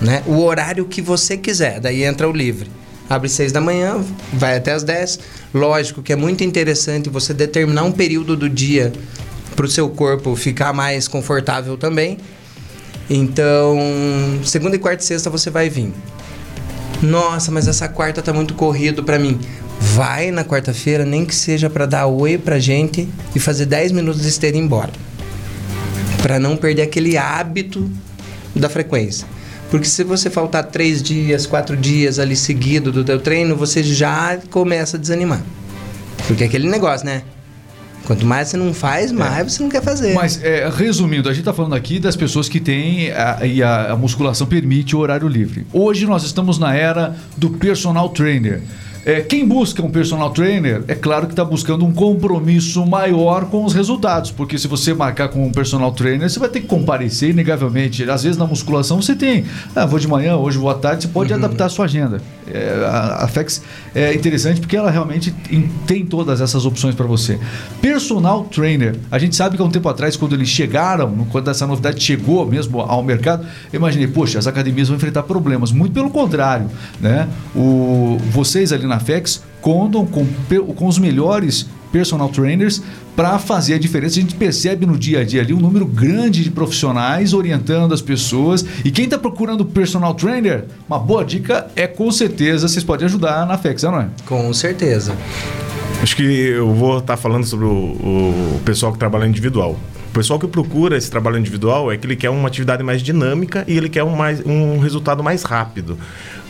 né? 0.00 0.22
O 0.24 0.40
horário 0.42 0.86
que 0.86 1.02
você 1.02 1.36
quiser, 1.36 1.78
daí 1.80 2.04
entra 2.04 2.26
o 2.28 2.32
livre. 2.32 2.70
Abre 3.10 3.28
seis 3.28 3.50
da 3.50 3.60
manhã, 3.60 4.00
vai 4.32 4.56
até 4.56 4.70
as 4.70 4.84
10. 4.84 5.18
Lógico 5.52 6.00
que 6.00 6.12
é 6.12 6.16
muito 6.16 6.44
interessante 6.44 7.10
você 7.10 7.34
determinar 7.34 7.82
um 7.82 7.90
período 7.90 8.36
do 8.36 8.48
dia 8.48 8.92
para 9.56 9.66
o 9.66 9.68
seu 9.68 9.90
corpo 9.90 10.36
ficar 10.36 10.72
mais 10.72 11.08
confortável 11.08 11.76
também. 11.76 12.18
Então, 13.10 13.76
segunda 14.44 14.76
e 14.76 14.78
quarta 14.78 15.02
e 15.02 15.06
sexta 15.06 15.28
você 15.28 15.50
vai 15.50 15.68
vir. 15.68 15.92
Nossa, 17.02 17.50
mas 17.50 17.66
essa 17.66 17.88
quarta 17.88 18.22
tá 18.22 18.32
muito 18.32 18.54
corrido 18.54 19.02
pra 19.02 19.18
mim. 19.18 19.40
Vai 19.80 20.30
na 20.30 20.44
quarta-feira, 20.44 21.04
nem 21.04 21.24
que 21.24 21.34
seja 21.34 21.68
pra 21.68 21.86
dar 21.86 22.06
oi 22.06 22.38
pra 22.38 22.60
gente 22.60 23.08
e 23.34 23.40
fazer 23.40 23.66
10 23.66 23.90
minutos 23.90 24.22
de 24.22 24.28
esteira 24.28 24.56
e 24.56 24.60
embora. 24.60 24.92
Pra 26.22 26.38
não 26.38 26.56
perder 26.56 26.82
aquele 26.82 27.18
hábito 27.18 27.90
da 28.54 28.68
frequência. 28.68 29.26
Porque 29.70 29.86
se 29.86 30.02
você 30.02 30.28
faltar 30.28 30.64
três 30.64 31.02
dias, 31.02 31.46
quatro 31.46 31.76
dias 31.76 32.18
ali 32.18 32.34
seguido 32.34 32.90
do 32.90 33.04
teu 33.04 33.20
treino, 33.20 33.54
você 33.54 33.82
já 33.82 34.36
começa 34.50 34.96
a 34.96 35.00
desanimar. 35.00 35.42
Porque 36.26 36.42
é 36.42 36.46
aquele 36.46 36.68
negócio, 36.68 37.06
né? 37.06 37.22
Quanto 38.04 38.26
mais 38.26 38.48
você 38.48 38.56
não 38.56 38.74
faz, 38.74 39.12
mais 39.12 39.52
você 39.52 39.62
não 39.62 39.70
quer 39.70 39.82
fazer. 39.82 40.14
Mas, 40.14 40.42
é, 40.42 40.68
resumindo, 40.68 41.28
a 41.28 41.32
gente 41.32 41.42
está 41.42 41.52
falando 41.52 41.74
aqui 41.74 42.00
das 42.00 42.16
pessoas 42.16 42.48
que 42.48 42.58
têm 42.58 43.12
a, 43.12 43.46
e 43.46 43.62
a, 43.62 43.92
a 43.92 43.96
musculação 43.96 44.46
permite 44.46 44.96
o 44.96 44.98
horário 44.98 45.28
livre. 45.28 45.64
Hoje 45.72 46.06
nós 46.06 46.24
estamos 46.24 46.58
na 46.58 46.74
era 46.74 47.14
do 47.36 47.50
personal 47.50 48.08
trainer. 48.08 48.62
É, 49.04 49.22
quem 49.22 49.46
busca 49.46 49.82
um 49.82 49.90
personal 49.90 50.30
trainer, 50.30 50.82
é 50.86 50.94
claro 50.94 51.26
que 51.26 51.32
está 51.32 51.44
buscando 51.44 51.86
um 51.86 51.92
compromisso 51.92 52.84
maior 52.84 53.46
com 53.46 53.64
os 53.64 53.72
resultados, 53.72 54.30
porque 54.30 54.58
se 54.58 54.68
você 54.68 54.92
marcar 54.92 55.28
com 55.28 55.46
um 55.46 55.50
personal 55.50 55.90
trainer, 55.92 56.28
você 56.28 56.38
vai 56.38 56.50
ter 56.50 56.60
que 56.60 56.66
comparecer 56.66 57.30
inegavelmente. 57.30 58.08
Às 58.10 58.24
vezes 58.24 58.36
na 58.36 58.46
musculação 58.46 59.00
você 59.00 59.14
tem, 59.14 59.46
ah, 59.74 59.86
vou 59.86 59.98
de 59.98 60.06
manhã, 60.06 60.36
hoje 60.36 60.58
vou 60.58 60.68
à 60.68 60.74
tarde, 60.74 61.04
você 61.04 61.08
pode 61.08 61.32
adaptar 61.32 61.66
a 61.66 61.68
sua 61.70 61.86
agenda. 61.86 62.20
É, 62.52 62.86
a, 62.86 63.26
FEX 63.28 63.62
é 63.94 64.14
interessante 64.14 64.60
porque 64.60 64.76
ela 64.76 64.90
realmente 64.90 65.34
em- 65.50 65.68
tem 65.86 66.04
todas 66.04 66.40
essas 66.40 66.64
opções 66.64 66.94
para 66.94 67.06
você. 67.06 67.38
Personal 67.80 68.44
trainer, 68.44 68.96
a 69.10 69.18
gente 69.18 69.34
sabe 69.36 69.56
que 69.56 69.62
há 69.62 69.64
um 69.64 69.70
tempo 69.70 69.88
atrás, 69.88 70.16
quando 70.16 70.34
eles 70.34 70.48
chegaram, 70.48 71.26
quando 71.30 71.48
essa 71.50 71.66
novidade 71.66 72.02
chegou 72.02 72.46
mesmo 72.46 72.80
ao 72.80 73.02
mercado, 73.02 73.46
eu 73.72 73.78
imaginei, 73.78 74.06
poxa, 74.06 74.38
as 74.38 74.46
academias 74.46 74.88
vão 74.88 74.96
enfrentar 74.96 75.22
problemas. 75.22 75.72
Muito 75.72 75.92
pelo 75.92 76.10
contrário, 76.10 76.68
né? 77.00 77.28
O, 77.54 78.18
vocês 78.30 78.72
ali 78.72 78.86
na 78.86 78.98
FEX 78.98 79.42
contam 79.60 80.06
com, 80.06 80.26
com 80.74 80.86
os 80.86 80.98
melhores 80.98 81.66
personal 81.92 82.28
trainers 82.28 82.82
para 83.16 83.38
fazer 83.38 83.74
a 83.74 83.78
diferença. 83.78 84.18
A 84.18 84.22
gente 84.22 84.34
percebe 84.34 84.86
no 84.86 84.96
dia 84.96 85.20
a 85.20 85.24
dia 85.24 85.42
ali 85.42 85.52
um 85.52 85.60
número 85.60 85.86
grande 85.86 86.42
de 86.42 86.50
profissionais 86.50 87.34
orientando 87.34 87.92
as 87.92 88.00
pessoas. 88.00 88.64
E 88.84 88.90
quem 88.90 89.04
está 89.04 89.18
procurando 89.18 89.64
personal 89.64 90.14
trainer, 90.14 90.64
uma 90.88 90.98
boa 90.98 91.24
dica 91.24 91.66
é 91.76 91.86
com 91.86 92.10
certeza 92.10 92.68
vocês 92.68 92.84
podem 92.84 93.06
ajudar 93.06 93.46
na 93.46 93.58
FEX, 93.58 93.82
não 93.82 94.00
é? 94.00 94.08
Com 94.26 94.52
certeza. 94.54 95.14
Acho 96.02 96.16
que 96.16 96.22
eu 96.22 96.72
vou 96.72 96.98
estar 96.98 97.16
falando 97.16 97.44
sobre 97.44 97.66
o, 97.66 97.70
o 97.70 98.60
pessoal 98.64 98.92
que 98.92 98.98
trabalha 98.98 99.26
individual. 99.26 99.78
O 100.10 100.12
pessoal 100.12 100.40
que 100.40 100.46
procura 100.46 100.96
esse 100.96 101.08
trabalho 101.08 101.38
individual 101.38 101.92
é 101.92 101.96
que 101.96 102.04
ele 102.04 102.16
quer 102.16 102.30
uma 102.30 102.48
atividade 102.48 102.82
mais 102.82 103.00
dinâmica 103.00 103.64
e 103.68 103.76
ele 103.76 103.88
quer 103.88 104.02
um, 104.02 104.16
mais, 104.16 104.44
um 104.44 104.80
resultado 104.80 105.22
mais 105.22 105.44
rápido. 105.44 105.96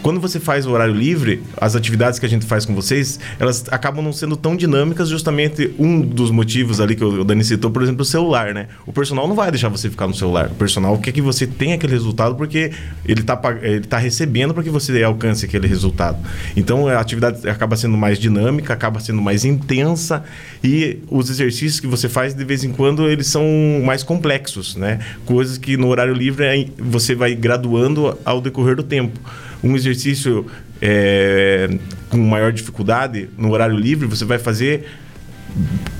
Quando 0.03 0.19
você 0.19 0.41
faz 0.41 0.67
o 0.67 0.71
horário 0.71 0.95
livre, 0.95 1.43
as 1.59 1.77
atividades 1.77 2.19
que 2.19 2.25
a 2.25 2.29
gente 2.29 2.47
faz 2.47 2.65
com 2.65 2.75
vocês, 2.75 3.21
elas 3.39 3.65
acabam 3.71 4.03
não 4.03 4.13
sendo 4.15 4.35
tão 4.35 4.57
dinâmicas, 4.57 5.11
justamente 5.11 5.75
um 5.79 6.01
dos 6.01 6.31
motivos 6.31 6.81
ali 6.81 6.97
que 6.97 7.05
o 7.05 7.23
Dani 7.23 7.45
citou, 7.45 7.71
por 7.71 7.83
exemplo, 7.83 8.01
o 8.01 8.05
celular, 8.05 8.55
né? 8.55 8.69
O 8.87 8.93
personal 8.93 9.29
não 9.29 9.35
vai 9.35 9.51
deixar 9.51 9.69
você 9.69 9.91
ficar 9.91 10.07
no 10.07 10.15
celular. 10.15 10.47
O 10.47 10.55
personal 10.55 10.97
quer 10.99 11.13
que 11.13 11.21
você 11.21 11.47
tenha 11.47 11.75
aquele 11.75 11.93
resultado 11.93 12.35
porque 12.35 12.73
ele 13.05 13.21
está 13.21 13.39
ele 13.61 13.81
tá 13.81 13.99
recebendo 13.99 14.55
para 14.55 14.63
que 14.63 14.71
você 14.71 15.03
alcance 15.03 15.45
aquele 15.45 15.67
resultado. 15.67 16.19
Então 16.57 16.89
a 16.89 16.99
atividade 16.99 17.47
acaba 17.49 17.77
sendo 17.77 17.97
mais 17.97 18.19
dinâmica, 18.19 18.73
acaba 18.73 19.01
sendo 19.01 19.21
mais 19.21 19.45
intensa 19.45 20.25
e 20.65 20.99
os 21.11 21.29
exercícios 21.29 21.79
que 21.79 21.87
você 21.87 22.09
faz 22.09 22.33
de 22.33 22.45
vez 22.45 22.65
em 22.65 22.73
quando 22.73 23.07
eles 23.07 23.27
são 23.27 23.45
mais 23.85 24.03
complexos, 24.03 24.77
né? 24.77 24.99
Coisas 25.27 25.59
que 25.59 25.77
no 25.77 25.89
horário 25.89 26.15
livre 26.15 26.73
você 26.79 27.15
vai 27.15 27.35
graduando 27.35 28.17
ao 28.25 28.41
decorrer 28.41 28.77
do 28.77 28.83
tempo. 28.83 29.21
Um 29.62 29.77
exercício 29.77 30.46
é, 30.81 31.68
com 32.09 32.16
maior 32.18 32.53
dificuldade 32.53 33.29
no 33.37 33.51
horário 33.53 33.77
livre 33.77 34.07
você 34.07 34.25
vai 34.25 34.38
fazer 34.38 34.87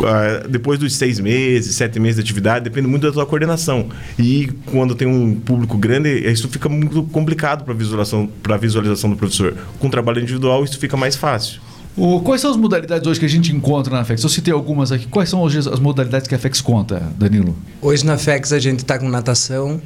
ah, 0.05 0.47
depois 0.49 0.79
dos 0.79 0.95
seis 0.95 1.19
meses, 1.21 1.75
sete 1.75 1.99
meses 1.99 2.17
de 2.17 2.23
atividade, 2.23 2.65
depende 2.65 2.87
muito 2.87 3.07
da 3.07 3.13
tua 3.13 3.27
coordenação. 3.27 3.89
E 4.19 4.49
quando 4.67 4.95
tem 4.95 5.07
um 5.09 5.35
público 5.35 5.77
grande, 5.77 6.09
isso 6.31 6.49
fica 6.49 6.69
muito 6.69 7.03
complicado 7.05 7.65
para 7.65 7.75
visualização, 7.75 8.29
para 8.43 8.57
visualização 8.57 9.11
do 9.11 9.17
professor. 9.17 9.55
Com 9.79 9.91
trabalho 9.91 10.21
individual, 10.21 10.65
isso 10.65 10.79
fica 10.79 10.97
mais 10.97 11.17
fácil. 11.17 11.61
O- 11.97 12.21
quais 12.21 12.41
são 12.41 12.51
as 12.51 12.57
modalidades 12.57 13.07
hoje 13.07 13.19
que 13.19 13.27
a 13.27 13.29
gente 13.29 13.53
encontra 13.55 13.95
na 13.95 14.05
FEX? 14.05 14.23
Eu 14.23 14.29
citei 14.29 14.55
algumas 14.55 14.93
aqui. 14.93 15.07
Quais 15.09 15.29
são 15.29 15.41
hoje 15.43 15.59
as 15.59 15.81
modalidades 15.81 16.29
que 16.29 16.35
a 16.35 16.39
FEX 16.39 16.61
conta, 16.61 17.03
Danilo? 17.19 17.57
Hoje 17.83 18.07
na 18.07 18.17
FEX 18.17 18.53
a 18.53 18.59
gente 18.61 18.85
tá 18.85 18.99
com 18.99 19.09
natação, 19.09 19.83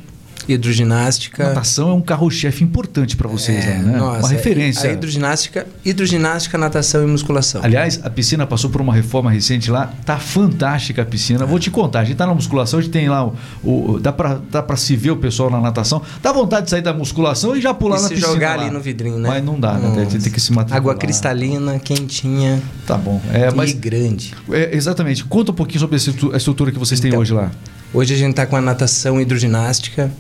hidroginástica. 0.48 1.48
Natação 1.48 1.90
é 1.90 1.94
um 1.94 2.00
carro-chefe 2.00 2.62
importante 2.64 3.16
para 3.16 3.28
vocês, 3.28 3.64
É, 3.64 3.78
né? 3.78 3.96
nossa, 3.98 4.20
Uma 4.20 4.28
referência. 4.28 4.90
A 4.90 4.92
hidroginástica, 4.92 5.66
hidroginástica, 5.84 6.58
natação 6.58 7.02
e 7.02 7.06
musculação. 7.06 7.60
Aliás, 7.64 8.00
a 8.02 8.10
piscina 8.10 8.46
passou 8.46 8.70
por 8.70 8.80
uma 8.80 8.92
reforma 8.94 9.30
recente 9.30 9.70
lá, 9.70 9.92
tá 10.04 10.18
fantástica 10.18 11.02
a 11.02 11.04
piscina. 11.04 11.44
Vou 11.46 11.58
te 11.58 11.70
contar, 11.70 12.00
a 12.00 12.04
gente 12.04 12.16
tá 12.16 12.26
na 12.26 12.34
musculação, 12.34 12.78
a 12.78 12.82
gente 12.82 12.92
tem 12.92 13.08
lá 13.08 13.26
o. 13.26 13.34
o- 13.62 14.00
dá, 14.00 14.12
pra, 14.12 14.40
dá 14.50 14.62
pra 14.62 14.76
se 14.76 14.96
ver 14.96 15.10
o 15.12 15.16
pessoal 15.16 15.50
na 15.50 15.60
natação. 15.60 16.02
Dá 16.22 16.32
vontade 16.32 16.64
de 16.64 16.70
sair 16.70 16.82
da 16.82 16.92
musculação 16.92 17.56
e 17.56 17.60
já 17.60 17.72
pular 17.72 17.98
e 17.98 18.02
na 18.02 18.08
se 18.08 18.14
piscina. 18.14 18.32
jogar 18.32 18.56
lá. 18.56 18.62
ali 18.64 18.70
no 18.72 18.80
vidrinho, 18.80 19.18
né? 19.18 19.28
Mas 19.28 19.44
não 19.44 19.58
dá, 19.58 19.74
né? 19.74 20.06
Tem, 20.10 20.20
tem 20.20 20.32
que 20.32 20.40
se 20.40 20.52
matricular. 20.52 20.76
Água 20.78 20.94
cristalina, 20.94 21.78
quentinha 21.78 22.62
Tá 22.86 22.96
bom. 22.96 23.20
É, 23.32 23.50
mas, 23.52 23.70
e 23.70 23.74
grande. 23.74 24.34
é, 24.50 24.74
exatamente. 24.76 25.24
Conta 25.24 25.52
um 25.52 25.54
pouquinho 25.54 25.80
sobre 25.80 25.96
a 25.96 25.98
estrutu- 25.98 26.32
a 26.32 26.36
estrutura 26.36 26.70
que 26.72 26.78
vocês 26.78 27.00
têm 27.00 27.08
Então, 27.08 27.20
hoje 27.20 27.32
lá. 27.32 27.50
Hoje 27.92 28.12
a 28.12 28.16
gente 28.16 28.34
tá 28.34 28.44
com 28.44 28.56
a 28.56 28.60
natação, 28.60 29.20
hidroginástica, 29.20 30.10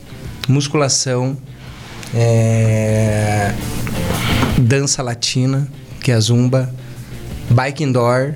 musculação, 0.48 1.36
é, 2.14 3.54
dança 4.58 5.02
latina, 5.02 5.68
que 6.00 6.10
é 6.10 6.14
a 6.14 6.20
zumba, 6.20 6.72
bike 7.50 7.82
indoor, 7.82 8.34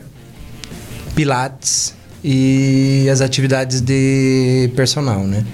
pilates 1.14 1.94
e 2.22 3.08
as 3.10 3.20
atividades 3.20 3.80
de 3.80 4.70
personal, 4.74 5.24
né? 5.24 5.44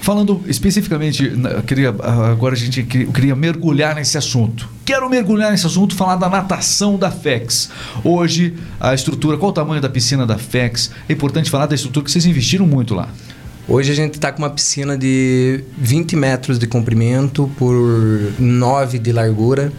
Falando 0.00 0.40
especificamente, 0.46 1.30
queria, 1.66 1.90
agora 2.30 2.54
a 2.54 2.58
gente 2.58 2.82
que- 2.82 3.02
eu 3.02 3.12
queria 3.12 3.36
mergulhar 3.36 3.94
nesse 3.94 4.16
assunto. 4.16 4.66
Quero 4.84 5.08
mergulhar 5.10 5.50
nesse 5.50 5.66
assunto, 5.66 5.94
falar 5.94 6.16
da 6.16 6.30
natação 6.30 6.96
da 6.96 7.10
FEX. 7.10 7.68
Hoje, 8.02 8.54
a 8.80 8.94
estrutura, 8.94 9.36
qual 9.36 9.50
o 9.50 9.52
tamanho 9.52 9.82
da 9.82 9.88
piscina 9.90 10.24
da 10.24 10.38
FEX? 10.38 10.90
É 11.08 11.12
importante 11.12 11.50
falar 11.50 11.66
da 11.66 11.74
estrutura 11.74 12.04
que 12.06 12.10
vocês 12.10 12.24
investiram 12.24 12.66
muito 12.66 12.94
lá. 12.94 13.08
Hoje 13.68 13.92
a 13.92 13.94
gente 13.94 14.14
está 14.14 14.32
com 14.32 14.38
uma 14.38 14.48
piscina 14.50 14.96
de 14.96 15.62
20 15.76 16.16
metros 16.16 16.58
de 16.58 16.66
comprimento 16.66 17.50
por 17.58 17.74
9 18.38 18.98
de 18.98 19.12
largura. 19.12 19.70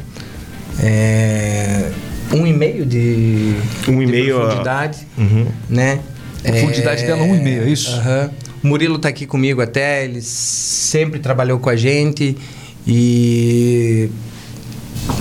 É, 0.80 1.89
um 2.32 2.45
e 2.45 2.54
meio 2.54 2.86
de, 2.86 3.56
Um 3.88 4.02
e 4.02 4.06
de 4.06 4.12
meio 4.12 4.38
a- 4.38 4.41
profundidade, 4.45 5.08
Uhum. 5.17 5.47
né? 5.67 5.99
Profundidade 6.43 7.04
dela, 7.06 7.23
um 7.23 7.36
e 7.36 7.39
meio, 7.41 7.63
é 7.63 7.69
isso? 7.69 7.89
Aham. 7.95 8.30
O 8.63 8.67
Murilo 8.67 8.99
tá 8.99 9.10
aqui 9.10 9.25
comigo 9.25 9.62
até, 9.62 10.04
ele 10.06 10.21
sempre 10.21 11.19
trabalhou 11.19 11.60
com 11.60 11.69
a 11.69 11.75
gente 11.75 12.38
e 12.86 14.10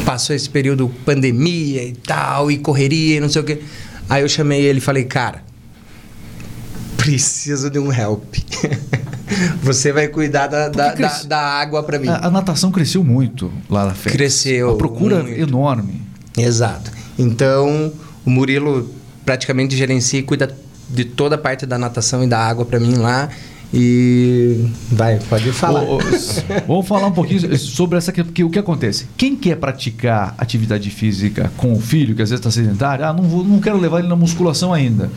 passou 0.04 0.34
esse 0.36 0.48
período 0.50 0.88
pandemia 1.06 1.82
e 1.84 1.92
tal, 1.92 2.50
e 2.50 2.58
correria 2.58 3.16
e 3.16 3.20
não 3.20 3.28
sei 3.30 3.40
o 3.42 3.44
quê. 3.44 3.60
Aí 4.10 4.22
eu 4.22 4.28
chamei 4.28 4.60
ele 4.62 4.78
e 4.78 4.82
falei, 4.82 5.04
cara, 5.04 5.42
preciso 7.08 7.70
de 7.70 7.78
um 7.78 7.90
help. 7.90 8.22
Você 9.62 9.92
vai 9.92 10.08
cuidar 10.08 10.46
da, 10.46 10.68
da, 10.68 10.94
da, 10.94 11.22
da 11.22 11.38
água 11.38 11.82
para 11.82 11.98
mim. 11.98 12.08
A, 12.08 12.26
a, 12.26 12.30
natação 12.30 12.70
cresceu 12.70 13.02
muito 13.02 13.50
lá 13.68 13.86
na 13.86 13.94
FEX. 13.94 14.14
Cresceu. 14.14 14.70
A 14.72 14.76
procura 14.76 15.22
muito. 15.22 15.40
enorme. 15.40 16.02
Exato. 16.36 16.90
Então, 17.18 17.92
o 18.24 18.30
Murilo 18.30 18.90
praticamente 19.24 19.76
gerencia 19.76 20.20
e 20.20 20.22
cuida 20.22 20.54
de 20.88 21.04
toda 21.04 21.34
a 21.34 21.38
parte 21.38 21.66
da 21.66 21.78
natação 21.78 22.22
e 22.24 22.26
da 22.26 22.38
água 22.38 22.64
para 22.64 22.78
mim 22.78 22.96
lá. 22.96 23.28
E 23.72 24.66
vai, 24.90 25.18
pode 25.28 25.52
falar. 25.52 25.84
vamos 26.66 26.88
falar 26.88 27.06
um 27.06 27.12
pouquinho 27.12 27.56
sobre 27.58 27.98
essa 27.98 28.12
porque 28.12 28.42
o 28.42 28.48
que 28.48 28.58
acontece? 28.58 29.06
Quem 29.16 29.36
quer 29.36 29.56
praticar 29.56 30.34
atividade 30.38 30.88
física 30.90 31.52
com 31.56 31.74
o 31.74 31.80
filho, 31.80 32.14
que 32.14 32.22
às 32.22 32.30
vezes 32.30 32.44
está 32.44 32.50
sedentário, 32.50 33.04
ah, 33.04 33.12
não, 33.12 33.24
vou, 33.24 33.44
não 33.44 33.60
quero 33.60 33.78
levar 33.78 33.98
ele 33.98 34.08
na 34.08 34.16
musculação 34.16 34.72
ainda. 34.72 35.10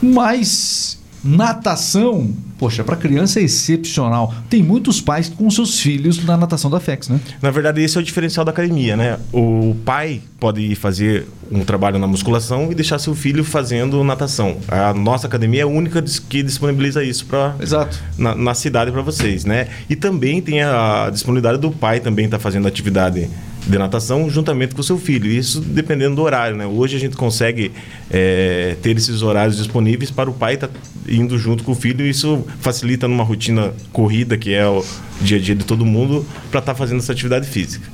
Mas 0.00 0.95
Natação, 1.26 2.30
poxa, 2.58 2.84
para 2.84 2.96
criança 2.96 3.40
é 3.40 3.42
excepcional. 3.42 4.32
Tem 4.48 4.62
muitos 4.62 5.00
pais 5.00 5.28
com 5.28 5.50
seus 5.50 5.80
filhos 5.80 6.24
na 6.24 6.36
natação 6.36 6.70
da 6.70 6.78
FEX, 6.78 7.08
né? 7.08 7.20
Na 7.42 7.50
verdade, 7.50 7.82
esse 7.82 7.96
é 7.96 8.00
o 8.00 8.02
diferencial 8.02 8.44
da 8.44 8.52
academia, 8.52 8.96
né? 8.96 9.18
O 9.32 9.74
pai 9.84 10.22
pode 10.38 10.74
fazer 10.76 11.26
um 11.50 11.64
trabalho 11.64 11.98
na 11.98 12.06
musculação 12.06 12.70
e 12.70 12.74
deixar 12.74 12.98
seu 12.98 13.14
filho 13.14 13.44
fazendo 13.44 14.02
natação. 14.04 14.56
A 14.68 14.92
nossa 14.94 15.26
academia 15.26 15.60
é 15.60 15.64
a 15.64 15.66
única 15.66 16.02
que 16.28 16.42
disponibiliza 16.42 17.02
isso 17.02 17.26
para 17.26 17.54
na, 18.16 18.34
na, 18.34 18.54
cidade 18.54 18.90
para 18.90 19.02
vocês, 19.02 19.44
né? 19.44 19.68
E 19.88 19.96
também 19.96 20.40
tem 20.40 20.62
a 20.62 21.10
disponibilidade 21.10 21.58
do 21.58 21.70
pai 21.70 22.00
também 22.00 22.26
estar 22.26 22.38
tá 22.38 22.42
fazendo 22.42 22.68
atividade 22.68 23.28
de 23.66 23.78
natação 23.78 24.30
juntamente 24.30 24.74
com 24.74 24.80
o 24.80 24.84
seu 24.84 24.98
filho. 24.98 25.26
Isso 25.30 25.60
dependendo 25.60 26.16
do 26.16 26.22
horário, 26.22 26.56
né? 26.56 26.66
Hoje 26.66 26.96
a 26.96 27.00
gente 27.00 27.16
consegue 27.16 27.72
é, 28.10 28.76
ter 28.80 28.96
esses 28.96 29.22
horários 29.22 29.56
disponíveis 29.56 30.10
para 30.10 30.30
o 30.30 30.32
pai 30.32 30.54
estar 30.54 30.68
tá 30.68 30.74
indo 31.08 31.38
junto 31.38 31.64
com 31.64 31.72
o 31.72 31.74
filho. 31.74 32.06
E 32.06 32.10
isso 32.10 32.44
facilita 32.60 33.08
numa 33.08 33.24
rotina 33.24 33.72
corrida, 33.92 34.36
que 34.36 34.52
é 34.52 34.66
o 34.66 34.84
dia 35.20 35.38
a 35.38 35.40
dia 35.40 35.54
de 35.54 35.64
todo 35.64 35.84
mundo, 35.84 36.24
para 36.50 36.60
estar 36.60 36.72
tá 36.72 36.78
fazendo 36.78 36.98
essa 36.98 37.12
atividade 37.12 37.46
física. 37.46 37.86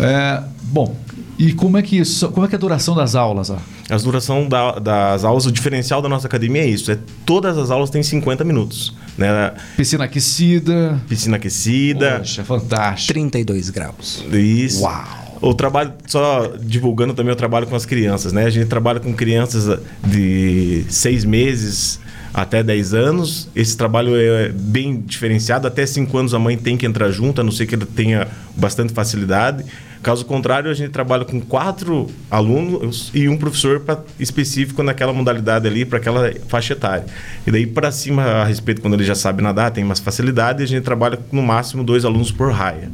É, 0.00 0.42
bom, 0.62 0.96
e 1.38 1.52
como 1.52 1.76
é 1.76 1.82
que 1.82 1.98
isso, 1.98 2.28
como 2.30 2.46
é 2.46 2.48
que 2.48 2.54
é 2.54 2.58
a 2.58 2.60
duração 2.60 2.94
das 2.94 3.14
aulas? 3.14 3.50
Ó? 3.50 3.58
A 3.90 3.96
duração 3.96 4.48
da, 4.48 4.78
das 4.78 5.24
aulas, 5.24 5.44
o 5.44 5.52
diferencial 5.52 6.00
da 6.00 6.08
nossa 6.08 6.26
academia 6.26 6.62
é 6.62 6.66
isso, 6.66 6.90
é 6.90 6.98
todas 7.26 7.58
as 7.58 7.70
aulas 7.70 7.90
têm 7.90 8.02
50 8.02 8.44
minutos. 8.44 8.94
Né? 9.16 9.52
Piscina 9.76 10.04
aquecida. 10.04 11.00
Piscina 11.08 11.36
aquecida. 11.36 12.18
Poxa, 12.18 12.44
fantástico. 12.44 13.12
32 13.12 13.70
graus. 13.70 14.24
Isso. 14.32 14.82
Uau. 14.82 15.22
O 15.42 15.54
trabalho, 15.54 15.92
só 16.06 16.52
divulgando 16.60 17.14
também 17.14 17.32
o 17.32 17.36
trabalho 17.36 17.66
com 17.66 17.74
as 17.74 17.84
crianças, 17.84 18.32
né? 18.32 18.44
A 18.44 18.50
gente 18.50 18.68
trabalha 18.68 19.00
com 19.00 19.12
crianças 19.12 19.80
de 20.04 20.84
seis 20.88 21.24
meses 21.24 21.98
até 22.32 22.62
10 22.62 22.94
anos. 22.94 23.48
Esse 23.54 23.76
trabalho 23.76 24.14
é 24.16 24.50
bem 24.50 25.00
diferenciado. 25.00 25.66
Até 25.66 25.84
5 25.84 26.16
anos 26.16 26.32
a 26.32 26.38
mãe 26.38 26.56
tem 26.56 26.76
que 26.76 26.86
entrar 26.86 27.10
junto, 27.10 27.40
a 27.40 27.44
não 27.44 27.50
ser 27.50 27.66
que 27.66 27.74
ele 27.74 27.84
tenha 27.84 28.28
bastante 28.56 28.92
facilidade. 28.92 29.64
Caso 30.02 30.24
contrário, 30.24 30.70
a 30.70 30.74
gente 30.74 30.90
trabalha 30.90 31.24
com 31.24 31.40
quatro 31.40 32.08
alunos 32.30 33.10
e 33.14 33.28
um 33.28 33.36
professor 33.36 33.80
pra, 33.80 34.00
específico 34.18 34.82
naquela 34.82 35.12
modalidade 35.12 35.68
ali, 35.68 35.84
para 35.84 35.98
aquela 35.98 36.32
faixa 36.48 36.72
etária. 36.72 37.06
E 37.46 37.50
daí 37.50 37.66
para 37.66 37.92
cima, 37.92 38.22
a 38.22 38.44
respeito, 38.44 38.80
quando 38.80 38.94
ele 38.94 39.04
já 39.04 39.14
sabe 39.14 39.42
nadar, 39.42 39.70
tem 39.70 39.84
mais 39.84 40.00
facilidade, 40.00 40.62
a 40.62 40.66
gente 40.66 40.82
trabalha 40.82 41.18
no 41.30 41.42
máximo 41.42 41.84
dois 41.84 42.04
alunos 42.04 42.32
por 42.32 42.52
raia. 42.52 42.90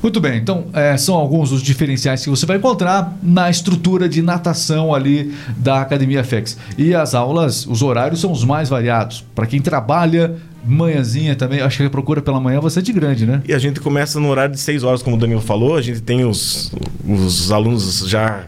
Muito 0.00 0.20
bem, 0.20 0.38
então 0.38 0.66
é, 0.72 0.96
são 0.96 1.16
alguns 1.16 1.50
dos 1.50 1.60
diferenciais 1.60 2.22
que 2.22 2.30
você 2.30 2.46
vai 2.46 2.56
encontrar 2.56 3.18
na 3.20 3.50
estrutura 3.50 4.08
de 4.08 4.22
natação 4.22 4.94
ali 4.94 5.34
da 5.56 5.80
Academia 5.80 6.22
FEX. 6.22 6.56
E 6.76 6.94
as 6.94 7.14
aulas, 7.14 7.66
os 7.66 7.82
horários 7.82 8.20
são 8.20 8.30
os 8.30 8.44
mais 8.44 8.68
variados. 8.68 9.24
Para 9.34 9.46
quem 9.46 9.60
trabalha 9.60 10.36
manhãzinha 10.64 11.34
também, 11.36 11.60
acho 11.60 11.78
que 11.78 11.84
a 11.84 11.90
procura 11.90 12.20
pela 12.20 12.40
manhã 12.40 12.60
vai 12.60 12.70
ser 12.70 12.82
de 12.82 12.92
grande, 12.92 13.26
né? 13.26 13.42
E 13.46 13.54
a 13.54 13.58
gente 13.58 13.80
começa 13.80 14.18
no 14.20 14.28
horário 14.28 14.54
de 14.54 14.60
6 14.60 14.82
horas, 14.84 15.02
como 15.02 15.16
o 15.16 15.18
Danilo 15.18 15.40
falou, 15.40 15.76
a 15.76 15.82
gente 15.82 16.00
tem 16.00 16.24
os, 16.24 16.72
os 17.06 17.52
alunos 17.52 18.04
já 18.06 18.46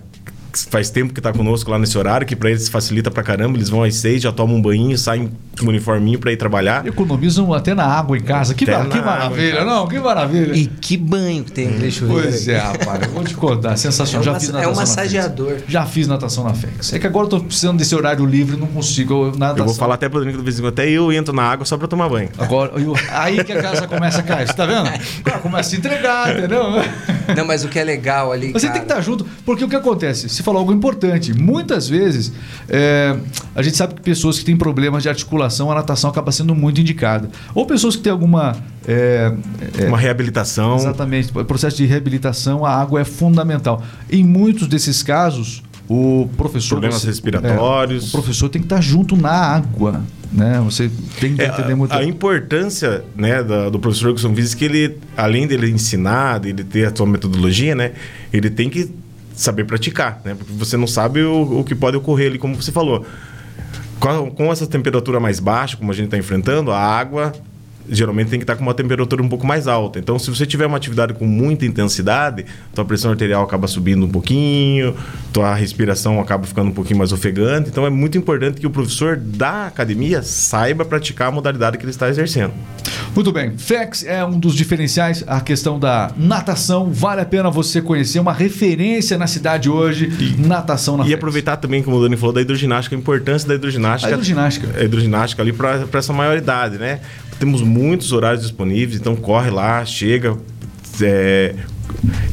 faz 0.71 0.91
tempo 0.91 1.13
que 1.13 1.21
está 1.21 1.33
conosco 1.33 1.71
lá 1.71 1.79
nesse 1.79 1.97
horário, 1.97 2.27
que 2.27 2.37
para 2.37 2.51
eles 2.51 2.69
facilita 2.69 3.11
para 3.11 3.23
caramba. 3.23 3.57
Eles 3.57 3.69
vão 3.69 3.83
às 3.83 3.97
seis, 3.97 4.23
já 4.23 4.33
tomam 4.33 4.57
um 4.57 4.63
banho, 4.63 4.97
saem 4.97 5.31
com 5.59 5.67
um 5.67 5.69
uniforminho 5.69 6.19
para 6.19 6.33
ir 6.33 6.37
trabalhar. 6.37 6.87
Economizam 6.87 7.53
até 7.53 7.75
na 7.75 7.85
água 7.85 8.17
em 8.17 8.23
casa. 8.23 8.55
Que, 8.55 8.69
mar... 8.71 8.89
que 8.89 9.01
maravilha, 9.01 9.65
não? 9.65 9.87
Que 9.87 9.99
maravilha. 9.99 10.55
E 10.55 10.67
que 10.67 10.97
banho 10.97 11.45
que 11.45 11.53
tem 11.53 11.69
aquele 11.69 11.91
chuveiro. 11.91 12.23
Pois 12.23 12.49
é, 12.49 12.59
rapaz. 12.59 13.03
Eu 13.03 13.11
vou 13.11 13.25
te 13.25 13.35
contar. 13.35 13.77
Sensacional. 13.77 14.23
É 14.23 14.25
já 14.25 14.41
fiz 14.41 14.49
natação. 14.49 14.71
É 14.71 14.73
um 14.73 14.77
massageador. 14.77 15.57
Já 15.69 15.87
fiz 15.87 16.07
natação 16.07 16.45
na 16.45 16.55
FEX. 16.55 16.93
É 16.93 16.99
que 16.99 17.07
agora 17.07 17.27
eu 17.27 17.31
tô 17.31 17.41
precisando 17.41 17.79
desse 17.79 17.95
horário 17.95 18.25
livre, 18.25 18.57
não 18.57 18.67
consigo 18.67 19.33
natação. 19.37 19.59
Eu 19.59 19.65
vou 19.67 19.75
falar 19.75 19.95
até 19.95 20.09
pro 20.09 20.21
Domingos 20.21 20.41
do 20.41 20.45
vizinho, 20.45 20.69
até 20.69 20.89
eu 20.89 21.13
entro 21.13 21.35
na 21.35 21.43
água 21.43 21.65
só 21.65 21.77
para 21.77 21.89
tomar 21.89 22.09
banho. 22.09 22.29
Agora, 22.39 22.73
eu... 22.81 22.95
aí 23.11 23.43
que 23.45 23.53
a 23.53 23.63
casa 23.63 23.87
começa 23.87 24.21
a 24.21 24.23
cair. 24.23 24.47
Você 24.47 24.55
tá 24.55 24.67
vendo? 24.67 24.91
Começa 25.41 25.69
a 25.69 25.71
se 25.71 25.77
entregar, 25.77 26.37
entendeu? 26.37 26.65
Não, 27.37 27.47
mas 27.47 27.65
o 27.65 27.69
que 27.69 27.79
é 27.79 27.85
legal 27.85 28.33
ali. 28.33 28.53
Você 28.53 28.67
cara... 28.67 28.79
tem 28.79 28.87
que 28.87 28.93
estar 28.93 29.01
junto, 29.01 29.27
porque 29.45 29.65
o 29.65 29.69
que 29.69 29.77
acontece? 29.77 30.29
Você 30.41 30.45
falou 30.45 30.61
algo 30.61 30.73
importante. 30.73 31.35
Muitas 31.35 31.87
vezes, 31.87 32.33
é, 32.67 33.15
a 33.55 33.61
gente 33.61 33.77
sabe 33.77 33.95
que 33.95 34.01
pessoas 34.01 34.39
que 34.39 34.45
têm 34.45 34.57
problemas 34.57 35.03
de 35.03 35.09
articulação, 35.11 35.71
a 35.71 35.75
natação 35.75 36.09
acaba 36.09 36.33
sendo 36.33 36.55
muito 36.55 36.81
indicada. 36.81 37.29
Ou 37.55 37.67
pessoas 37.67 37.95
que 37.95 38.03
têm 38.03 38.11
alguma. 38.11 38.57
É, 38.89 39.35
é, 39.79 39.87
Uma 39.87 39.99
reabilitação. 39.99 40.77
Exatamente. 40.77 41.31
Processo 41.31 41.77
de 41.77 41.85
reabilitação, 41.85 42.65
a 42.65 42.75
água 42.75 43.03
é 43.03 43.05
fundamental. 43.05 43.83
Em 44.11 44.25
muitos 44.25 44.67
desses 44.67 45.03
casos, 45.03 45.63
o 45.87 46.27
professor. 46.39 46.77
Problemas 46.77 47.05
respiratórios. 47.05 48.05
É, 48.07 48.09
o 48.09 48.11
professor 48.13 48.49
tem 48.49 48.63
que 48.63 48.67
estar 48.67 48.81
junto 48.81 49.15
na 49.15 49.33
água. 49.33 50.03
Né? 50.33 50.59
Você 50.65 50.91
tem 51.21 51.37
que 51.37 51.43
é, 51.43 51.49
entender 51.49 51.75
muito. 51.75 51.93
A 51.93 52.03
importância 52.03 53.05
né, 53.15 53.43
da, 53.43 53.69
do 53.69 53.79
professor 53.79 54.07
educação 54.07 54.35
física 54.35 54.61
que 54.61 54.65
ele, 54.65 54.97
além 55.15 55.47
dele 55.47 55.69
ensinar, 55.69 56.39
dele 56.39 56.65
ter 56.65 56.87
a 56.87 56.97
sua 56.97 57.07
metodologia, 57.07 57.75
né, 57.75 57.93
ele 58.33 58.49
tem 58.49 58.71
que 58.71 58.89
saber 59.35 59.65
praticar, 59.65 60.21
né? 60.25 60.35
Porque 60.35 60.53
você 60.53 60.77
não 60.77 60.87
sabe 60.87 61.23
o, 61.23 61.61
o 61.61 61.65
que 61.65 61.75
pode 61.75 61.97
ocorrer 61.97 62.29
ali, 62.29 62.39
como 62.39 62.55
você 62.55 62.73
falou. 62.73 63.07
Com, 63.99 64.31
com 64.31 64.53
essa 64.53 64.67
temperatura 64.67 65.21
mais 65.21 65.41
baixa, 65.41 65.77
como 65.77 65.91
a 65.91 65.95
gente 65.95 66.07
está 66.07 66.17
enfrentando, 66.17 66.71
a 66.71 66.79
água 66.79 67.33
geralmente 67.91 68.29
tem 68.31 68.39
que 68.39 68.45
estar 68.45 68.57
com 68.57 68.63
uma 68.63 68.75
temperatura 68.75 69.23
um 69.23 69.29
pouco 69.29 69.47
mais 69.47 69.67
alta. 69.67 69.99
Então, 69.99 70.19
se 70.19 70.31
você 70.31 70.47
tiver 70.47 70.67
uma 70.67 70.77
atividade 70.77 71.13
com 71.15 71.27
muita 71.27 71.67
intensidade, 71.67 72.47
tua 72.75 72.85
pressão 72.85 73.11
arterial 73.11 73.43
acaba 73.43 73.67
subindo 73.67 74.07
um 74.07 74.09
pouquinho, 74.09 74.95
tua 75.33 75.55
respiração 75.55 76.21
acaba 76.21 76.47
ficando 76.47 76.71
um 76.71 76.75
pouquinho 76.75 76.99
mais 76.99 77.13
ofegante. 77.13 77.69
Então, 77.69 77.85
é 77.85 77.91
muito 77.91 78.17
importante 78.17 78.61
que 78.61 78.67
o 78.67 78.71
professor 78.71 79.17
da 79.17 79.67
academia 79.67 80.23
saiba 80.23 80.85
praticar 80.85 81.29
a 81.29 81.31
modalidade 81.31 81.77
que 81.79 81.85
ele 81.85 81.91
está 81.91 82.09
exercendo. 82.09 82.53
Muito 83.15 83.33
bem. 83.33 83.57
FEX 83.57 84.05
é 84.05 84.25
um 84.25 84.39
dos 84.39 84.55
diferenciais, 84.55 85.25
a 85.27 85.41
questão 85.41 85.79
da 85.79 86.13
natação. 86.17 86.91
Vale 86.93 87.21
a 87.21 87.25
pena 87.25 87.51
você 87.51 87.83
conhecer, 87.83 88.21
uma 88.21 88.33
referência 88.33 89.19
na 89.19 89.27
cidade 89.27 89.69
hoje, 89.69 90.11
e, 90.21 90.41
natação 90.47 90.97
na 90.97 91.05
E 91.05 91.09
FEX. 91.09 91.19
aproveitar 91.19 91.57
também, 91.57 91.83
como 91.83 91.97
o 91.97 92.03
Dani 92.03 92.17
falou, 92.17 92.33
da 92.33 92.41
hidroginástica, 92.41 92.95
a 92.95 92.99
importância 92.99 93.49
da 93.49 93.55
hidroginástica. 93.55 94.09
A 94.09 94.13
hidroginástica. 94.13 94.79
A 94.79 94.85
hidroginástica 94.85 95.43
ali 95.43 95.53
para 95.53 95.87
essa 95.93 96.13
maioridade, 96.13 96.79
né? 96.79 97.01
Temos 97.41 97.63
muitos 97.63 98.13
horários 98.13 98.43
disponíveis, 98.43 99.01
então 99.01 99.17
corre 99.17 99.51
lá, 99.51 99.85
chega. 99.85 100.37
É, 101.03 101.55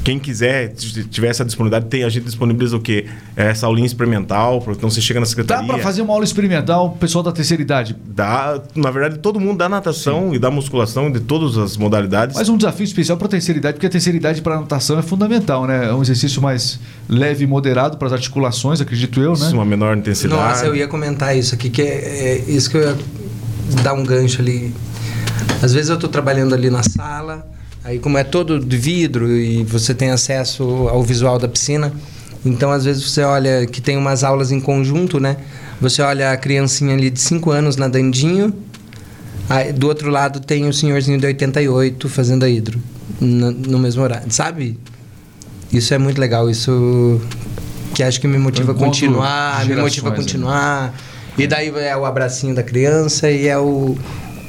quem 0.03 0.19
quiser, 0.19 0.73
tiver 1.09 1.27
essa 1.27 1.43
disponibilidade, 1.43 1.89
tem 1.89 2.03
a 2.03 2.09
gente 2.09 2.25
disponibiliza 2.25 2.75
o 2.77 2.79
quê? 2.79 3.05
É 3.35 3.47
essa 3.47 3.65
aulinha 3.65 3.85
experimental, 3.85 4.63
então 4.69 4.89
você 4.89 5.01
chega 5.01 5.19
na 5.19 5.25
secretaria. 5.25 5.65
Dá 5.65 5.73
para 5.73 5.81
fazer 5.81 6.01
uma 6.01 6.13
aula 6.13 6.23
experimental, 6.23 6.91
pessoal 6.99 7.23
da 7.23 7.31
terceira 7.31 7.61
idade? 7.61 7.95
Dá, 8.05 8.61
na 8.75 8.91
verdade, 8.91 9.19
todo 9.19 9.39
mundo 9.39 9.57
dá 9.57 9.67
natação 9.67 10.29
Sim. 10.29 10.35
e 10.35 10.39
dá 10.39 10.51
musculação 10.51 11.11
de 11.11 11.19
todas 11.19 11.57
as 11.57 11.77
modalidades. 11.77 12.35
Mas 12.35 12.49
um 12.49 12.57
desafio 12.57 12.83
especial 12.83 13.17
para 13.17 13.27
a 13.27 13.31
terceira 13.31 13.59
idade, 13.59 13.75
porque 13.75 13.87
a 13.87 13.89
terceira 13.89 14.17
idade 14.17 14.41
para 14.41 14.55
a 14.55 14.59
natação 14.59 14.99
é 14.99 15.01
fundamental, 15.01 15.65
né? 15.65 15.87
É 15.87 15.93
um 15.93 16.01
exercício 16.01 16.41
mais 16.41 16.79
leve 17.07 17.43
e 17.43 17.47
moderado 17.47 17.97
para 17.97 18.07
as 18.07 18.13
articulações, 18.13 18.79
acredito 18.79 19.21
eu, 19.21 19.31
né? 19.31 19.37
Isso, 19.37 19.53
uma 19.53 19.65
menor 19.65 19.97
intensidade. 19.97 20.41
Nossa, 20.41 20.65
eu 20.65 20.75
ia 20.75 20.87
comentar 20.87 21.35
isso 21.35 21.55
aqui, 21.55 21.69
que 21.69 21.81
é, 21.81 21.85
é 21.85 22.43
isso 22.47 22.69
que 22.69 22.77
eu 22.77 22.81
ia 22.81 22.97
dar 23.83 23.93
um 23.93 24.03
gancho 24.03 24.41
ali 24.41 24.73
às 25.61 25.73
vezes 25.73 25.89
eu 25.89 25.95
estou 25.95 26.09
trabalhando 26.09 26.53
ali 26.53 26.69
na 26.69 26.83
sala, 26.83 27.47
aí 27.83 27.99
como 27.99 28.17
é 28.17 28.23
todo 28.23 28.59
de 28.59 28.77
vidro 28.77 29.31
e 29.35 29.63
você 29.63 29.93
tem 29.93 30.11
acesso 30.11 30.63
ao 30.89 31.01
visual 31.03 31.39
da 31.39 31.47
piscina, 31.47 31.91
então 32.45 32.71
às 32.71 32.85
vezes 32.85 33.03
você 33.03 33.23
olha 33.23 33.65
que 33.65 33.81
tem 33.81 33.97
umas 33.97 34.23
aulas 34.23 34.51
em 34.51 34.59
conjunto, 34.59 35.19
né? 35.19 35.37
Você 35.81 36.01
olha 36.01 36.31
a 36.31 36.37
criancinha 36.37 36.93
ali 36.93 37.09
de 37.09 37.19
5 37.19 37.51
anos 37.51 37.75
nadandinho, 37.75 38.53
aí, 39.49 39.71
do 39.71 39.87
outro 39.87 40.09
lado 40.09 40.39
tem 40.39 40.67
o 40.67 40.73
senhorzinho 40.73 41.19
de 41.19 41.25
88 41.25 42.09
fazendo 42.09 42.43
a 42.43 42.49
hidro, 42.49 42.79
no, 43.19 43.51
no 43.51 43.79
mesmo 43.79 44.01
horário, 44.03 44.31
sabe? 44.31 44.79
Isso 45.71 45.93
é 45.93 45.97
muito 45.97 46.19
legal, 46.19 46.49
isso 46.49 47.21
que 47.93 48.03
acho 48.03 48.21
que 48.21 48.27
me 48.27 48.37
motiva 48.37 48.71
a 48.71 48.75
continuar, 48.75 49.65
me 49.65 49.75
motiva 49.75 50.07
a 50.07 50.11
né? 50.11 50.17
continuar. 50.17 50.93
E 51.37 51.45
daí 51.45 51.71
é 51.75 51.95
o 51.95 52.05
abracinho 52.05 52.55
da 52.55 52.63
criança 52.63 53.29
e 53.29 53.47
é 53.47 53.57
o, 53.57 53.97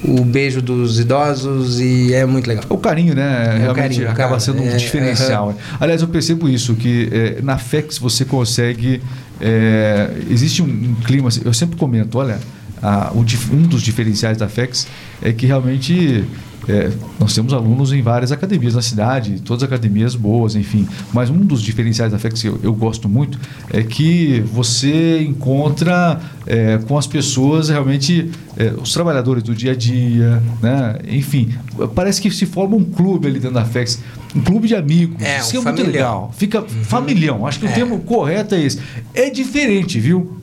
o 0.04 0.24
beijo 0.24 0.62
dos 0.62 0.98
idosos 1.00 1.80
e 1.80 2.12
é 2.14 2.24
muito 2.24 2.46
legal. 2.46 2.64
O 2.68 2.78
carinho, 2.78 3.14
né? 3.14 3.54
É 3.56 3.58
Realmente 3.62 3.82
carinho, 3.82 4.04
acaba 4.10 4.28
cara. 4.30 4.40
sendo 4.40 4.62
um 4.62 4.68
É, 4.68 4.76
diferencial. 4.76 5.54
Aliás, 5.80 6.02
eu 6.02 6.08
percebo 6.08 6.48
isso, 6.48 6.74
que 6.74 7.08
é, 7.12 7.42
na 7.42 7.58
FEX 7.58 7.98
você 7.98 8.24
consegue. 8.24 9.02
é, 9.40 10.10
existe 10.30 10.62
um, 10.62 10.66
um 10.66 10.94
clima, 11.04 11.28
assim, 11.28 11.40
eu 11.44 11.52
sempre 11.52 11.76
comento, 11.76 12.18
olha, 12.18 12.38
a- 12.82 13.12
um 13.14 13.62
dos 13.62 13.82
diferenciais 13.82 14.36
da 14.38 14.48
FEX 14.48 14.86
é 15.22 15.32
que 15.32 15.46
realmente. 15.46 16.24
É, 16.68 16.90
nós 17.18 17.34
temos 17.34 17.52
alunos 17.52 17.92
em 17.92 18.02
várias 18.02 18.30
academias 18.30 18.74
na 18.74 18.82
cidade, 18.82 19.40
todas 19.40 19.62
academias 19.62 20.14
boas, 20.14 20.54
enfim. 20.54 20.86
Mas 21.12 21.30
um 21.30 21.38
dos 21.38 21.62
diferenciais 21.62 22.12
da 22.12 22.18
FEX 22.18 22.42
que 22.42 22.48
eu, 22.48 22.60
eu 22.62 22.74
gosto 22.74 23.08
muito 23.08 23.38
é 23.72 23.82
que 23.82 24.40
você 24.52 25.22
encontra 25.22 26.20
é, 26.46 26.78
com 26.86 26.98
as 26.98 27.06
pessoas 27.06 27.68
realmente 27.68 28.30
é, 28.56 28.72
os 28.80 28.92
trabalhadores 28.92 29.42
do 29.42 29.54
dia 29.54 29.72
a 29.72 29.74
dia, 29.74 30.42
né? 30.62 30.98
Enfim, 31.08 31.54
parece 31.94 32.20
que 32.20 32.30
se 32.30 32.44
forma 32.46 32.76
um 32.76 32.84
clube 32.84 33.26
ali 33.28 33.38
dentro 33.38 33.54
da 33.54 33.64
FEX, 33.64 34.00
um 34.34 34.40
clube 34.40 34.68
de 34.68 34.74
amigos. 34.74 35.22
É, 35.22 35.38
Isso 35.38 35.56
um 35.56 35.60
é 35.62 35.64
muito 35.64 35.82
legal. 35.82 36.32
Fica 36.36 36.62
familhão. 36.62 37.46
Acho 37.46 37.60
que 37.60 37.66
o 37.66 37.68
É. 37.68 37.72
termo 37.72 37.98
correto 38.00 38.54
é 38.54 38.62
esse. 38.62 38.78
É 39.14 39.30
diferente, 39.30 39.98
viu? 39.98 40.37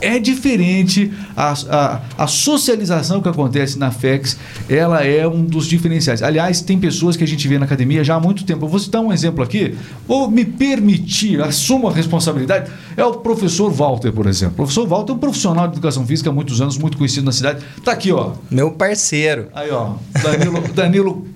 É 0.00 0.18
diferente 0.18 1.10
a, 1.34 1.54
a, 1.70 2.00
a 2.18 2.26
socialização 2.26 3.22
que 3.22 3.28
acontece 3.28 3.78
na 3.78 3.90
FEX, 3.90 4.36
ela 4.68 5.02
é 5.02 5.26
um 5.26 5.44
dos 5.44 5.66
diferenciais. 5.66 6.22
Aliás, 6.22 6.60
tem 6.60 6.78
pessoas 6.78 7.16
que 7.16 7.24
a 7.24 7.26
gente 7.26 7.48
vê 7.48 7.58
na 7.58 7.64
academia 7.64 8.04
já 8.04 8.16
há 8.16 8.20
muito 8.20 8.44
tempo. 8.44 8.66
Eu 8.66 8.68
vou 8.68 8.78
citar 8.78 9.00
um 9.00 9.12
exemplo 9.12 9.42
aqui, 9.42 9.74
vou 10.06 10.30
me 10.30 10.44
permitir, 10.44 11.40
assumo 11.40 11.88
a 11.88 11.92
responsabilidade. 11.92 12.70
É 12.96 13.04
o 13.04 13.14
professor 13.14 13.70
Walter, 13.70 14.12
por 14.12 14.26
exemplo. 14.26 14.54
O 14.54 14.56
professor 14.56 14.86
Walter 14.86 15.12
é 15.12 15.14
um 15.14 15.18
profissional 15.18 15.66
de 15.66 15.74
educação 15.74 16.06
física 16.06 16.28
há 16.28 16.32
muitos 16.32 16.60
anos, 16.60 16.76
muito 16.76 16.98
conhecido 16.98 17.24
na 17.24 17.32
cidade. 17.32 17.64
Tá 17.82 17.92
aqui, 17.92 18.12
ó. 18.12 18.32
Meu 18.50 18.72
parceiro. 18.72 19.48
Aí, 19.54 19.70
ó. 19.70 19.94
Danilo. 20.22 20.62
Danilo 20.74 21.35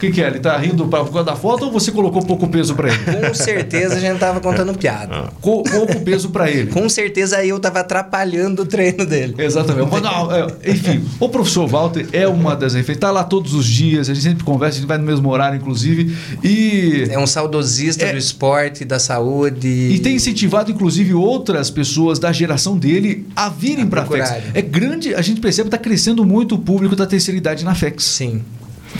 que, 0.00 0.10
que 0.10 0.22
é? 0.22 0.26
Ele 0.28 0.40
tá 0.40 0.56
rindo 0.56 0.86
pra- 0.86 1.04
por 1.04 1.12
causa 1.12 1.26
da 1.26 1.36
foto 1.36 1.66
ou 1.66 1.72
você 1.72 1.90
colocou 1.92 2.22
pouco 2.22 2.48
peso 2.48 2.74
para 2.74 2.88
ele? 2.88 2.98
Com 3.28 3.34
certeza 3.34 3.96
a 3.96 4.00
gente 4.00 4.18
tava 4.18 4.40
contando 4.40 4.72
piada. 4.76 5.30
Co- 5.40 5.62
pouco 5.62 6.00
peso 6.00 6.30
para 6.30 6.50
ele. 6.50 6.70
Com 6.70 6.88
certeza 6.88 7.44
eu 7.44 7.58
tava 7.60 7.80
atrapalhando 7.80 8.62
o 8.62 8.66
treino 8.66 9.04
dele. 9.06 9.34
Exatamente. 9.38 9.88
Mas, 9.90 10.02
não, 10.02 10.32
é, 10.32 10.46
enfim, 10.66 11.04
o 11.18 11.28
professor 11.28 11.66
Walter 11.68 12.06
é 12.12 12.26
uma 12.26 12.54
das 12.56 12.72
referências. 12.74 12.96
Está 12.96 13.10
lá 13.10 13.24
todos 13.24 13.54
os 13.54 13.66
dias, 13.66 14.08
a 14.08 14.14
gente 14.14 14.22
sempre 14.24 14.44
conversa, 14.44 14.76
a 14.78 14.80
gente 14.80 14.88
vai 14.88 14.98
no 14.98 15.04
mesmo 15.04 15.28
horário, 15.28 15.56
inclusive. 15.58 16.16
E, 16.42 17.06
É 17.10 17.18
um 17.18 17.26
saudosista 17.26 18.06
É. 18.06 18.12
do 18.12 18.18
esporte, 18.18 18.84
da 18.84 18.98
saúde. 18.98 19.68
e 19.68 19.98
tem 19.98 20.16
incentivado, 20.16 20.70
inclusive, 20.70 21.14
outras 21.14 21.70
pessoas 21.70 22.18
da 22.18 22.32
geração 22.32 22.76
dele 22.76 23.26
a 23.36 23.48
virem 23.48 23.86
para 23.86 24.02
a 24.02 24.06
FEX. 24.06 24.32
É 24.54 24.62
grande, 24.62 25.14
a 25.14 25.22
gente 25.22 25.40
percebe 25.40 25.68
que 25.68 25.76
está 25.76 25.82
crescendo 25.82 26.24
muito 26.24 26.54
o 26.54 26.58
público 26.58 26.96
da 26.96 27.06
terceira 27.06 27.36
idade 27.38 27.64
na 27.64 27.74
FEX. 27.74 28.04
Sim. 28.04 28.42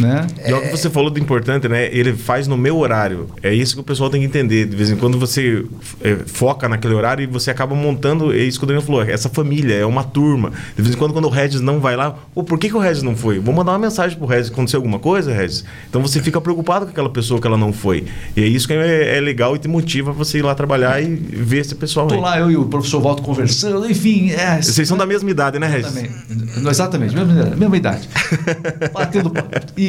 Né? 0.00 0.26
E 0.46 0.50
algo 0.52 0.66
que 0.66 0.76
você 0.76 0.88
falou 0.88 1.10
do 1.10 1.18
importante, 1.18 1.68
né? 1.68 1.88
Ele 1.92 2.14
faz 2.14 2.46
no 2.48 2.56
meu 2.56 2.78
horário. 2.78 3.28
É 3.42 3.52
isso 3.52 3.74
que 3.74 3.80
o 3.80 3.84
pessoal 3.84 4.08
tem 4.08 4.20
que 4.20 4.26
entender. 4.26 4.64
De 4.66 4.74
vez 4.74 4.90
em 4.90 4.96
quando 4.96 5.18
você 5.18 5.64
é, 6.02 6.16
foca 6.26 6.68
naquele 6.68 6.94
horário 6.94 7.22
e 7.22 7.26
você 7.26 7.50
acaba 7.50 7.74
montando, 7.74 8.32
é 8.32 8.38
isso 8.38 8.58
que 8.58 8.64
o 8.64 8.66
Daniel 8.66 8.82
falou, 8.84 9.02
essa 9.02 9.28
família, 9.28 9.74
é 9.74 9.84
uma 9.84 10.02
turma. 10.02 10.52
De 10.76 10.82
vez 10.82 10.94
em 10.94 10.98
quando, 10.98 11.12
quando 11.12 11.26
o 11.26 11.28
Regis 11.30 11.60
não 11.60 11.80
vai 11.80 11.96
lá, 11.96 12.16
Pô, 12.34 12.42
por 12.42 12.58
que, 12.58 12.68
que 12.68 12.76
o 12.76 12.78
Regis 12.78 13.02
não 13.02 13.14
foi? 13.14 13.38
Vou 13.38 13.54
mandar 13.54 13.72
uma 13.72 13.78
mensagem 13.78 14.16
pro 14.16 14.26
Regis, 14.26 14.50
aconteceu 14.50 14.78
alguma 14.78 14.98
coisa, 14.98 15.32
Regis? 15.32 15.64
Então 15.88 16.00
você 16.00 16.20
fica 16.20 16.40
preocupado 16.40 16.86
com 16.86 16.92
aquela 16.92 17.10
pessoa 17.10 17.40
que 17.40 17.46
ela 17.46 17.58
não 17.58 17.72
foi. 17.72 18.04
E 18.36 18.42
é 18.42 18.46
isso 18.46 18.66
que 18.66 18.72
é, 18.74 19.16
é 19.18 19.20
legal 19.20 19.54
e 19.54 19.58
te 19.58 19.68
motiva 19.68 20.12
você 20.12 20.38
ir 20.38 20.42
lá 20.42 20.54
trabalhar 20.54 21.02
e 21.02 21.06
ver 21.14 21.58
esse 21.58 21.74
pessoal 21.74 22.06
Tô 22.06 22.14
aí. 22.14 22.20
lá, 22.20 22.38
eu 22.38 22.50
e 22.50 22.56
o 22.56 22.64
professor 22.66 23.00
Walter 23.02 23.22
conversando, 23.22 23.90
enfim. 23.90 24.30
É, 24.30 24.62
Vocês 24.62 24.88
são 24.88 24.96
da 24.96 25.04
mesma 25.06 25.30
idade, 25.30 25.58
né, 25.58 25.66
Regis? 25.66 25.86
Exatamente, 25.96 26.68
Exatamente 26.68 27.14
mesma, 27.14 27.32
idade, 27.32 27.56
mesma 27.56 27.76
idade. 27.76 28.08
Batendo. 28.94 29.30
pa- 29.30 29.42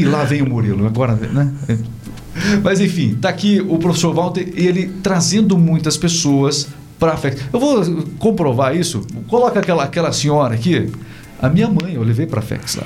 Lá 0.05 0.23
vem 0.23 0.41
o 0.41 0.49
Murilo, 0.49 0.85
agora, 0.85 1.13
né? 1.15 1.53
Mas 2.63 2.79
enfim, 2.79 3.15
tá 3.15 3.29
aqui 3.29 3.59
o 3.67 3.77
professor 3.77 4.13
Walter, 4.13 4.51
ele 4.55 4.91
trazendo 5.03 5.57
muitas 5.57 5.97
pessoas 5.97 6.67
para 6.99 7.13
a 7.13 7.17
FEX. 7.17 7.41
Eu 7.51 7.59
vou 7.59 7.83
comprovar 8.19 8.75
isso. 8.75 9.01
Coloca 9.27 9.59
aquela, 9.59 9.83
aquela 9.83 10.11
senhora 10.13 10.53
aqui. 10.53 10.89
A 11.41 11.49
minha 11.49 11.67
mãe, 11.67 11.95
eu 11.95 12.03
levei 12.03 12.27
pra 12.27 12.39
FEX 12.39 12.75
lá. 12.75 12.83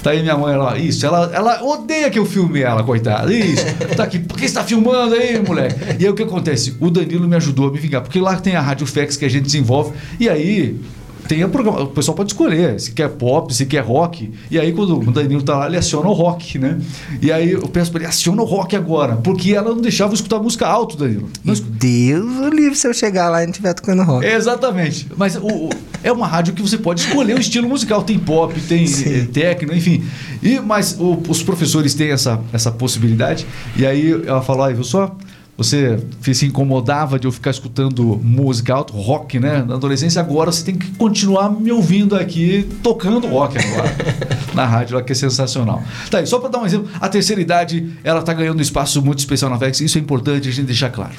Tá 0.00 0.10
aí 0.10 0.22
minha 0.22 0.36
mãe, 0.36 0.54
ela, 0.54 0.78
isso, 0.78 1.04
ela, 1.04 1.28
ela 1.34 1.64
odeia 1.64 2.08
que 2.08 2.16
eu 2.16 2.24
filme 2.24 2.60
ela, 2.60 2.84
coitada. 2.84 3.32
Isso, 3.34 3.64
tá 3.96 4.04
aqui, 4.04 4.20
por 4.20 4.38
que 4.38 4.46
você 4.46 4.54
tá 4.54 4.62
filmando 4.62 5.16
aí, 5.16 5.42
moleque? 5.44 5.74
E 5.98 6.04
aí 6.04 6.08
o 6.08 6.14
que 6.14 6.22
acontece? 6.22 6.76
O 6.78 6.88
Danilo 6.88 7.26
me 7.26 7.34
ajudou 7.34 7.68
a 7.68 7.72
me 7.72 7.80
vingar, 7.80 8.02
porque 8.02 8.20
lá 8.20 8.36
tem 8.36 8.54
a 8.54 8.60
Rádio 8.60 8.86
FEX 8.86 9.16
que 9.16 9.24
a 9.24 9.28
gente 9.28 9.42
desenvolve, 9.42 9.92
e 10.20 10.28
aí 10.28 10.80
tem 11.28 11.42
a 11.42 11.48
programa, 11.48 11.82
o 11.82 11.88
pessoal 11.88 12.14
pode 12.16 12.32
escolher 12.32 12.78
se 12.80 12.92
quer 12.92 13.08
pop, 13.10 13.54
se 13.54 13.66
quer 13.66 13.82
rock. 13.82 14.32
E 14.50 14.58
aí, 14.58 14.72
quando 14.72 14.98
o 14.98 15.10
Danilo 15.12 15.42
tá 15.42 15.56
lá, 15.58 15.66
ele 15.66 15.76
aciona 15.76 16.08
o 16.08 16.12
rock, 16.12 16.58
né? 16.58 16.78
E 17.20 17.30
aí 17.32 17.52
eu 17.52 17.68
peço 17.68 17.90
pra 17.90 18.00
ele, 18.00 18.08
aciona 18.08 18.42
o 18.42 18.44
rock 18.44 18.74
agora, 18.76 19.16
porque 19.16 19.52
ela 19.54 19.70
não 19.74 19.80
deixava 19.80 20.12
eu 20.12 20.14
escutar 20.14 20.38
música 20.38 20.66
alto, 20.66 20.96
Danilo. 20.96 21.28
Não 21.44 21.52
escu- 21.54 21.66
Deus 21.70 22.36
o 22.38 22.48
livre 22.48 22.76
se 22.76 22.86
eu 22.86 22.94
chegar 22.94 23.28
lá 23.30 23.42
e 23.42 23.46
não 23.46 23.50
estiver 23.50 23.74
tocando 23.74 24.02
rock. 24.02 24.24
Exatamente. 24.26 25.06
Mas 25.16 25.36
o, 25.36 25.46
o- 25.46 25.70
é 26.02 26.12
uma 26.12 26.26
rádio 26.26 26.54
que 26.54 26.62
você 26.62 26.78
pode 26.78 27.00
escolher 27.00 27.34
o 27.36 27.40
estilo 27.40 27.68
musical. 27.68 28.02
Tem 28.02 28.18
pop, 28.18 28.58
tem 28.60 28.86
Sim. 28.86 29.12
eh, 29.14 29.26
techno, 29.32 29.74
enfim. 29.74 30.04
E, 30.42 30.60
mas 30.60 30.96
o- 30.98 31.20
os 31.28 31.42
professores 31.42 31.94
têm 31.94 32.10
essa, 32.10 32.40
essa 32.52 32.70
possibilidade. 32.70 33.46
E 33.76 33.84
aí 33.86 34.12
ela 34.26 34.40
falou, 34.42 34.64
aí, 34.64 34.74
viu 34.74 34.84
só? 34.84 35.14
Você 35.56 35.98
se 36.34 36.44
incomodava 36.44 37.18
de 37.18 37.26
eu 37.26 37.32
ficar 37.32 37.50
escutando 37.50 38.20
música 38.22 38.74
alto, 38.74 38.92
rock, 38.92 39.40
né? 39.40 39.64
Na 39.66 39.76
adolescência, 39.76 40.20
agora 40.20 40.52
você 40.52 40.62
tem 40.62 40.76
que 40.76 40.90
continuar 40.92 41.50
me 41.50 41.72
ouvindo 41.72 42.14
aqui, 42.14 42.68
tocando 42.82 43.26
rock 43.26 43.56
agora. 43.56 43.96
na 44.52 44.66
rádio 44.66 45.02
que 45.04 45.12
é 45.12 45.14
sensacional. 45.14 45.82
Tá 46.10 46.18
aí, 46.18 46.26
só 46.26 46.38
para 46.38 46.48
dar 46.48 46.58
um 46.58 46.66
exemplo, 46.66 46.88
a 47.00 47.08
terceira 47.08 47.40
idade, 47.40 47.94
ela 48.02 48.22
tá 48.22 48.32
ganhando 48.32 48.58
um 48.58 48.62
espaço 48.62 49.02
muito 49.02 49.18
especial 49.18 49.50
na 49.50 49.56
VEX. 49.56 49.80
Isso 49.80 49.98
é 49.98 50.00
importante 50.00 50.48
a 50.48 50.52
gente 50.52 50.66
deixar 50.66 50.90
claro. 50.90 51.14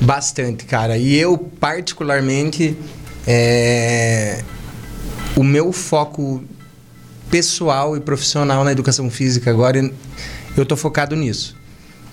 Bastante, 0.00 0.64
cara. 0.64 0.96
E 0.96 1.14
eu, 1.14 1.36
particularmente, 1.36 2.76
é, 3.26 4.42
o 5.36 5.42
meu 5.42 5.72
foco 5.72 6.42
pessoal 7.30 7.96
e 7.96 8.00
profissional 8.00 8.62
na 8.62 8.72
educação 8.72 9.10
física 9.10 9.50
agora, 9.50 9.90
eu 10.56 10.66
tô 10.66 10.76
focado 10.76 11.16
nisso. 11.16 11.56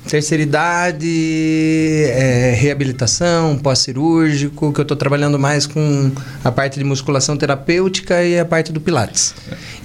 Terceira 0.08 0.42
idade, 0.42 2.06
é, 2.08 2.56
reabilitação, 2.58 3.58
pós-cirúrgico, 3.58 4.74
que 4.74 4.82
eu 4.82 4.86
tô 4.86 4.96
trabalhando 4.96 5.38
mais 5.38 5.68
com 5.68 6.12
a 6.44 6.52
parte 6.52 6.80
de 6.80 6.86
musculação 6.86 7.38
terapêutica 7.38 8.24
e 8.24 8.40
a 8.40 8.46
parte 8.46 8.72
do 8.72 8.82
Pilates. 8.82 9.36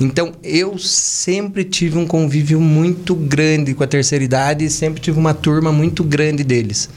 Então, 0.00 0.32
eu 0.42 0.78
sempre 0.78 1.64
tive 1.64 1.98
um 1.98 2.06
convívio 2.06 2.60
muito 2.60 3.14
grande 3.14 3.74
com 3.74 3.82
a 3.84 3.86
terceira 3.86 4.24
idade 4.24 4.64
e 4.64 4.70
sempre 4.70 5.00
tive 5.00 5.18
uma 5.18 5.34
turma 5.34 5.70
muito 5.70 6.02
grande 6.02 6.42
deles. 6.42 6.88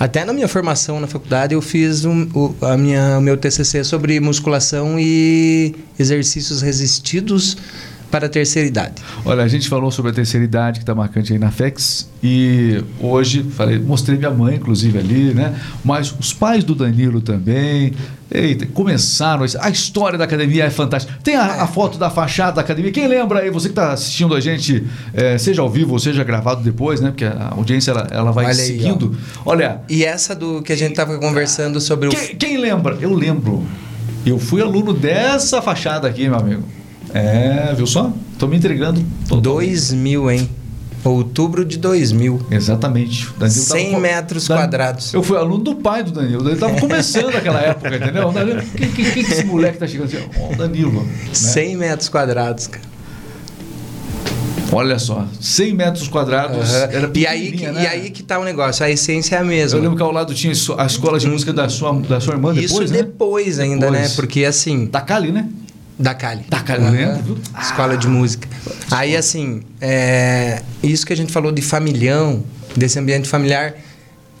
Até 0.00 0.24
na 0.24 0.32
minha 0.32 0.48
formação 0.48 0.98
na 0.98 1.06
faculdade 1.06 1.52
eu 1.52 1.60
fiz 1.60 2.06
um, 2.06 2.26
o, 2.32 2.54
a 2.62 2.74
minha, 2.74 3.18
o 3.18 3.20
meu 3.20 3.36
TCC 3.36 3.84
sobre 3.84 4.18
musculação 4.18 4.98
e 4.98 5.74
exercícios 5.98 6.62
resistidos 6.62 7.58
para 8.10 8.26
a 8.26 8.28
terceira 8.28 8.68
idade. 8.68 8.94
Olha, 9.24 9.42
a 9.42 9.48
gente 9.48 9.68
falou 9.68 9.90
sobre 9.90 10.10
a 10.10 10.14
terceira 10.14 10.44
idade 10.44 10.80
que 10.80 10.82
está 10.82 10.94
marcante 10.94 11.32
aí 11.32 11.38
na 11.38 11.50
FEX 11.50 12.08
e 12.22 12.82
hoje 13.00 13.44
falei, 13.56 13.78
mostrei 13.78 14.18
minha 14.18 14.30
mãe, 14.30 14.56
inclusive, 14.56 14.98
ali, 14.98 15.32
né? 15.32 15.54
Mas 15.84 16.14
os 16.18 16.32
pais 16.32 16.64
do 16.64 16.74
Danilo 16.74 17.20
também. 17.20 17.92
Eita, 18.32 18.64
começaram. 18.66 19.44
A 19.58 19.70
história 19.70 20.16
da 20.16 20.24
academia 20.24 20.64
é 20.64 20.70
fantástica. 20.70 21.18
Tem 21.22 21.34
a, 21.34 21.64
a 21.64 21.66
foto 21.66 21.98
da 21.98 22.08
fachada 22.08 22.56
da 22.56 22.60
academia. 22.60 22.92
Quem 22.92 23.08
lembra 23.08 23.40
aí, 23.40 23.50
você 23.50 23.68
que 23.68 23.72
está 23.72 23.92
assistindo 23.92 24.36
a 24.36 24.40
gente, 24.40 24.86
eh, 25.12 25.36
seja 25.36 25.62
ao 25.62 25.68
vivo 25.68 25.92
ou 25.92 25.98
seja 25.98 26.22
gravado 26.22 26.62
depois, 26.62 27.00
né? 27.00 27.08
Porque 27.08 27.24
a 27.24 27.54
audiência 27.56 27.90
ela, 27.90 28.06
ela 28.10 28.30
vai 28.30 28.44
Olha 28.44 28.54
aí, 28.54 28.66
seguindo. 28.66 29.16
Olha, 29.44 29.80
E 29.88 30.04
essa 30.04 30.34
do 30.34 30.62
que 30.62 30.72
a 30.72 30.76
gente 30.76 30.92
estava 30.92 31.18
conversando 31.18 31.80
sobre 31.80 32.08
o 32.08 32.10
quem, 32.10 32.36
quem 32.36 32.56
lembra? 32.56 32.96
Eu 33.00 33.12
lembro. 33.12 33.66
Eu 34.24 34.38
fui 34.38 34.62
aluno 34.62 34.92
dessa 34.92 35.60
fachada 35.60 36.06
aqui, 36.06 36.28
meu 36.28 36.38
amigo. 36.38 36.79
É, 37.14 37.74
viu 37.76 37.86
só? 37.86 38.12
Tô 38.38 38.46
me 38.46 38.56
entregando. 38.56 39.00
totalmente. 39.28 39.42
2000, 39.42 40.30
hein? 40.30 40.50
Outubro 41.02 41.64
de 41.64 41.78
2000. 41.78 42.40
Exatamente. 42.50 43.26
O 43.28 43.32
Danilo 43.38 43.60
100 43.62 43.86
tava- 43.92 44.00
metros 44.02 44.46
Dan- 44.48 44.56
quadrados. 44.56 45.14
Eu 45.14 45.22
fui 45.22 45.36
aluno 45.38 45.64
do 45.64 45.76
pai 45.76 46.02
do 46.04 46.10
Danilo. 46.12 46.42
Ele 46.44 46.52
estava 46.54 46.74
começando 46.80 47.34
aquela 47.34 47.60
época, 47.60 47.96
entendeu? 47.96 48.28
O 48.28 48.32
Danilo, 48.32 48.60
que, 48.62 48.86
que, 48.86 49.10
que 49.12 49.20
esse 49.20 49.44
moleque 49.44 49.78
tá 49.78 49.86
chegando 49.86 50.06
assim? 50.14 50.24
Ó, 50.38 50.52
o 50.52 50.56
Danilo. 50.56 50.92
né? 51.02 51.08
100 51.32 51.76
metros 51.76 52.08
quadrados, 52.10 52.66
cara. 52.66 52.90
Olha 54.72 55.00
só, 55.00 55.26
100 55.40 55.74
metros 55.74 56.06
quadrados. 56.06 56.72
Era 56.74 57.10
e, 57.12 57.26
aí 57.26 57.50
que, 57.52 57.66
né? 57.66 57.82
e 57.82 57.86
aí 57.88 58.10
que 58.10 58.22
tá 58.22 58.38
o 58.38 58.44
negócio, 58.44 58.84
a 58.84 58.90
essência 58.90 59.34
é 59.34 59.38
a 59.40 59.44
mesma. 59.44 59.76
Eu 59.78 59.82
lembro 59.82 59.96
que 59.96 60.02
ao 60.02 60.12
lado 60.12 60.32
tinha 60.32 60.52
isso- 60.52 60.74
a 60.78 60.86
escola 60.86 61.18
de 61.18 61.26
música 61.26 61.52
da 61.52 61.68
sua, 61.68 61.92
da 62.02 62.20
sua 62.20 62.34
irmã 62.34 62.54
depois, 62.54 62.70
Isso 62.70 62.92
né? 62.92 62.98
depois 63.02 63.58
ainda, 63.58 63.86
Depois. 63.90 64.10
né? 64.10 64.14
Porque 64.14 64.44
assim, 64.44 64.86
Da 64.86 65.00
Cali, 65.00 65.32
né? 65.32 65.48
Da 66.00 66.14
Cali. 66.14 66.44
Da 66.48 66.60
Cali, 66.60 66.82
Aham. 66.84 66.90
lembro, 66.92 67.22
viu? 67.22 67.38
Escola 67.60 67.92
Ah. 67.92 67.96
de 67.96 68.08
música. 68.08 68.48
Aí, 68.90 69.14
assim, 69.16 69.62
é, 69.80 70.62
isso 70.82 71.04
que 71.04 71.12
a 71.12 71.16
gente 71.16 71.30
falou 71.30 71.52
de 71.52 71.60
familhão, 71.60 72.42
desse 72.74 72.98
ambiente 72.98 73.28
familiar, 73.28 73.74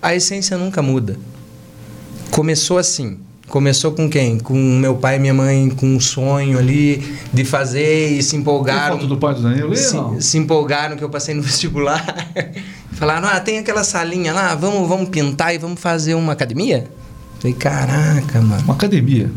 a 0.00 0.14
essência 0.14 0.56
nunca 0.56 0.80
muda. 0.80 1.18
Começou 2.30 2.78
assim, 2.78 3.18
Começou 3.48 3.90
com 3.90 4.08
quem? 4.08 4.38
Com 4.38 4.54
meu 4.56 4.94
pai 4.94 5.16
e 5.16 5.18
minha 5.18 5.34
mãe, 5.34 5.70
com 5.70 5.84
um 5.84 5.98
sonho 5.98 6.56
ali 6.56 7.16
de 7.32 7.44
fazer 7.44 8.12
e 8.12 8.22
se 8.22 8.30
Tem 8.30 8.38
empolgaram. 8.40 8.94
foto 8.96 9.08
do 9.08 9.16
pai 9.16 9.34
do 9.34 9.42
Danilo? 9.42 9.74
se, 9.74 9.96
não? 9.96 10.20
se 10.20 10.38
empolgaram 10.38 10.96
que 10.96 11.02
eu 11.02 11.10
passei 11.10 11.34
no 11.34 11.42
vestibular. 11.42 12.06
Falaram, 12.92 13.26
ah, 13.26 13.40
tem 13.40 13.58
aquela 13.58 13.82
salinha 13.82 14.32
lá, 14.32 14.54
vamos, 14.54 14.88
vamos 14.88 15.08
pintar 15.08 15.52
e 15.52 15.58
vamos 15.58 15.80
fazer 15.80 16.14
uma 16.14 16.32
academia? 16.32 16.86
Falei, 17.40 17.52
caraca, 17.56 18.40
mano. 18.40 18.62
Uma 18.62 18.74
academia. 18.74 19.32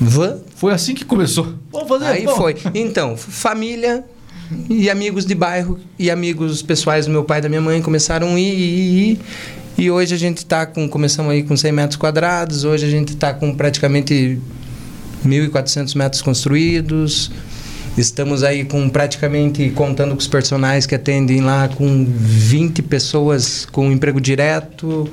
Vã? 0.00 0.38
Foi 0.54 0.72
assim 0.72 0.94
que 0.94 1.04
começou. 1.04 1.54
Vamos 1.70 1.88
fazer. 1.88 2.06
Aí 2.06 2.24
vamos. 2.24 2.38
foi. 2.38 2.56
Então, 2.74 3.16
família 3.16 4.04
e 4.68 4.88
amigos 4.88 5.24
de 5.24 5.34
bairro 5.34 5.78
e 5.98 6.10
amigos 6.10 6.62
pessoais 6.62 7.06
do 7.06 7.12
meu 7.12 7.24
pai 7.24 7.38
e 7.38 7.42
da 7.42 7.48
minha 7.48 7.60
mãe 7.60 7.80
começaram 7.82 8.34
a 8.34 8.40
ir, 8.40 8.54
ir, 8.54 9.10
ir. 9.10 9.20
E 9.76 9.90
hoje 9.90 10.14
a 10.14 10.18
gente 10.18 10.46
tá 10.46 10.64
com. 10.66 10.88
Começamos 10.88 11.32
aí 11.32 11.42
com 11.42 11.56
100 11.56 11.72
metros 11.72 11.96
quadrados, 11.96 12.64
hoje 12.64 12.86
a 12.86 12.90
gente 12.90 13.16
tá 13.16 13.34
com 13.34 13.54
praticamente 13.54 14.38
1.400 15.26 15.96
metros 15.96 16.22
construídos. 16.22 17.30
Estamos 17.96 18.42
aí 18.42 18.64
com 18.64 18.88
praticamente, 18.88 19.70
contando 19.70 20.10
com 20.12 20.18
os 20.18 20.26
personagens 20.26 20.84
que 20.84 20.94
atendem 20.96 21.40
lá, 21.40 21.68
com 21.68 22.04
20 22.04 22.82
pessoas 22.82 23.66
com 23.66 23.90
emprego 23.90 24.20
direto. 24.20 25.08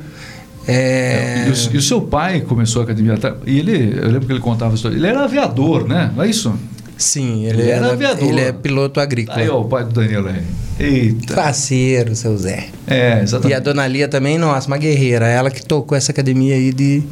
É... 0.72 1.46
E, 1.48 1.50
o, 1.52 1.74
e 1.74 1.78
o 1.78 1.82
seu 1.82 2.02
pai 2.02 2.42
começou 2.42 2.82
a 2.82 2.86
academia 2.86 3.18
tá? 3.18 3.36
e 3.46 3.60
ele, 3.60 3.98
eu 4.00 4.08
lembro 4.08 4.26
que 4.28 4.32
ele 4.34 4.40
contava 4.40 4.72
a 4.72 4.76
história. 4.76 4.96
Ele 4.96 5.08
era 5.08 5.24
aviador, 5.24 5.88
né? 5.88 6.12
Não 6.16 6.24
é 6.24 6.30
isso? 6.30 6.54
Sim, 6.98 7.46
ele, 7.46 7.62
Ele 7.64 7.70
era 7.72 7.86
era- 7.86 7.94
aviador. 7.94 8.30
Ele 8.30 8.42
é 8.42 8.52
piloto 8.52 9.00
agrícola. 9.00 9.40
Aí, 9.40 9.50
ó, 9.50 9.60
o 9.62 9.66
pai 9.66 9.84
do 9.84 9.90
Danilo 9.92 10.28
aí. 10.28 10.42
Eita. 10.80 11.34
Parceiro, 11.34 12.16
seu 12.16 12.38
Zé. 12.38 12.68
É, 12.88 13.20
E 13.20 13.24
exatamente. 13.24 13.56
a 13.56 13.60
dona 13.60 13.88
Lia 13.88 14.08
também, 14.08 14.38
nossa, 14.38 14.68
uma 14.68 14.78
guerreira. 14.78 15.28
Ela 15.28 15.50
que 15.52 15.66
tocou 15.66 15.98
essa 15.98 16.12
academia 16.12 16.56
aí 16.56 16.72
de. 16.72 17.04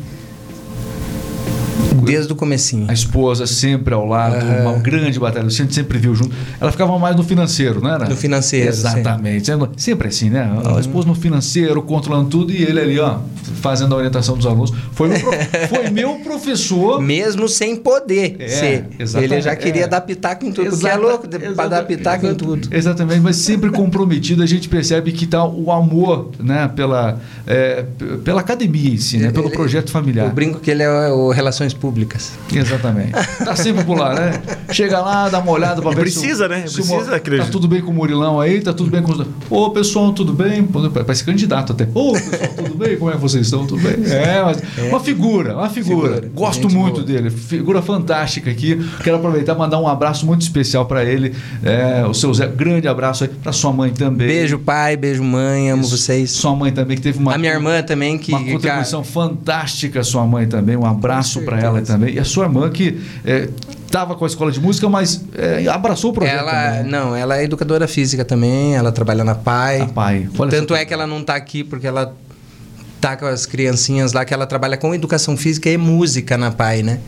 Desde 2.11 2.31
o 2.33 2.35
comecinho. 2.35 2.85
A 2.89 2.93
esposa 2.93 3.45
sempre 3.47 3.93
ao 3.93 4.05
lado, 4.05 4.35
Aham. 4.35 4.61
uma 4.69 4.73
grande 4.79 5.19
batalha. 5.19 5.45
A 5.45 5.49
gente 5.49 5.73
sempre 5.73 5.97
viu 5.97 6.13
junto. 6.15 6.31
Ela 6.59 6.71
ficava 6.71 6.97
mais 6.99 7.15
no 7.15 7.23
financeiro, 7.23 7.81
não 7.81 7.89
era? 7.93 8.07
No 8.07 8.15
financeiro. 8.15 8.67
Exatamente. 8.69 9.45
Sempre- 9.45 9.69
Sempre 9.77 10.07
assim, 10.07 10.29
né? 10.29 10.49
A 10.75 10.79
esposa 10.79 11.07
no 11.07 11.15
financeiro, 11.15 11.81
controlando 11.81 12.29
tudo, 12.29 12.51
e 12.51 12.61
ele 12.63 12.79
ali, 12.79 12.99
ó, 12.99 13.19
fazendo 13.61 13.93
a 13.93 13.97
orientação 13.97 14.35
dos 14.37 14.45
alunos. 14.45 14.71
Foi 14.93 15.07
meu, 15.09 15.19
foi 15.69 15.89
meu 15.89 16.15
professor. 16.19 17.01
Mesmo 17.01 17.47
sem 17.47 17.75
poder 17.75 18.35
É, 18.39 18.47
ser. 18.47 18.85
exatamente. 18.99 19.33
Ele 19.33 19.41
já 19.41 19.55
queria 19.55 19.83
É. 19.83 19.87
dar 19.87 20.01
pitaco 20.01 20.45
em 20.45 20.51
tudo. 20.51 20.69
Porque 20.69 20.85
é 20.85 20.89
Exata- 20.89 20.97
louco 21.01 21.27
pra 21.27 21.45
exata- 21.45 21.69
dar 21.69 21.83
pitaco 21.83 22.25
em 22.25 22.29
exata- 22.29 22.43
tudo. 22.45 22.67
Exatamente, 22.71 23.19
mas 23.21 23.35
sempre 23.37 23.69
comprometido, 23.71 24.43
a 24.43 24.45
gente 24.45 24.67
percebe 24.69 25.11
que 25.11 25.25
tá 25.25 25.45
o 25.45 25.71
amor, 25.71 26.31
né, 26.39 26.69
pela, 26.75 27.19
é, 27.47 27.83
pela 28.23 28.41
academia 28.41 28.93
em 28.93 28.97
si, 28.97 29.17
né, 29.17 29.31
pelo 29.31 29.47
Ele- 29.47 29.55
projeto 29.55 29.91
familiar. 29.91 30.25
Eu 30.27 30.31
brinco 30.33 30.59
que 30.59 30.69
ele 30.71 30.83
é 30.83 31.09
o 31.09 31.29
Relações 31.31 31.73
Públicas. 31.73 31.98
Exatamente. 32.53 33.11
Tá 33.43 33.55
sempre 33.55 33.83
por 33.83 33.97
lá, 33.97 34.13
né? 34.13 34.41
Chega 34.71 34.99
lá, 34.99 35.29
dá 35.29 35.39
uma 35.39 35.51
olhada 35.51 35.81
pra 35.81 35.91
E 35.91 35.95
ver 35.95 36.01
precisa, 36.01 36.43
se, 36.45 36.49
né? 36.49 36.67
se 36.67 36.81
o 36.81 36.85
Precisa, 36.85 37.15
acredito. 37.15 37.45
Tá 37.45 37.51
tudo 37.51 37.67
bem 37.67 37.81
com 37.81 37.91
o 37.91 37.93
Murilão 37.93 38.39
aí, 38.39 38.61
tá 38.61 38.73
tudo 38.73 38.89
bem 38.89 39.01
com 39.01 39.11
os. 39.11 39.25
Ô, 39.49 39.69
pessoal, 39.71 40.13
tudo 40.13 40.33
bem? 40.33 40.63
Pô, 40.63 40.89
Parece 40.89 41.23
candidato 41.23 41.71
até. 41.73 41.87
Ô, 41.93 42.13
pessoal, 42.13 42.49
tudo 42.55 42.75
bem? 42.75 42.97
Como 42.97 43.09
é 43.11 43.13
que 43.15 43.19
vocês 43.21 43.45
estão? 43.45 43.65
Tudo 43.65 43.81
bem? 43.81 44.11
É, 44.11 44.41
mas 44.43 44.61
uma 44.89 44.99
figura, 44.99 45.55
uma 45.55 45.69
figura. 45.69 46.13
Figura, 46.15 46.31
Gosto 46.33 46.63
gente 46.63 46.75
muito 46.75 46.93
boa. 46.95 47.05
dele. 47.05 47.29
Figura 47.29 47.81
fantástica 47.81 48.49
aqui. 48.51 48.79
Quero 49.03 49.17
aproveitar 49.17 49.55
e 49.55 49.57
mandar 49.57 49.79
um 49.79 49.87
abraço 49.87 50.25
muito 50.25 50.41
especial 50.41 50.85
pra 50.85 51.03
ele. 51.03 51.33
É, 51.63 52.05
o 52.05 52.13
seu 52.13 52.33
Zé, 52.33 52.47
grande 52.47 52.87
abraço 52.87 53.23
aí 53.23 53.29
pra 53.29 53.51
sua 53.51 53.71
mãe 53.73 53.89
também. 53.91 54.27
Beijo, 54.27 54.59
pai, 54.59 54.95
beijo, 54.95 55.23
mãe, 55.23 55.69
amo 55.71 55.83
Isso. 55.83 55.97
vocês. 55.97 56.31
Sua 56.31 56.55
mãe 56.55 56.71
também, 56.71 56.95
que 56.97 57.03
teve 57.03 57.17
uma. 57.19 57.33
A 57.33 57.37
minha 57.37 57.53
irmã 57.53 57.81
também, 57.81 58.17
que. 58.17 58.31
Uma 58.31 58.43
contribuição 58.43 59.03
fantástica, 59.03 60.03
sua 60.03 60.25
mãe 60.25 60.47
também. 60.47 60.75
Um 60.75 60.85
abraço 60.85 61.41
para 61.41 61.59
ela 61.59 61.78
certeza. 61.79 61.93
também. 61.93 62.15
E 62.15 62.19
a 62.19 62.23
sua 62.23 62.45
irmã 62.45 62.69
que 62.69 62.99
estava 63.85 64.15
com 64.15 64.23
a 64.23 64.27
escola 64.27 64.51
de 64.51 64.59
música, 64.59 64.87
mas 64.87 65.23
é, 65.35 65.67
abraçou 65.67 66.11
o 66.11 66.13
projeto. 66.13 66.39
Ela, 66.39 66.71
também. 66.77 66.91
não, 66.91 67.15
ela 67.15 67.37
é 67.37 67.43
educadora 67.43 67.87
física 67.87 68.23
também, 68.23 68.75
ela 68.75 68.91
trabalha 68.91 69.23
na 69.23 69.35
PAI. 69.35 69.81
A 69.81 69.85
pai. 69.87 70.29
Olha 70.37 70.51
Tanto 70.51 70.75
é 70.75 70.85
que 70.85 70.93
ela 70.93 71.07
não 71.07 71.23
tá 71.23 71.35
aqui 71.35 71.63
porque 71.63 71.87
ela 71.87 72.15
tá 73.01 73.15
com 73.17 73.25
as 73.25 73.45
criancinhas 73.45 74.13
lá, 74.13 74.25
que 74.25 74.33
ela 74.33 74.45
trabalha 74.45 74.77
com 74.77 74.93
educação 74.93 75.35
física 75.35 75.69
e 75.69 75.77
música 75.77 76.37
na 76.37 76.51
PAI, 76.51 76.83
né? 76.83 76.99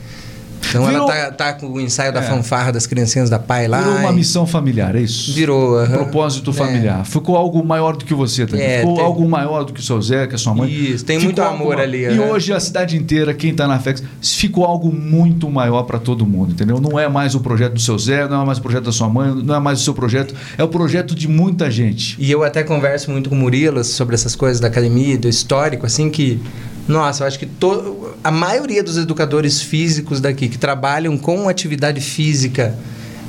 Então 0.70 0.86
Virou- 0.86 1.12
ela 1.12 1.32
tá, 1.32 1.52
tá 1.52 1.54
com 1.54 1.68
o 1.68 1.82
ensaio 1.82 2.14
da 2.14 2.20
É. 2.22 2.24
fanfarra 2.24 2.72
das 2.72 2.88
criancinhas 2.88 3.30
da 3.30 3.38
PAI 3.38 3.68
lá. 3.68 3.82
Virou 3.82 3.96
uma 3.98 4.12
e- 4.12 4.16
missão 4.16 4.46
familiar, 4.48 4.96
é 4.96 5.02
isso? 5.02 5.34
Virou, 5.34 5.78
aham. 5.78 5.98
Propósito 5.98 6.52
É. 6.52 6.54
familiar. 6.54 7.06
Ficou 7.06 7.36
algo 7.36 7.64
maior 7.66 7.98
do 7.98 8.06
que 8.06 8.14
você 8.14 8.46
também. 8.46 8.66
É, 8.66 8.80
Ficou 8.80 8.96
tem- 8.96 9.04
algo 9.04 9.28
maior 9.28 9.66
do 9.66 9.74
que 9.74 9.80
o 9.80 9.84
seu 9.84 10.02
Zé, 10.02 10.28
que 10.28 10.36
a 10.36 10.38
sua 10.38 10.54
mãe. 10.54 10.72
Isso, 10.72 11.04
tem 11.04 11.18
Ficou 11.20 11.26
muito 11.26 11.42
algo 11.42 11.56
amor 11.64 11.76
ma- 11.78 11.82
ali, 11.84 12.04
E 12.04 12.08
aham. 12.08 12.32
hoje 12.32 12.54
a 12.54 12.60
cidade 12.60 12.96
inteira, 12.96 13.34
quem 13.34 13.52
está 13.52 13.68
na 13.68 13.80
FEX, 13.80 14.02
ficou 14.22 14.64
algo 14.64 14.94
muito 14.94 15.50
maior 15.50 15.84
para 15.84 16.00
todo 16.00 16.26
mundo, 16.26 16.52
entendeu? 16.54 16.80
Não 16.80 16.98
é 16.98 17.10
mais 17.10 17.36
o 17.36 17.42
projeto 17.42 17.74
do 17.74 17.82
seu 17.82 17.98
Zé, 18.00 18.28
não 18.30 18.42
é 18.44 18.46
mais 18.46 18.58
o 18.58 18.62
projeto 18.62 18.86
da 18.86 18.92
sua 18.94 19.10
mãe, 19.10 19.34
não 19.44 19.56
é 19.56 19.60
mais 19.60 19.82
o 19.82 19.84
seu 19.84 19.94
projeto, 19.94 20.34
é 20.58 20.64
o 20.64 20.68
projeto 20.70 21.14
de 21.14 21.28
muita 21.28 21.70
gente. 21.70 22.16
E 22.18 22.32
eu 22.32 22.44
até 22.44 22.64
converso 22.64 23.12
muito 23.12 23.30
com 23.30 23.36
o 23.36 23.38
Murilo 23.40 23.84
sobre 23.84 24.16
essas 24.16 24.36
coisas 24.36 24.60
da 24.62 24.68
academia, 24.68 25.18
do 25.18 25.28
histórico, 25.28 25.86
assim, 25.86 26.10
que. 26.10 26.40
Nossa, 26.88 27.24
eu 27.24 27.28
acho 27.28 27.40
que 27.40 27.46
to... 27.46 28.16
a 28.24 28.32
maioria 28.32 28.84
dos 28.84 28.98
educadores 28.98 29.62
físicos 29.62 30.20
daqui 30.20 30.50
que 30.50 30.58
trabalham 30.58 31.18
com 31.18 31.48
atividade 31.48 32.02
física 32.02 32.78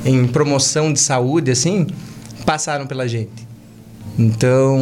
em 0.04 0.26
promoção 0.26 0.92
de 0.92 0.98
saúde, 0.98 1.50
assim, 1.50 1.86
passaram 2.44 2.86
pela 2.86 3.06
gente. 3.06 3.46
Então, 4.18 4.78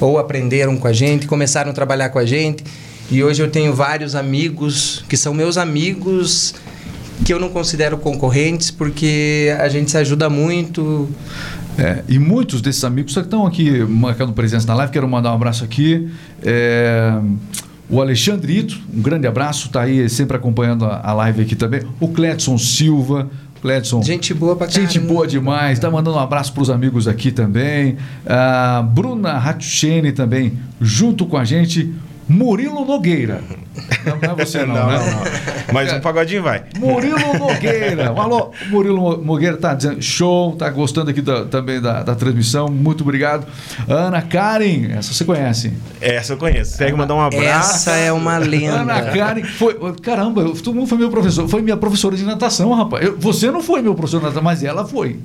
ou 0.00 0.18
aprenderam 0.18 0.76
com 0.76 0.88
a 0.88 0.92
gente, 0.92 1.26
começaram 1.26 1.70
a 1.70 1.74
trabalhar 1.74 2.08
com 2.08 2.18
a 2.18 2.24
gente. 2.24 2.64
E 3.10 3.22
hoje 3.22 3.42
eu 3.42 3.50
tenho 3.50 3.74
vários 3.74 4.14
amigos 4.14 5.04
que 5.08 5.16
são 5.16 5.34
meus 5.34 5.56
amigos 5.56 6.54
que 7.24 7.32
eu 7.32 7.38
não 7.38 7.50
considero 7.50 7.98
concorrentes 7.98 8.70
porque 8.70 9.54
a 9.58 9.68
gente 9.68 9.90
se 9.90 9.98
ajuda 9.98 10.28
muito. 10.28 11.08
É, 11.78 12.02
e 12.08 12.18
muitos 12.18 12.60
desses 12.60 12.84
amigos 12.84 13.14
que 13.14 13.20
estão 13.20 13.46
aqui 13.46 13.70
marcando 13.84 14.32
presença 14.32 14.66
na 14.66 14.74
live. 14.74 14.92
Quero 14.92 15.08
mandar 15.08 15.32
um 15.32 15.34
abraço 15.34 15.64
aqui. 15.64 16.08
É, 16.42 17.18
o 17.88 18.00
Alexandre 18.00 18.58
Ito, 18.58 18.80
um 18.92 19.02
grande 19.02 19.26
abraço, 19.26 19.66
está 19.66 19.82
aí 19.82 20.08
sempre 20.08 20.36
acompanhando 20.36 20.84
a, 20.84 21.00
a 21.02 21.12
live 21.12 21.42
aqui 21.42 21.56
também. 21.56 21.82
O 22.00 22.08
Cledson 22.08 22.58
Silva. 22.58 23.30
Cledson, 23.60 24.02
Gente 24.02 24.34
boa 24.34 24.56
pra 24.56 24.66
caramba. 24.66 24.90
Gente 24.90 24.98
boa 24.98 25.24
demais, 25.24 25.78
tá 25.78 25.88
mandando 25.88 26.16
um 26.16 26.20
abraço 26.20 26.52
para 26.52 26.64
os 26.64 26.68
amigos 26.68 27.06
aqui 27.06 27.30
também. 27.30 27.96
A 28.26 28.82
Bruna 28.82 29.38
Ratchene 29.38 30.10
também, 30.10 30.58
junto 30.80 31.24
com 31.26 31.36
a 31.36 31.44
gente. 31.44 31.94
Murilo 32.28 32.84
Nogueira. 32.84 33.40
Não, 34.04 34.16
não 34.16 34.32
é 34.32 34.44
você, 34.44 34.64
não, 34.64 34.74
não, 34.74 34.86
né? 34.86 34.98
não, 34.98 35.06
não. 35.06 35.22
Mas 35.72 35.92
um 35.92 36.00
pagodinho 36.00 36.42
vai. 36.42 36.62
Murilo 36.78 37.18
Nogueira. 37.38 38.08
Alô, 38.08 38.50
Murilo 38.68 39.16
Nogueira 39.22 39.56
tá 39.56 39.74
dizendo 39.74 40.00
show, 40.02 40.54
tá 40.56 40.68
gostando 40.70 41.10
aqui 41.10 41.20
da- 41.22 41.44
também 41.46 41.80
da, 41.80 42.02
da 42.02 42.14
transmissão. 42.14 42.68
Muito 42.68 43.02
obrigado. 43.02 43.46
Ana 43.88 44.20
Karen, 44.22 44.92
essa 44.96 45.12
você 45.12 45.24
conhece. 45.24 45.72
Essa 46.00 46.34
eu 46.34 46.36
conheço. 46.36 46.76
Segue 46.76 46.96
mandar 46.96 47.14
um 47.14 47.20
abraço. 47.20 47.74
Essa 47.76 47.92
é 47.92 48.12
uma 48.12 48.38
lenda. 48.38 48.80
Ana 48.82 49.02
Karen 49.02 49.44
foi. 49.44 49.76
Caramba, 50.02 50.44
todo 50.62 50.74
mundo 50.74 50.86
foi 50.86 50.98
meu 50.98 51.10
professor. 51.10 51.48
Foi 51.48 51.62
minha 51.62 51.76
professora 51.76 52.16
de 52.16 52.24
natação, 52.24 52.72
rapaz. 52.72 53.04
Eu- 53.06 53.16
você 53.18 53.50
não 53.50 53.62
foi 53.62 53.82
meu 53.82 53.94
professor 53.94 54.18
de 54.18 54.24
natação, 54.24 54.42
mas 54.42 54.62
ela 54.62 54.84
foi. 54.86 55.18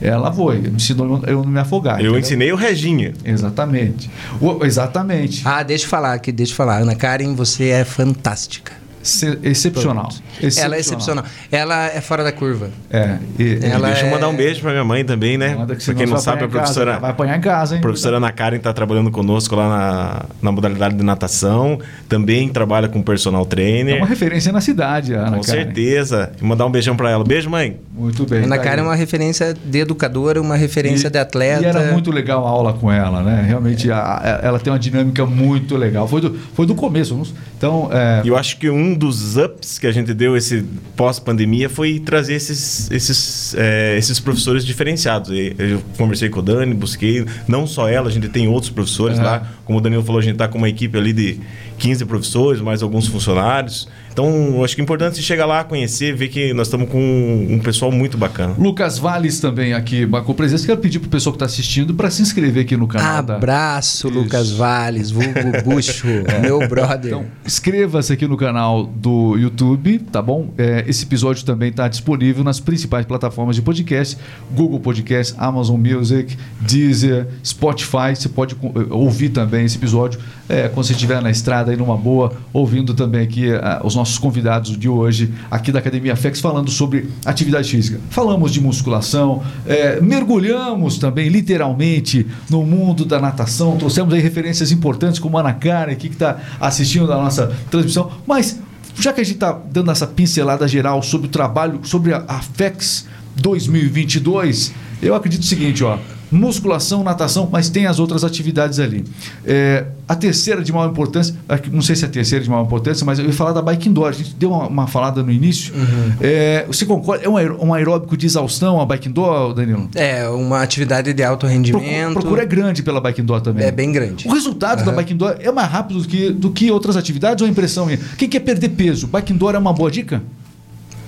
Ela 0.00 0.32
foi. 0.32 0.58
Me 0.58 0.68
ensinou 0.76 1.20
eu 1.26 1.42
não 1.42 1.50
me 1.50 1.58
afogar. 1.60 1.94
Eu 1.96 2.02
entendeu? 2.06 2.18
ensinei 2.20 2.52
o 2.52 2.56
Reginha. 2.56 3.12
Exatamente. 3.24 4.10
O- 4.40 4.64
exatamente. 4.64 5.42
Ah, 5.44 5.62
deixa 5.62 5.84
eu 5.84 5.88
falar 5.88 6.12
aqui, 6.14 6.30
deixa 6.30 6.52
eu 6.52 6.56
falar. 6.56 6.78
Ana 6.82 6.94
Karen, 6.94 7.34
você 7.34 7.68
é 7.68 7.84
fantástica. 7.84 8.72
Se- 9.02 9.38
excepcional. 9.42 10.08
Ela 10.56 10.76
é 10.76 10.80
excepcional. 10.80 11.24
Ela 11.50 11.86
é 11.86 12.00
fora 12.00 12.22
da 12.24 12.32
curva. 12.32 12.70
É. 12.90 13.16
E, 13.38 13.58
Ela 13.62 13.88
Deixa 13.88 14.02
eu 14.02 14.08
é- 14.08 14.10
mandar 14.10 14.28
um 14.28 14.36
beijo 14.36 14.60
pra 14.60 14.70
minha 14.72 14.84
mãe 14.84 15.04
também, 15.04 15.36
né? 15.38 15.50
Que 15.78 15.84
pra 15.84 15.94
quem 15.94 16.06
não 16.06 16.12
vai 16.14 16.22
sabe, 16.22 16.42
a 16.42 16.46
apanhar 16.46 16.48
em 16.48 16.50
casa, 16.50 16.50
professora, 16.74 16.98
vai 16.98 17.10
apanhar 17.10 17.36
em 17.36 17.40
casa, 17.40 17.74
hein? 17.74 17.78
a 17.78 17.82
professora 17.82 18.16
Ana 18.18 18.32
Karen 18.32 18.56
está 18.56 18.72
trabalhando 18.72 19.10
conosco 19.10 19.54
lá 19.56 19.68
na, 19.68 20.22
na 20.42 20.52
modalidade 20.52 20.94
de 20.96 21.02
natação. 21.02 21.78
Também 22.08 22.48
trabalha 22.48 22.88
com 22.88 23.02
personal 23.02 23.42
É 23.42 23.46
trainer. 23.46 23.96
uma 23.98 24.06
referência 24.06 24.52
na 24.52 24.60
cidade, 24.60 25.14
a 25.14 25.20
Ana 25.26 25.36
com 25.38 25.42
Karen. 25.44 25.58
certeza. 25.64 26.32
E 26.40 26.44
mandar 26.44 26.66
um 26.66 26.70
beijão 26.70 26.96
pra 26.96 27.10
ela. 27.10 27.24
Beijo, 27.24 27.48
mãe. 27.50 27.76
Muito 27.96 28.24
bem. 28.26 28.44
Ana 28.44 28.56
tá 28.56 28.62
Karen 28.62 28.76
é 28.78 28.80
aí. 28.80 28.86
uma 28.88 28.94
referência 28.94 29.54
de 29.64 29.78
educadora, 29.78 30.40
uma 30.40 30.56
referência 30.56 31.08
E- 31.08 31.10
de 31.10 31.18
atleta. 31.18 31.62
E 31.62 31.66
era 31.66 31.92
muito 31.92 32.10
legal 32.10 32.46
a 32.46 32.50
aula 32.50 32.72
com 32.72 32.90
ela, 32.92 33.22
né? 33.22 33.44
Realmente 33.46 33.90
a- 33.90 33.98
a- 34.22 34.40
ela 34.46 34.58
tem 34.60 34.72
uma 34.72 34.78
dinâmica 34.78 35.24
muito 35.26 35.76
legal. 35.76 36.06
Foi 36.06 36.20
do, 36.20 36.38
foi 36.54 36.66
do 36.66 36.74
começo. 36.74 37.08
Então, 37.56 37.88
é, 37.92 38.22
E 38.24 38.28
eu 38.28 38.36
acho 38.36 38.56
que 38.58 38.68
um 38.70 38.87
um 38.88 38.94
dos 38.94 39.36
ups 39.36 39.78
que 39.78 39.86
a 39.86 39.92
gente 39.92 40.14
deu 40.14 40.36
esse 40.36 40.64
pós-pandemia 40.96 41.68
foi 41.68 41.98
trazer 41.98 42.34
esses, 42.34 42.90
esses, 42.90 43.54
é, 43.54 43.96
esses 43.96 44.18
professores 44.18 44.64
diferenciados. 44.64 45.30
Eu 45.30 45.82
conversei 45.96 46.28
com 46.28 46.40
o 46.40 46.42
Dani, 46.42 46.74
busquei, 46.74 47.24
não 47.46 47.66
só 47.66 47.88
ela, 47.88 48.08
a 48.08 48.10
gente 48.10 48.28
tem 48.28 48.48
outros 48.48 48.70
professores 48.70 49.18
uhum. 49.18 49.24
lá. 49.24 49.46
Como 49.64 49.78
o 49.78 49.80
Danilo 49.80 50.02
falou, 50.02 50.18
a 50.18 50.22
gente 50.22 50.34
está 50.34 50.48
com 50.48 50.58
uma 50.58 50.68
equipe 50.68 50.96
ali 50.96 51.12
de 51.12 51.40
15 51.78 52.04
professores, 52.04 52.60
mais 52.60 52.82
alguns 52.82 53.06
funcionários. 53.06 53.88
Então, 54.18 54.64
acho 54.64 54.74
que 54.74 54.80
é 54.80 54.84
importante 54.84 55.22
chegar 55.22 55.46
lá, 55.46 55.62
conhecer, 55.62 56.12
ver 56.12 56.26
que 56.26 56.52
nós 56.52 56.66
estamos 56.66 56.88
com 56.88 57.46
um 57.48 57.60
pessoal 57.60 57.92
muito 57.92 58.18
bacana. 58.18 58.52
Lucas 58.58 58.98
Valles 58.98 59.38
também 59.38 59.72
aqui, 59.72 60.04
marcou 60.04 60.34
presença. 60.34 60.66
Quero 60.66 60.80
pedir 60.80 60.98
para 60.98 61.06
o 61.06 61.10
pessoal 61.10 61.32
que 61.32 61.36
está 61.36 61.46
assistindo 61.46 61.94
para 61.94 62.10
se 62.10 62.20
inscrever 62.22 62.64
aqui 62.64 62.76
no 62.76 62.88
canal. 62.88 63.36
Abraço, 63.36 64.08
Lucas 64.08 64.50
Valles, 64.50 65.12
vulgo 65.12 65.38
Bucho, 65.64 66.08
é. 66.26 66.40
meu 66.40 66.66
brother. 66.66 67.12
Então, 67.12 67.26
inscreva-se 67.46 68.12
aqui 68.12 68.26
no 68.26 68.36
canal 68.36 68.84
do 68.84 69.36
YouTube, 69.36 70.00
tá 70.00 70.20
bom? 70.20 70.52
É, 70.58 70.84
esse 70.88 71.04
episódio 71.04 71.44
também 71.44 71.70
está 71.70 71.86
disponível 71.86 72.42
nas 72.42 72.58
principais 72.58 73.06
plataformas 73.06 73.54
de 73.54 73.62
podcast: 73.62 74.18
Google 74.50 74.80
Podcast, 74.80 75.32
Amazon 75.38 75.80
Music, 75.80 76.36
Deezer, 76.60 77.28
Spotify. 77.44 78.16
Você 78.16 78.28
pode 78.28 78.54
eh, 78.56 78.86
ouvir 78.90 79.28
também 79.28 79.64
esse 79.64 79.76
episódio 79.76 80.18
é, 80.48 80.68
quando 80.68 80.86
você 80.86 80.92
estiver 80.92 81.20
na 81.20 81.30
estrada 81.30 81.70
aí 81.70 81.76
numa 81.76 81.96
boa, 81.96 82.32
ouvindo 82.52 82.94
também 82.94 83.22
aqui 83.22 83.50
uh, 83.50 83.84
os 83.84 83.94
nossos 83.94 84.18
convidados 84.18 84.76
de 84.78 84.88
hoje 84.88 85.32
aqui 85.50 85.70
da 85.70 85.78
Academia 85.78 86.16
FEX 86.16 86.40
falando 86.40 86.70
sobre 86.70 87.08
atividade 87.24 87.70
física. 87.70 88.00
Falamos 88.10 88.52
de 88.52 88.60
musculação, 88.60 89.42
é, 89.66 90.00
mergulhamos 90.00 90.98
também 90.98 91.28
literalmente 91.28 92.26
no 92.48 92.62
mundo 92.64 93.04
da 93.04 93.20
natação, 93.20 93.76
trouxemos 93.76 94.14
aí 94.14 94.20
referências 94.20 94.72
importantes 94.72 95.18
como 95.18 95.36
a 95.36 95.40
Ana 95.40 95.52
Karen 95.52 95.92
aqui 95.92 96.08
que 96.08 96.14
está 96.14 96.38
assistindo 96.60 97.12
a 97.12 97.16
nossa 97.16 97.52
transmissão, 97.70 98.10
mas 98.26 98.58
já 98.98 99.12
que 99.12 99.20
a 99.20 99.24
gente 99.24 99.34
está 99.34 99.52
dando 99.52 99.90
essa 99.90 100.06
pincelada 100.06 100.66
geral 100.66 101.02
sobre 101.02 101.28
o 101.28 101.30
trabalho, 101.30 101.80
sobre 101.84 102.12
a, 102.12 102.24
a 102.26 102.40
FEX 102.40 103.06
2022, 103.36 104.72
eu 105.00 105.14
acredito 105.14 105.42
o 105.42 105.46
seguinte, 105.46 105.84
ó 105.84 105.98
musculação, 106.30 107.02
natação, 107.02 107.48
mas 107.50 107.68
tem 107.68 107.86
as 107.86 107.98
outras 107.98 108.24
atividades 108.24 108.78
ali. 108.78 109.04
É, 109.44 109.86
a 110.06 110.14
terceira 110.14 110.62
de 110.62 110.72
maior 110.72 110.90
importância, 110.90 111.34
não 111.70 111.82
sei 111.82 111.96
se 111.96 112.04
é 112.04 112.08
a 112.08 112.10
terceira 112.10 112.42
de 112.42 112.50
maior 112.50 112.64
importância, 112.64 113.04
mas 113.04 113.18
eu 113.18 113.26
ia 113.26 113.32
falar 113.32 113.52
da 113.52 113.62
bike 113.62 113.88
indoor. 113.88 114.08
A 114.08 114.12
gente 114.12 114.34
deu 114.34 114.50
uma, 114.50 114.66
uma 114.66 114.86
falada 114.86 115.22
no 115.22 115.30
início. 115.30 115.74
Uhum. 115.74 116.12
É, 116.20 116.64
você 116.66 116.84
concorda? 116.84 117.24
É 117.24 117.28
um 117.28 117.74
aeróbico 117.74 118.16
de 118.16 118.26
exaustão 118.26 118.80
a 118.80 118.86
bike 118.86 119.08
indoor, 119.08 119.54
Danilo? 119.54 119.88
É, 119.94 120.28
uma 120.28 120.62
atividade 120.62 121.12
de 121.12 121.22
alto 121.22 121.46
rendimento. 121.46 122.12
Procura, 122.12 122.20
procura 122.20 122.42
é 122.42 122.46
grande 122.46 122.82
pela 122.82 123.00
bike 123.00 123.20
indoor 123.20 123.40
também. 123.40 123.66
É 123.66 123.70
bem 123.70 123.92
grande. 123.92 124.28
O 124.28 124.32
resultado 124.32 124.80
uhum. 124.80 124.86
da 124.86 124.92
bike 124.92 125.12
indoor 125.12 125.36
é 125.40 125.50
mais 125.50 125.70
rápido 125.70 126.00
do 126.00 126.08
que, 126.08 126.30
do 126.30 126.50
que 126.50 126.70
outras 126.70 126.96
atividades 126.96 127.42
ou 127.42 127.48
a 127.48 127.50
impressão 127.50 127.86
minha? 127.86 127.98
Quem 128.16 128.28
quer 128.28 128.40
perder 128.40 128.70
peso? 128.70 129.06
Bike 129.06 129.32
indoor 129.32 129.54
é 129.54 129.58
uma 129.58 129.72
boa 129.72 129.90
dica? 129.90 130.22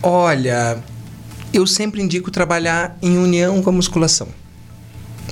Olha, 0.02 0.78
eu 1.52 1.66
sempre 1.66 2.00
indico 2.02 2.30
trabalhar 2.30 2.96
em 3.02 3.18
união 3.18 3.60
com 3.62 3.70
a 3.70 3.72
musculação. 3.72 4.28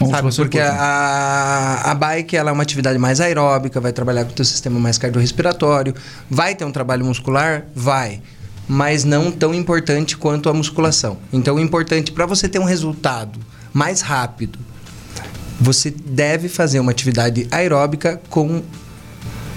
Sabe? 0.07 0.35
Porque 0.35 0.61
a, 0.61 1.83
a 1.85 1.95
bike 1.95 2.37
ela 2.37 2.51
é 2.51 2.53
uma 2.53 2.63
atividade 2.63 2.99
mais 2.99 3.21
aeróbica, 3.21 3.81
vai 3.81 3.93
trabalhar 3.93 4.25
com 4.25 4.31
o 4.31 4.35
teu 4.35 4.45
sistema 4.45 4.79
mais 4.79 4.99
cardiorrespiratório, 4.99 5.95
vai 6.31 6.55
ter 6.55 6.65
um 6.65 6.73
trabalho 6.73 7.05
muscular? 7.05 7.65
Vai. 7.75 8.23
Mas 8.69 9.03
não 9.05 9.31
tão 9.31 9.55
importante 9.55 10.17
quanto 10.17 10.49
a 10.49 10.55
musculação. 10.55 11.19
Então, 11.33 11.57
o 11.57 11.61
importante 11.61 12.13
para 12.13 12.27
você 12.27 12.49
ter 12.49 12.59
um 12.59 12.65
resultado 12.65 13.39
mais 13.73 14.01
rápido, 14.01 14.59
você 15.61 15.91
deve 15.91 16.49
fazer 16.49 16.79
uma 16.79 16.91
atividade 16.91 17.49
aeróbica 17.51 18.21
com 18.29 18.63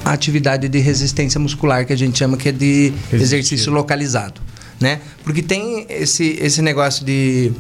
a 0.04 0.12
atividade 0.14 0.68
de 0.68 0.80
resistência 0.80 1.40
muscular, 1.40 1.86
que 1.86 1.94
a 1.94 1.98
gente 1.98 2.18
chama 2.18 2.38
que 2.38 2.50
é 2.50 2.52
de 2.52 2.94
exercício 3.14 3.72
localizado. 3.72 4.42
Né? 4.80 5.00
Porque 5.24 5.44
tem 5.44 5.86
esse, 5.90 6.38
esse 6.42 6.60
negócio 6.62 7.06
de 7.06 7.52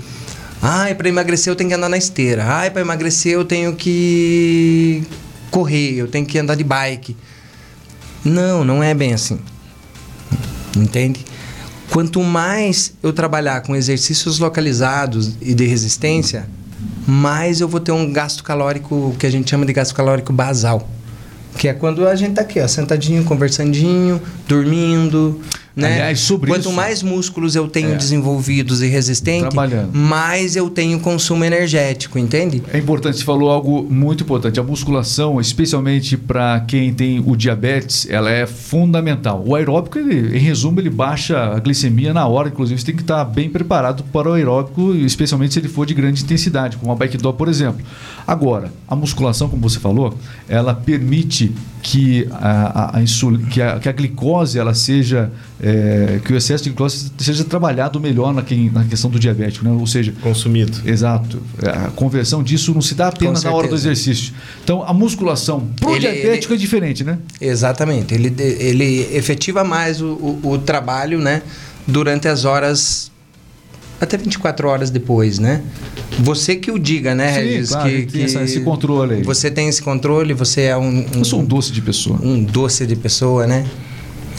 Ai, 0.61 0.93
para 0.93 1.09
emagrecer 1.09 1.51
eu 1.51 1.55
tenho 1.55 1.69
que 1.69 1.75
andar 1.75 1.89
na 1.89 1.97
esteira. 1.97 2.45
Ai, 2.45 2.69
para 2.69 2.81
emagrecer 2.81 3.33
eu 3.33 3.43
tenho 3.43 3.75
que 3.75 5.03
correr, 5.49 5.95
eu 5.95 6.07
tenho 6.07 6.25
que 6.25 6.37
andar 6.37 6.55
de 6.55 6.63
bike. 6.63 7.17
Não, 8.23 8.63
não 8.63 8.83
é 8.83 8.93
bem 8.93 9.13
assim. 9.13 9.39
Entende? 10.77 11.25
Quanto 11.89 12.23
mais 12.23 12.93
eu 13.01 13.11
trabalhar 13.11 13.61
com 13.61 13.75
exercícios 13.75 14.39
localizados 14.39 15.35
e 15.41 15.53
de 15.53 15.65
resistência, 15.65 16.47
mais 17.07 17.59
eu 17.59 17.67
vou 17.67 17.79
ter 17.79 17.91
um 17.91 18.13
gasto 18.13 18.43
calórico 18.43 19.15
que 19.19 19.25
a 19.25 19.29
gente 19.29 19.49
chama 19.49 19.65
de 19.65 19.73
gasto 19.73 19.93
calórico 19.93 20.31
basal. 20.31 20.87
Que 21.57 21.67
é 21.67 21.73
quando 21.73 22.07
a 22.07 22.15
gente 22.15 22.35
tá 22.35 22.41
aqui, 22.41 22.61
ó, 22.61 22.67
sentadinho, 22.67 23.23
conversandinho, 23.25 24.21
dormindo. 24.47 25.41
Né? 25.75 25.93
Aliás, 25.93 26.19
sobre 26.19 26.49
Quanto 26.51 26.67
isso, 26.67 26.73
mais 26.73 27.01
músculos 27.01 27.55
eu 27.55 27.67
tenho 27.67 27.93
é. 27.93 27.95
desenvolvidos 27.95 28.81
e 28.81 28.87
resistentes, 28.87 29.57
mais 29.93 30.55
eu 30.55 30.69
tenho 30.69 30.99
consumo 30.99 31.45
energético, 31.45 32.19
entende? 32.19 32.61
É 32.73 32.77
importante, 32.77 33.17
você 33.17 33.23
falou 33.23 33.49
algo 33.49 33.87
muito 33.89 34.23
importante. 34.23 34.59
A 34.59 34.63
musculação, 34.63 35.39
especialmente 35.39 36.17
para 36.17 36.59
quem 36.61 36.93
tem 36.93 37.23
o 37.25 37.35
diabetes, 37.37 38.05
ela 38.09 38.29
é 38.29 38.45
fundamental. 38.45 39.43
O 39.45 39.55
aeróbico, 39.55 39.97
ele, 39.97 40.37
em 40.37 40.41
resumo, 40.41 40.79
ele 40.79 40.89
baixa 40.89 41.37
a 41.37 41.59
glicemia 41.59 42.13
na 42.13 42.27
hora, 42.27 42.49
inclusive 42.49 42.79
você 42.79 42.85
tem 42.85 42.95
que 42.95 43.01
estar 43.01 43.23
bem 43.23 43.49
preparado 43.49 44.03
para 44.11 44.29
o 44.29 44.33
aeróbico, 44.33 44.93
especialmente 44.95 45.53
se 45.53 45.59
ele 45.59 45.69
for 45.69 45.85
de 45.85 45.93
grande 45.93 46.21
intensidade, 46.21 46.75
como 46.75 46.91
a 46.91 46.95
bike 46.95 47.17
door, 47.17 47.33
por 47.33 47.47
exemplo. 47.47 47.81
Agora, 48.27 48.71
a 48.87 48.95
musculação, 48.95 49.47
como 49.47 49.61
você 49.61 49.79
falou, 49.79 50.13
ela 50.49 50.73
permite 50.73 51.53
que 51.81 52.27
a, 52.31 52.97
a, 52.97 52.99
a, 52.99 53.03
que 53.49 53.61
a, 53.61 53.79
que 53.79 53.89
a 53.89 53.91
glicose 53.91 54.59
ela 54.59 54.73
seja 54.73 55.31
é, 55.61 56.19
que 56.23 56.31
o 56.31 56.37
excesso 56.37 56.63
de 56.63 56.69
glicose 56.69 57.11
seja 57.17 57.43
trabalhado 57.43 57.99
melhor 57.99 58.33
na, 58.33 58.43
na 58.71 58.85
questão 58.85 59.09
do 59.09 59.19
diabético, 59.19 59.65
né? 59.65 59.71
ou 59.71 59.85
seja, 59.87 60.13
consumido. 60.21 60.77
Exato. 60.85 61.41
A 61.63 61.89
conversão 61.91 62.43
disso 62.43 62.73
não 62.73 62.81
se 62.81 62.95
dá 62.95 63.07
apenas 63.07 63.43
na 63.43 63.51
hora 63.51 63.67
do 63.67 63.75
exercício. 63.75 64.33
Então, 64.63 64.83
a 64.83 64.93
musculação 64.93 65.67
para 65.79 65.91
o 65.91 65.99
diabético 65.99 66.53
ele, 66.53 66.59
é 66.59 66.61
diferente, 66.61 67.03
né? 67.03 67.19
Exatamente. 67.39 68.13
Ele, 68.13 68.33
ele 68.37 69.15
efetiva 69.15 69.63
mais 69.63 70.01
o, 70.01 70.39
o, 70.43 70.51
o 70.51 70.57
trabalho, 70.57 71.19
né? 71.19 71.41
Durante 71.87 72.27
as 72.27 72.45
horas 72.45 73.10
até 74.01 74.17
24 74.17 74.67
horas 74.67 74.89
depois, 74.89 75.37
né? 75.37 75.61
Você 76.19 76.55
que 76.55 76.71
o 76.71 76.79
diga, 76.79 77.13
né, 77.13 77.33
Sim, 77.33 77.39
Regis? 77.39 77.69
Claro, 77.69 77.89
que, 77.89 78.05
que 78.07 78.19
esse 78.21 78.59
controle 78.61 79.13
aí. 79.15 79.23
Você 79.23 79.51
tem 79.51 79.69
esse 79.69 79.81
controle, 79.81 80.33
você 80.33 80.63
é 80.63 80.77
um, 80.77 81.05
um. 81.15 81.19
Eu 81.19 81.23
sou 81.25 81.39
um 81.39 81.45
doce 81.45 81.71
de 81.71 81.81
pessoa. 81.81 82.19
Um 82.21 82.43
doce 82.43 82.85
de 82.87 82.95
pessoa, 82.95 83.45
né? 83.45 83.65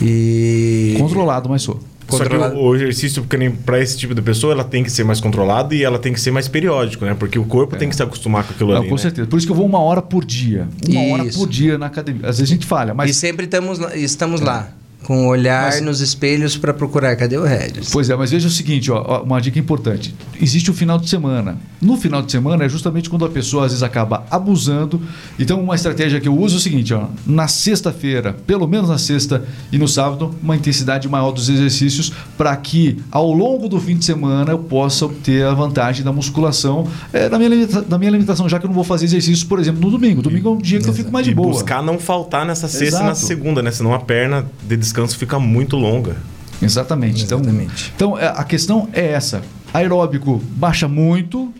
E. 0.02 0.96
Controlado, 0.98 1.48
mas 1.48 1.62
sou. 1.62 1.80
Só 2.08 2.24
que 2.26 2.34
o, 2.34 2.58
o 2.58 2.74
exercício, 2.74 3.24
para 3.64 3.80
esse 3.80 3.96
tipo 3.96 4.14
de 4.14 4.20
pessoa, 4.20 4.52
ela 4.52 4.64
tem 4.64 4.84
que 4.84 4.90
ser 4.90 5.04
mais 5.04 5.18
controlado 5.20 5.74
e 5.74 5.82
ela 5.82 5.98
tem 5.98 6.12
que 6.12 6.20
ser 6.20 6.30
mais 6.30 6.46
periódico, 6.46 7.06
né? 7.06 7.14
Porque 7.14 7.38
o 7.38 7.44
corpo 7.44 7.76
é. 7.76 7.78
tem 7.78 7.88
que 7.88 7.96
se 7.96 8.02
acostumar 8.02 8.44
com 8.44 8.52
aquilo 8.52 8.70
Não, 8.70 8.80
ali. 8.80 8.88
Com 8.88 8.96
né? 8.96 9.00
certeza. 9.00 9.26
Por 9.28 9.38
isso 9.38 9.46
que 9.46 9.52
eu 9.52 9.56
vou 9.56 9.64
uma 9.64 9.80
hora 9.80 10.02
por 10.02 10.24
dia. 10.24 10.68
Uma 10.88 11.00
Isso. 11.00 11.14
hora 11.14 11.24
por 11.32 11.48
dia 11.48 11.78
na 11.78 11.86
academia. 11.86 12.28
Às 12.28 12.38
vezes 12.38 12.50
a 12.50 12.54
gente 12.54 12.66
falha, 12.66 12.92
mas. 12.92 13.10
E 13.10 13.14
sempre 13.14 13.46
estamos, 13.46 13.78
estamos 13.94 14.42
é. 14.42 14.44
lá 14.44 14.81
com 15.02 15.26
olhar 15.26 15.66
mas, 15.66 15.80
nos 15.80 16.00
espelhos 16.00 16.56
para 16.56 16.72
procurar 16.72 17.16
cadê 17.16 17.36
o 17.36 17.44
Regis. 17.44 17.90
Pois 17.90 18.08
é, 18.08 18.16
mas 18.16 18.30
veja 18.30 18.48
o 18.48 18.50
seguinte, 18.50 18.90
ó, 18.90 19.22
uma 19.22 19.40
dica 19.40 19.58
importante. 19.58 20.14
Existe 20.40 20.70
o 20.70 20.74
final 20.74 20.98
de 20.98 21.08
semana. 21.08 21.58
No 21.80 21.96
final 21.96 22.22
de 22.22 22.30
semana 22.30 22.64
é 22.64 22.68
justamente 22.68 23.10
quando 23.10 23.24
a 23.24 23.28
pessoa 23.28 23.64
às 23.64 23.72
vezes 23.72 23.82
acaba 23.82 24.24
abusando. 24.30 25.00
Então 25.38 25.60
uma 25.60 25.74
estratégia 25.74 26.20
que 26.20 26.28
eu 26.28 26.38
uso 26.38 26.56
é 26.56 26.58
o 26.58 26.60
seguinte, 26.60 26.94
ó, 26.94 27.06
na 27.26 27.48
sexta-feira, 27.48 28.36
pelo 28.46 28.66
menos 28.66 28.88
na 28.88 28.98
sexta 28.98 29.44
e 29.70 29.78
no 29.78 29.88
sábado, 29.88 30.34
uma 30.42 30.56
intensidade 30.56 31.08
maior 31.08 31.32
dos 31.32 31.48
exercícios 31.48 32.12
para 32.36 32.56
que 32.56 32.98
ao 33.10 33.32
longo 33.32 33.68
do 33.68 33.80
fim 33.80 33.96
de 33.96 34.04
semana 34.04 34.52
eu 34.52 34.58
possa 34.58 35.04
obter 35.04 35.44
a 35.44 35.54
vantagem 35.54 36.04
da 36.04 36.12
musculação 36.12 36.86
é, 37.12 37.28
na, 37.28 37.38
minha, 37.38 37.50
na 37.88 37.98
minha 37.98 38.10
alimentação, 38.10 38.48
já 38.48 38.58
que 38.58 38.66
eu 38.66 38.68
não 38.68 38.74
vou 38.74 38.84
fazer 38.84 39.06
exercícios, 39.06 39.44
por 39.44 39.58
exemplo, 39.58 39.80
no 39.80 39.90
domingo. 39.90 40.22
Domingo 40.22 40.48
é 40.48 40.52
um 40.52 40.58
dia 40.58 40.80
que 40.80 40.88
eu 40.88 40.94
fico 40.94 41.10
mais 41.10 41.26
de 41.26 41.34
boa. 41.34 41.48
E 41.48 41.52
buscar 41.52 41.82
não 41.82 41.98
faltar 41.98 42.46
nessa 42.46 42.68
sexta 42.68 42.84
Exato. 42.84 43.04
e 43.04 43.08
na 43.08 43.14
segunda, 43.14 43.62
né? 43.62 43.70
Senão 43.70 43.92
a 43.94 43.98
perna 43.98 44.46
de 44.62 44.76
descanso 44.92 45.16
fica 45.16 45.38
muito 45.38 45.76
longa. 45.76 46.16
Exatamente. 46.60 47.24
Então, 47.24 47.40
Exatamente. 47.40 47.92
Então, 47.96 48.16
então 48.16 48.28
a 48.36 48.44
questão 48.44 48.88
é 48.92 49.12
essa. 49.12 49.42
Aeróbico 49.72 50.40
baixa 50.56 50.86
muito 50.86 51.52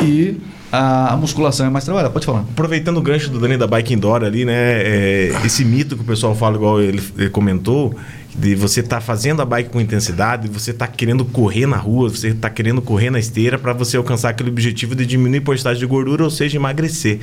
e 0.00 0.36
a, 0.70 1.16
musculação 1.16 1.66
é 1.66 1.70
mais 1.70 1.84
trabalhada. 1.84 2.12
Pode 2.12 2.24
falar. 2.24 2.40
Aproveitando 2.40 2.98
o 2.98 3.02
gancho 3.02 3.30
do 3.30 3.40
Dani 3.40 3.56
da 3.56 3.66
Bike 3.66 3.92
Indoor 3.92 4.22
ali, 4.22 4.44
né? 4.44 4.54
É, 4.54 5.32
esse 5.44 5.64
mito 5.64 5.96
que 5.96 6.02
o 6.02 6.04
pessoal 6.04 6.34
fala, 6.34 6.56
igual 6.56 6.80
ele, 6.80 7.02
ele 7.18 7.30
comentou, 7.30 7.94
de 8.34 8.54
você 8.54 8.80
estar 8.80 8.96
tá 8.96 9.00
fazendo 9.00 9.42
a 9.42 9.44
bike 9.44 9.70
com 9.70 9.80
intensidade, 9.80 10.48
você 10.48 10.70
está 10.70 10.86
querendo 10.86 11.24
correr 11.24 11.66
na 11.66 11.76
rua, 11.76 12.08
você 12.08 12.28
está 12.28 12.48
querendo 12.48 12.80
correr 12.80 13.10
na 13.10 13.18
esteira 13.18 13.58
para 13.58 13.72
você 13.72 13.96
alcançar 13.96 14.30
aquele 14.30 14.50
objetivo 14.50 14.94
de 14.94 15.04
diminuir 15.04 15.38
a 15.38 15.42
porcentagem 15.42 15.80
de 15.80 15.86
gordura, 15.86 16.22
ou 16.22 16.30
seja, 16.30 16.56
emagrecer. 16.56 17.18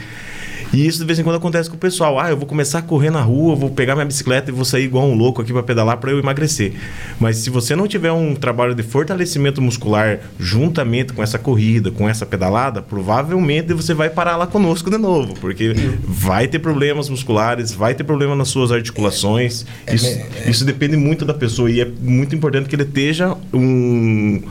E 0.74 0.86
isso 0.86 1.00
de 1.00 1.06
vez 1.06 1.20
em 1.20 1.24
quando 1.24 1.38
acontece 1.38 1.70
com 1.70 1.76
o 1.76 1.80
pessoal. 1.80 2.20
Ah, 2.20 2.30
eu 2.30 2.38
vou 2.38 2.46
começar 2.46 2.80
a 2.80 2.82
correr 2.82 3.10
na 3.10 3.22
rua, 3.22 3.56
vou 3.56 3.70
pegar 3.70 3.96
minha 3.96 4.06
bicicleta 4.06 4.50
e 4.50 4.54
vou 4.54 4.66
sair 4.66 4.84
igual 4.84 5.06
um 5.06 5.16
louco 5.16 5.42
aqui 5.42 5.54
para 5.54 5.64
pedalar 5.64 5.98
para 5.98 6.12
eu 6.12 6.20
emagrecer. 6.20 6.74
Mas 7.20 7.38
se 7.38 7.50
você 7.50 7.76
não 7.76 7.88
tiver 7.88 8.12
um 8.12 8.36
trabalho 8.36 8.76
de 8.76 8.84
fortalecimento 8.84 9.62
muscular 9.62 10.20
juntamente 10.40 11.14
com 11.14 11.24
essa 11.24 11.38
corrida, 11.38 11.92
com 11.92 12.08
essa 12.08 12.26
pedalada, 12.26 12.82
provavelmente 12.82 13.74
você 13.74 13.94
vai 13.94 14.10
parar 14.10 14.36
lá 14.36 14.48
conosco 14.48 14.90
de 14.90 14.98
novo, 14.98 15.34
porque 15.40 15.74
vai 16.04 16.48
ter 16.48 16.60
problemas 16.60 17.10
musculares, 17.10 17.72
vai 17.72 17.94
ter 17.94 18.04
problema 18.04 18.36
nas 18.36 18.50
suas 18.50 18.72
articulações. 18.72 19.66
É, 19.88 19.96
isso, 19.96 20.08
é, 20.08 20.28
é. 20.46 20.50
isso 20.50 20.66
depende 20.66 20.98
muito 20.98 21.26
da 21.26 21.34
pessoa 21.34 21.70
e 21.70 21.82
é 21.82 21.86
muito 21.86 22.36
importante 22.36 22.68
que 22.68 22.76
ele 22.76 22.84
esteja 22.84 23.36
um 23.54 24.42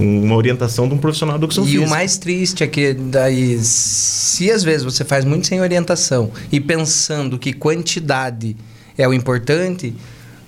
uma 0.00 0.34
orientação 0.34 0.88
de 0.88 0.94
um 0.94 0.98
profissional 0.98 1.36
de 1.36 1.44
educação 1.44 1.64
e 1.64 1.68
física. 1.68 1.86
o 1.86 1.90
mais 1.90 2.16
triste 2.16 2.64
é 2.64 2.66
que 2.66 2.94
daí, 2.94 3.58
se 3.62 4.50
às 4.50 4.62
vezes 4.62 4.82
você 4.82 5.04
faz 5.04 5.24
muito 5.24 5.46
sem 5.46 5.60
orientação 5.60 6.30
e 6.50 6.58
pensando 6.60 7.38
que 7.38 7.52
quantidade 7.52 8.56
é 8.96 9.06
o 9.06 9.12
importante, 9.12 9.94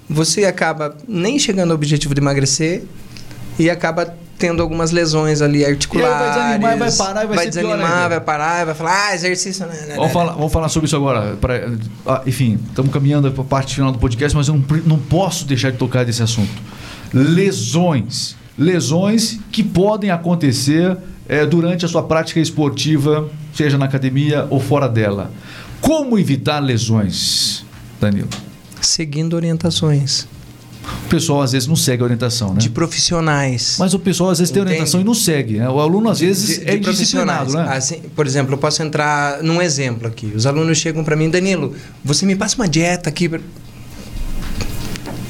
você 0.08 0.44
acaba 0.44 0.96
nem 1.06 1.38
chegando 1.38 1.70
ao 1.70 1.76
objetivo 1.76 2.14
de 2.14 2.20
emagrecer 2.20 2.82
e 3.58 3.68
acaba 3.70 4.14
tendo 4.38 4.60
algumas 4.60 4.90
lesões 4.90 5.40
ali 5.40 5.64
articulares. 5.64 6.58
vai 6.58 6.66
desanimar, 6.66 6.78
vai 6.78 6.92
parar 6.92 7.24
e 7.24 7.26
vai 7.28 7.38
ser 7.38 7.60
pior 7.60 7.76
desanimar, 7.76 8.08
vai 8.08 8.20
parar, 8.20 8.66
vai 8.66 8.74
falar, 8.74 9.06
ah, 9.06 9.14
exercício. 9.14 9.64
Né, 9.66 9.72
né, 9.72 9.94
Vamos 9.94 10.08
né. 10.08 10.12
falar, 10.12 10.32
vamos 10.32 10.52
falar 10.52 10.68
sobre 10.68 10.86
isso 10.86 10.96
agora. 10.96 11.36
Pra- 11.36 11.70
ah, 12.04 12.22
enfim, 12.26 12.58
estamos 12.68 12.92
caminhando 12.92 13.30
para 13.30 13.42
a 13.42 13.46
parte 13.46 13.76
final 13.76 13.92
do 13.92 13.98
podcast, 13.98 14.36
mas 14.36 14.48
eu 14.48 14.54
não, 14.54 14.64
não 14.84 14.98
posso 14.98 15.44
deixar 15.44 15.70
de 15.70 15.78
tocar 15.78 16.04
desse 16.04 16.22
assunto. 16.22 16.50
Lesões. 17.14 18.36
Lesões 18.58 19.38
que 19.50 19.62
podem 19.62 20.10
acontecer 20.10 20.96
eh, 21.28 21.46
durante 21.46 21.84
a 21.84 21.88
sua 21.88 22.02
prática 22.02 22.38
esportiva, 22.40 23.28
seja 23.54 23.78
na 23.78 23.86
academia 23.86 24.46
ou 24.50 24.60
fora 24.60 24.88
dela. 24.88 25.30
Como 25.80 26.18
evitar 26.18 26.60
lesões, 26.60 27.64
Danilo? 28.00 28.28
Seguindo 28.80 29.34
orientações 29.34 30.26
O 31.06 31.08
pessoal 31.08 31.40
às 31.42 31.52
vezes 31.52 31.68
não 31.68 31.76
segue 31.76 32.02
a 32.02 32.04
orientação, 32.04 32.52
né? 32.52 32.58
de 32.60 32.68
profissionais. 32.68 33.76
Mas 33.78 33.94
o 33.94 33.98
pessoal 33.98 34.30
às 34.30 34.38
vezes 34.38 34.50
tem 34.52 34.60
Entende? 34.60 34.74
orientação 34.74 35.00
e 35.00 35.04
não 35.04 35.14
segue. 35.14 35.58
né? 35.58 35.68
O 35.68 35.80
aluno 35.80 36.10
às 36.10 36.18
vezes 36.20 36.58
de, 36.60 36.68
é 36.68 36.76
de 36.76 36.88
indisciplinado, 36.88 37.52
né? 37.52 37.66
Assim, 37.68 38.00
por 38.14 38.26
exemplo, 38.26 38.54
eu 38.54 38.58
posso 38.58 38.82
entrar 38.82 39.42
num 39.42 39.62
exemplo 39.62 40.06
aqui. 40.08 40.32
Os 40.34 40.46
alunos 40.46 40.78
chegam 40.78 41.02
para 41.04 41.14
mim, 41.16 41.30
Danilo, 41.30 41.74
você 42.04 42.26
me 42.26 42.34
passa 42.36 42.56
uma 42.56 42.68
dieta 42.68 43.08
aqui. 43.08 43.28
pra-" 43.28 43.40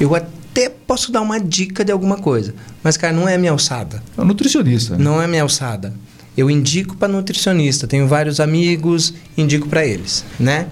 Eu 0.01 0.15
até 0.53 0.69
posso 0.69 1.11
dar 1.11 1.23
uma 1.23 1.41
dica 1.41 1.83
de 1.83 1.91
alguma 1.91 2.19
coisa, 2.19 2.55
mas 2.83 2.99
cara, 2.99 3.13
não 3.13 3.27
é 3.27 3.39
minha 3.39 3.53
alçada. 3.53 4.03
É 4.17 4.21
um 4.21 4.27
nutricionista. 4.27 4.97
né? 4.97 5.03
Não 5.03 5.21
é 5.21 5.27
minha 5.27 5.43
alçada. 5.43 5.95
Eu 6.37 6.51
indico 6.51 6.95
para 6.97 7.09
nutricionista. 7.09 7.87
Tenho 7.87 8.07
vários 8.07 8.39
amigos, 8.39 9.15
indico 9.37 9.67
para 9.67 9.85
eles, 9.85 10.25
né? 10.39 10.69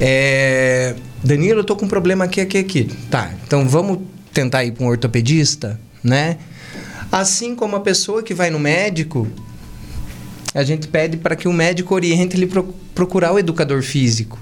É, 0.00 0.94
Danilo, 1.22 1.60
eu 1.60 1.64
tô 1.64 1.76
com 1.76 1.84
um 1.84 1.88
problema 1.88 2.24
aqui, 2.24 2.40
aqui, 2.40 2.58
aqui. 2.58 2.84
Tá, 3.10 3.32
então 3.46 3.68
vamos 3.68 3.98
tentar 4.32 4.64
ir 4.64 4.72
para 4.72 4.84
um 4.84 4.88
ortopedista, 4.88 5.78
né? 6.02 6.38
Assim 7.10 7.54
como 7.54 7.76
a 7.76 7.80
pessoa 7.80 8.22
que 8.22 8.32
vai 8.32 8.48
no 8.48 8.58
médico, 8.58 9.28
a 10.54 10.62
gente 10.62 10.88
pede 10.88 11.18
para 11.18 11.36
que 11.36 11.46
o 11.46 11.52
médico 11.52 11.94
oriente 11.94 12.36
ele 12.36 12.46
pro, 12.46 12.74
procurar 12.94 13.32
o 13.32 13.38
educador 13.38 13.82
físico, 13.82 14.38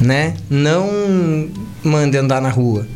né? 0.00 0.34
Não 0.50 1.48
mande 1.84 2.16
andar 2.16 2.42
na 2.42 2.50
rua, 2.50 2.86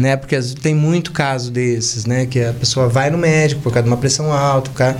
né? 0.00 0.16
Porque 0.16 0.36
tem 0.60 0.74
muito 0.74 1.12
caso 1.12 1.50
desses, 1.50 2.04
né? 2.06 2.26
Que 2.26 2.42
a 2.42 2.52
pessoa 2.52 2.88
vai 2.88 3.10
no 3.10 3.18
médico 3.18 3.60
por 3.62 3.72
causa 3.72 3.84
de 3.84 3.90
uma 3.90 3.96
pressão 3.96 4.32
alta, 4.32 4.70
o 4.70 4.74
cara 4.74 4.96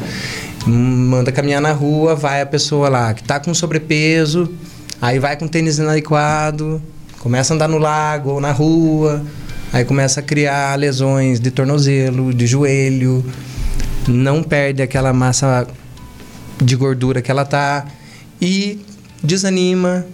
manda 0.67 1.33
caminhar 1.33 1.61
na 1.61 1.73
rua, 1.73 2.15
vai 2.15 2.43
a 2.43 2.47
pessoa 2.47 2.89
lá 2.89 3.15
que 3.15 3.23
tá 3.23 3.41
com 3.41 3.53
sobrepeso, 3.55 4.53
aí 5.01 5.19
vai 5.19 5.37
com 5.37 5.49
tênis 5.49 5.79
inadequado, 5.79 6.81
começa 7.19 7.53
a 7.53 7.55
andar 7.55 7.69
no 7.69 7.79
lago 7.79 8.31
ou 8.31 8.41
na 8.41 8.53
rua, 8.53 9.25
aí 9.73 9.85
começa 9.85 10.21
a 10.21 10.23
criar 10.23 10.79
lesões 10.79 11.41
de 11.41 11.51
tornozelo, 11.51 12.33
de 12.35 12.47
joelho, 12.47 13.25
não 14.07 14.43
perde 14.43 14.83
aquela 14.83 15.13
massa 15.13 15.67
de 16.63 16.77
gordura 16.77 17.23
que 17.23 17.31
ela 17.31 17.45
tá 17.45 17.87
e 18.41 18.81
desanima 19.23 20.05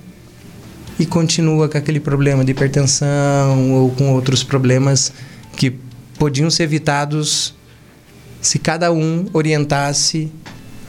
e 0.99 1.05
continua 1.07 1.68
com 1.68 1.76
aquele 1.78 2.01
problema 2.01 2.44
de 2.44 2.53
hipertensão 2.53 3.72
ou 3.72 3.90
com 3.90 4.12
outros 4.14 4.42
problemas 4.42 5.12
que 5.57 5.74
podiam 6.18 6.51
ser 6.51 6.62
evitados 6.64 7.55
se 8.40 8.59
cada 8.59 8.92
um 8.92 9.26
orientasse 9.32 10.30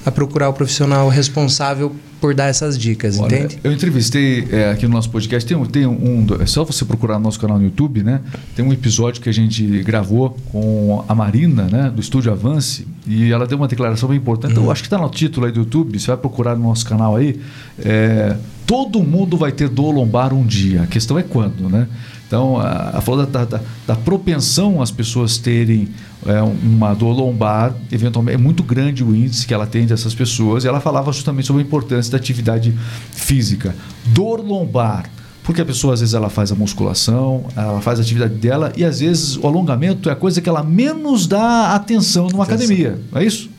a 0.06 0.12
procurar 0.12 0.48
o 0.50 0.54
profissional 0.54 1.10
responsável 1.10 1.94
por 2.22 2.34
dar 2.34 2.46
essas 2.46 2.78
dicas, 2.80 3.20
Olha, 3.20 3.36
entende? 3.40 3.60
Eu 3.64 3.72
entrevistei 3.72 4.48
é, 4.52 4.72
aqui 4.72 4.88
no 4.88 4.94
nosso 4.94 5.10
podcast, 5.10 5.48
tem, 5.48 5.56
um- 5.56 5.66
tem 5.66 5.86
um, 5.86 6.26
é 6.40 6.46
só 6.48 6.64
você 6.64 6.84
procurar 6.86 7.16
no 7.20 7.26
nosso 7.26 7.40
canal 7.40 7.60
no 7.60 7.66
YouTube, 7.66 8.02
né? 8.04 8.22
Tem 8.56 8.66
um 8.66 8.72
episódio 8.74 9.22
que 9.22 9.30
a 9.30 9.34
gente 9.34 9.84
gravou 9.84 10.36
com 10.52 11.04
a 11.08 11.14
Marina, 11.14 11.64
né? 11.66 11.92
Do 11.94 12.02
Estúdio 12.02 12.32
Avance, 12.32 12.88
e 13.06 13.32
ela 13.32 13.46
deu 13.46 13.58
uma 13.58 13.68
declaração 13.68 14.10
bem 14.10 14.18
importante. 14.18 14.56
Eu 14.56 14.72
acho 14.72 14.82
que 14.82 14.88
está 14.88 14.98
no 14.98 15.10
título 15.10 15.46
aí 15.46 15.52
do 15.52 15.60
YouTube, 15.60 16.00
você 16.00 16.08
vai 16.08 16.18
procurar 16.18 16.56
no 16.56 16.64
nosso 16.64 16.86
canal 16.88 17.16
aí. 17.16 17.40
é, 17.84 18.36
todo 18.68 19.02
mundo 19.02 19.36
vai 19.38 19.52
ter 19.52 19.68
dor 19.70 19.92
lombar 19.92 20.34
um 20.34 20.46
dia. 20.46 20.84
A 20.84 20.88
questão 20.88 21.18
é 21.18 21.24
quando, 21.24 21.68
né? 21.70 21.88
Então, 22.28 22.60
a, 22.60 22.98
a 22.98 23.02
falou 23.02 23.26
da, 23.26 23.46
da, 23.46 23.62
da 23.88 23.96
propensão 23.96 24.82
as 24.82 24.92
pessoas 24.92 25.38
terem 25.38 25.88
é, 26.26 26.42
uma 26.42 26.94
dor 26.94 27.14
lombar, 27.14 27.74
eventualmente 27.90 28.36
é 28.36 28.38
muito 28.38 28.62
grande 28.64 29.02
o 29.02 29.16
índice 29.16 29.48
que 29.48 29.54
ela 29.54 29.66
tem 29.66 29.86
dessas 29.86 30.14
pessoas, 30.14 30.66
e 30.66 30.68
ela 30.68 30.82
falava 30.82 31.10
justamente 31.14 31.48
sobre 31.48 31.62
a 31.64 31.66
importância 31.66 32.12
da 32.12 32.18
atividade 32.18 32.78
física. 33.14 33.74
Dor 34.08 34.42
lombar, 34.42 35.10
porque 35.42 35.62
a 35.62 35.66
pessoa 35.66 35.94
às 35.94 36.02
vezes 36.02 36.14
ela 36.14 36.30
faz 36.30 36.52
a 36.52 36.56
musculação, 36.56 37.46
ela 37.56 37.80
faz 37.80 37.98
a 38.00 38.02
atividade 38.02 38.34
dela, 38.34 38.74
e 38.76 38.84
às 38.84 39.00
vezes 39.00 39.38
o 39.38 39.48
alongamento 39.48 40.10
é 40.10 40.12
a 40.12 40.16
coisa 40.16 40.42
que 40.42 40.50
ela 40.50 40.62
menos 40.64 41.28
dá 41.28 41.74
atenção 41.76 42.28
numa 42.28 42.44
Atenção. 42.44 42.66
academia, 42.66 43.00
não 43.10 43.22
é 43.22 43.26
isso? 43.26 43.50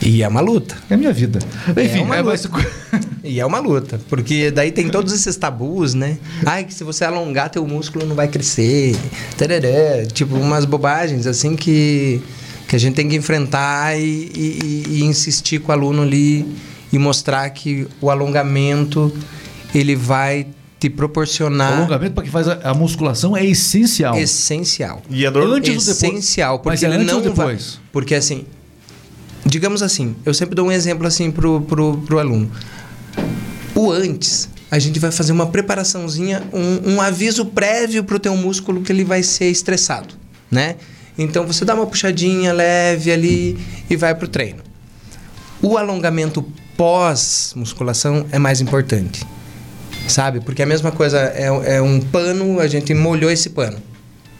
E 0.00 0.22
é 0.22 0.28
uma 0.28 0.40
luta. 0.40 0.76
É 0.88 0.94
a 0.94 0.96
minha 0.96 1.12
vida. 1.12 1.40
Enfim, 1.70 2.02
uma 2.02 2.16
é, 2.16 2.22
mas- 2.22 2.46
E 3.22 3.38
é 3.38 3.44
uma 3.44 3.58
luta, 3.58 4.00
porque 4.08 4.50
daí 4.50 4.72
tem 4.72 4.88
todos 4.88 5.12
esses 5.12 5.36
tabus, 5.36 5.92
né? 5.94 6.18
Ai, 6.46 6.64
que 6.64 6.72
se 6.72 6.82
você 6.84 7.04
alongar 7.04 7.50
teu 7.50 7.66
músculo 7.66 8.06
não 8.06 8.14
vai 8.16 8.28
crescer. 8.28 8.96
Tarará. 9.36 10.06
Tipo, 10.12 10.36
umas 10.36 10.64
bobagens 10.64 11.26
assim 11.26 11.54
que, 11.54 12.20
que 12.66 12.74
a 12.74 12.78
gente 12.78 12.94
tem 12.94 13.08
que 13.08 13.16
enfrentar 13.16 13.98
e, 13.98 14.02
e- 14.34 14.84
e 14.88 15.04
insistir 15.04 15.60
com 15.60 15.70
o 15.70 15.74
aluno 15.74 16.02
ali 16.02 16.46
e 16.92 16.98
mostrar 16.98 17.48
que 17.50 17.86
o 18.00 18.10
alongamento 18.10 19.12
ele 19.74 19.94
vai 19.94 20.46
te 20.78 20.88
o 20.88 20.90
proporcionar 20.92 21.74
alongamento 21.78 22.14
para 22.14 22.22
quem 22.22 22.32
faz 22.32 22.48
a, 22.48 22.58
a 22.70 22.72
musculação 22.74 23.36
é 23.36 23.44
essencial. 23.44 24.16
essencial. 24.16 25.02
E 25.10 25.26
a 25.26 25.30
dor 25.30 25.42
Antes 25.42 25.54
ou 25.54 25.60
depois? 25.76 25.88
essencial, 25.88 26.58
porque 26.58 26.68
Mas 26.70 26.82
é 26.82 26.86
ele 26.86 26.94
antes 26.96 27.06
não 27.06 27.16
ou 27.16 27.20
depois? 27.22 27.74
vai. 27.74 27.84
Porque 27.92 28.14
assim, 28.14 28.46
digamos 29.44 29.82
assim, 29.82 30.16
eu 30.24 30.32
sempre 30.32 30.54
dou 30.54 30.66
um 30.68 30.72
exemplo 30.72 31.06
assim 31.06 31.30
pro, 31.30 31.60
pro, 31.60 31.98
pro 31.98 32.18
aluno. 32.18 32.50
O 33.74 33.90
antes, 33.90 34.48
a 34.70 34.78
gente 34.78 34.98
vai 34.98 35.10
fazer 35.10 35.32
uma 35.32 35.46
preparaçãozinha, 35.46 36.42
um, 36.52 36.94
um 36.94 37.00
aviso 37.00 37.46
prévio 37.46 38.04
pro 38.04 38.18
teu 38.18 38.36
músculo 38.36 38.82
que 38.82 38.92
ele 38.92 39.04
vai 39.04 39.22
ser 39.22 39.50
estressado, 39.50 40.14
né? 40.50 40.76
Então 41.18 41.46
você 41.46 41.64
dá 41.64 41.74
uma 41.74 41.86
puxadinha 41.86 42.52
leve 42.52 43.10
ali 43.10 43.58
e 43.88 43.96
vai 43.96 44.14
pro 44.14 44.28
treino. 44.28 44.62
O 45.60 45.76
alongamento 45.76 46.42
pós 46.76 47.52
musculação 47.54 48.26
é 48.32 48.38
mais 48.38 48.60
importante. 48.60 49.26
Sabe? 50.08 50.40
Porque 50.40 50.62
a 50.62 50.66
mesma 50.66 50.90
coisa 50.90 51.18
é, 51.18 51.76
é 51.76 51.82
um 51.82 52.00
pano, 52.00 52.58
a 52.58 52.66
gente 52.66 52.94
molhou 52.94 53.30
esse 53.30 53.50
pano, 53.50 53.78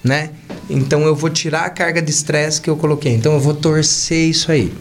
né? 0.02 0.30
Então 0.68 1.02
eu 1.02 1.14
vou 1.14 1.28
tirar 1.28 1.66
a 1.66 1.70
carga 1.70 2.00
de 2.00 2.10
estresse 2.10 2.60
que 2.60 2.70
eu 2.70 2.76
coloquei. 2.76 3.12
Então 3.12 3.34
eu 3.34 3.40
vou 3.40 3.54
torcer 3.54 4.28
isso 4.28 4.50
aí. 4.50 4.72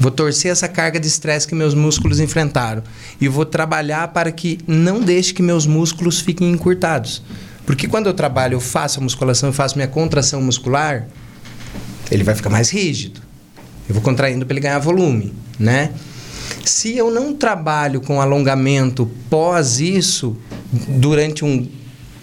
Vou 0.00 0.10
torcer 0.10 0.50
essa 0.50 0.66
carga 0.66 0.98
de 0.98 1.06
estresse 1.06 1.46
que 1.46 1.54
meus 1.54 1.74
músculos 1.74 2.20
enfrentaram. 2.20 2.82
E 3.20 3.28
vou 3.28 3.44
trabalhar 3.44 4.08
para 4.08 4.32
que 4.32 4.58
não 4.66 5.02
deixe 5.02 5.34
que 5.34 5.42
meus 5.42 5.66
músculos 5.66 6.20
fiquem 6.20 6.50
encurtados. 6.50 7.22
Porque 7.66 7.86
quando 7.86 8.06
eu 8.06 8.14
trabalho, 8.14 8.54
eu 8.54 8.60
faço 8.60 8.98
a 8.98 9.02
musculação, 9.02 9.50
eu 9.50 9.52
faço 9.52 9.76
minha 9.76 9.86
contração 9.86 10.40
muscular, 10.40 11.06
ele 12.10 12.24
vai 12.24 12.34
ficar 12.34 12.48
mais 12.48 12.70
rígido. 12.70 13.20
Eu 13.86 13.94
vou 13.94 14.02
contraindo 14.02 14.46
para 14.46 14.54
ele 14.54 14.62
ganhar 14.62 14.78
volume, 14.78 15.34
né? 15.58 15.92
Se 16.64 16.96
eu 16.96 17.10
não 17.10 17.34
trabalho 17.34 18.00
com 18.00 18.22
alongamento 18.22 19.10
pós 19.28 19.80
isso, 19.80 20.34
durante 20.88 21.44
um, 21.44 21.68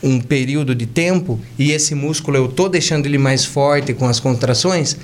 um 0.01 0.19
período 0.19 0.73
de 0.73 0.88
tempo, 0.88 1.39
e 1.59 1.71
esse 1.71 1.93
músculo 1.93 2.38
eu 2.38 2.47
tô 2.47 2.67
deixando 2.67 3.05
ele 3.05 3.19
mais 3.19 3.45
forte 3.45 3.93
com 3.93 4.07
as 4.07 4.19
contrações, 4.19 4.97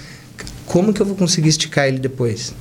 como 0.73 0.91
que 0.91 0.99
eu 0.99 1.05
vou 1.05 1.15
conseguir 1.15 1.49
esticar 1.49 1.87
ele 1.87 1.99
depois? 1.99 2.51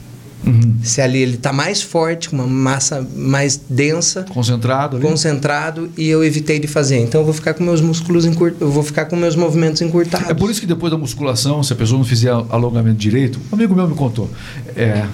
Uhum. 0.46 0.76
Se 0.82 1.00
ali 1.00 1.16
ele 1.22 1.38
tá 1.38 1.50
mais 1.50 1.80
forte, 1.80 2.28
com 2.28 2.36
uma 2.36 2.46
massa 2.46 3.08
mais 3.16 3.58
densa, 3.70 4.24
Concentrado 4.24 4.98
ali. 4.98 5.06
concentrado, 5.06 5.90
e 5.96 6.08
eu 6.08 6.22
evitei 6.22 6.58
de 6.58 6.66
fazer. 6.66 6.98
Então 6.98 7.22
eu 7.22 7.24
vou 7.24 7.32
ficar 7.32 7.54
com 7.54 7.64
meus 7.64 7.80
músculos 7.80 8.26
eu 8.26 8.70
vou 8.70 8.82
ficar 8.82 9.06
com 9.06 9.16
meus 9.16 9.34
movimentos 9.34 9.80
encurtados. 9.80 10.28
É 10.28 10.34
por 10.34 10.50
isso 10.50 10.60
que 10.60 10.66
depois 10.66 10.90
da 10.92 10.98
musculação, 10.98 11.62
se 11.62 11.72
a 11.72 11.76
pessoa 11.76 11.96
não 11.96 12.04
fizer 12.04 12.28
alongamento 12.28 12.98
direito, 12.98 13.40
um 13.50 13.54
amigo 13.54 13.74
meu 13.74 13.88
me 13.88 13.94
contou. 13.94 14.28
É, 14.76 15.06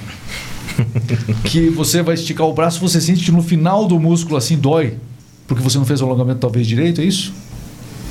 que 1.44 1.70
você 1.70 2.02
vai 2.02 2.14
esticar 2.14 2.48
o 2.48 2.52
braço, 2.52 2.80
você 2.80 3.00
sente 3.00 3.24
que 3.24 3.30
no 3.30 3.44
final 3.44 3.86
do 3.86 4.00
músculo 4.00 4.36
assim 4.36 4.58
dói, 4.58 4.96
porque 5.46 5.62
você 5.62 5.78
não 5.78 5.84
fez 5.84 6.00
o 6.00 6.04
alongamento 6.04 6.40
talvez 6.40 6.66
direito, 6.66 7.00
é 7.00 7.04
isso? 7.04 7.32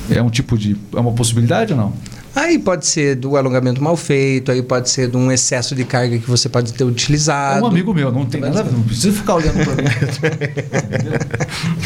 É 0.08 0.22
um 0.22 0.30
tipo 0.30 0.56
de. 0.56 0.78
É 0.94 0.98
uma 0.98 1.12
possibilidade 1.12 1.74
ou 1.74 1.78
não? 1.78 1.92
Aí 2.34 2.58
pode 2.58 2.86
ser 2.86 3.14
do 3.16 3.36
alongamento 3.36 3.82
mal 3.82 3.96
feito, 3.96 4.52
aí 4.52 4.62
pode 4.62 4.90
ser 4.90 5.10
de 5.10 5.16
um 5.16 5.32
excesso 5.32 5.74
de 5.74 5.84
carga 5.84 6.18
que 6.18 6.28
você 6.28 6.48
pode 6.48 6.72
ter 6.72 6.84
utilizado. 6.84 7.60
É 7.60 7.62
um 7.62 7.66
amigo 7.66 7.92
meu, 7.92 8.12
não 8.12 8.26
tem 8.26 8.40
nada 8.40 8.60
a 8.60 8.62
ver, 8.62 8.72
não 8.72 8.82
precisa 8.82 9.12
ficar 9.12 9.34
olhando 9.36 9.64
para 9.64 9.74
mim. 9.74 9.88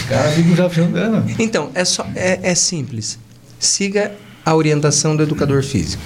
Cara, 0.08 0.32
amigo 0.32 0.54
já 0.54 0.66
andando. 0.66 1.24
Então, 1.38 1.70
é, 1.74 1.84
só, 1.84 2.06
é, 2.14 2.40
é 2.42 2.54
simples. 2.54 3.18
Siga 3.58 4.12
a 4.44 4.54
orientação 4.54 5.16
do 5.16 5.22
educador 5.22 5.62
físico. 5.62 6.02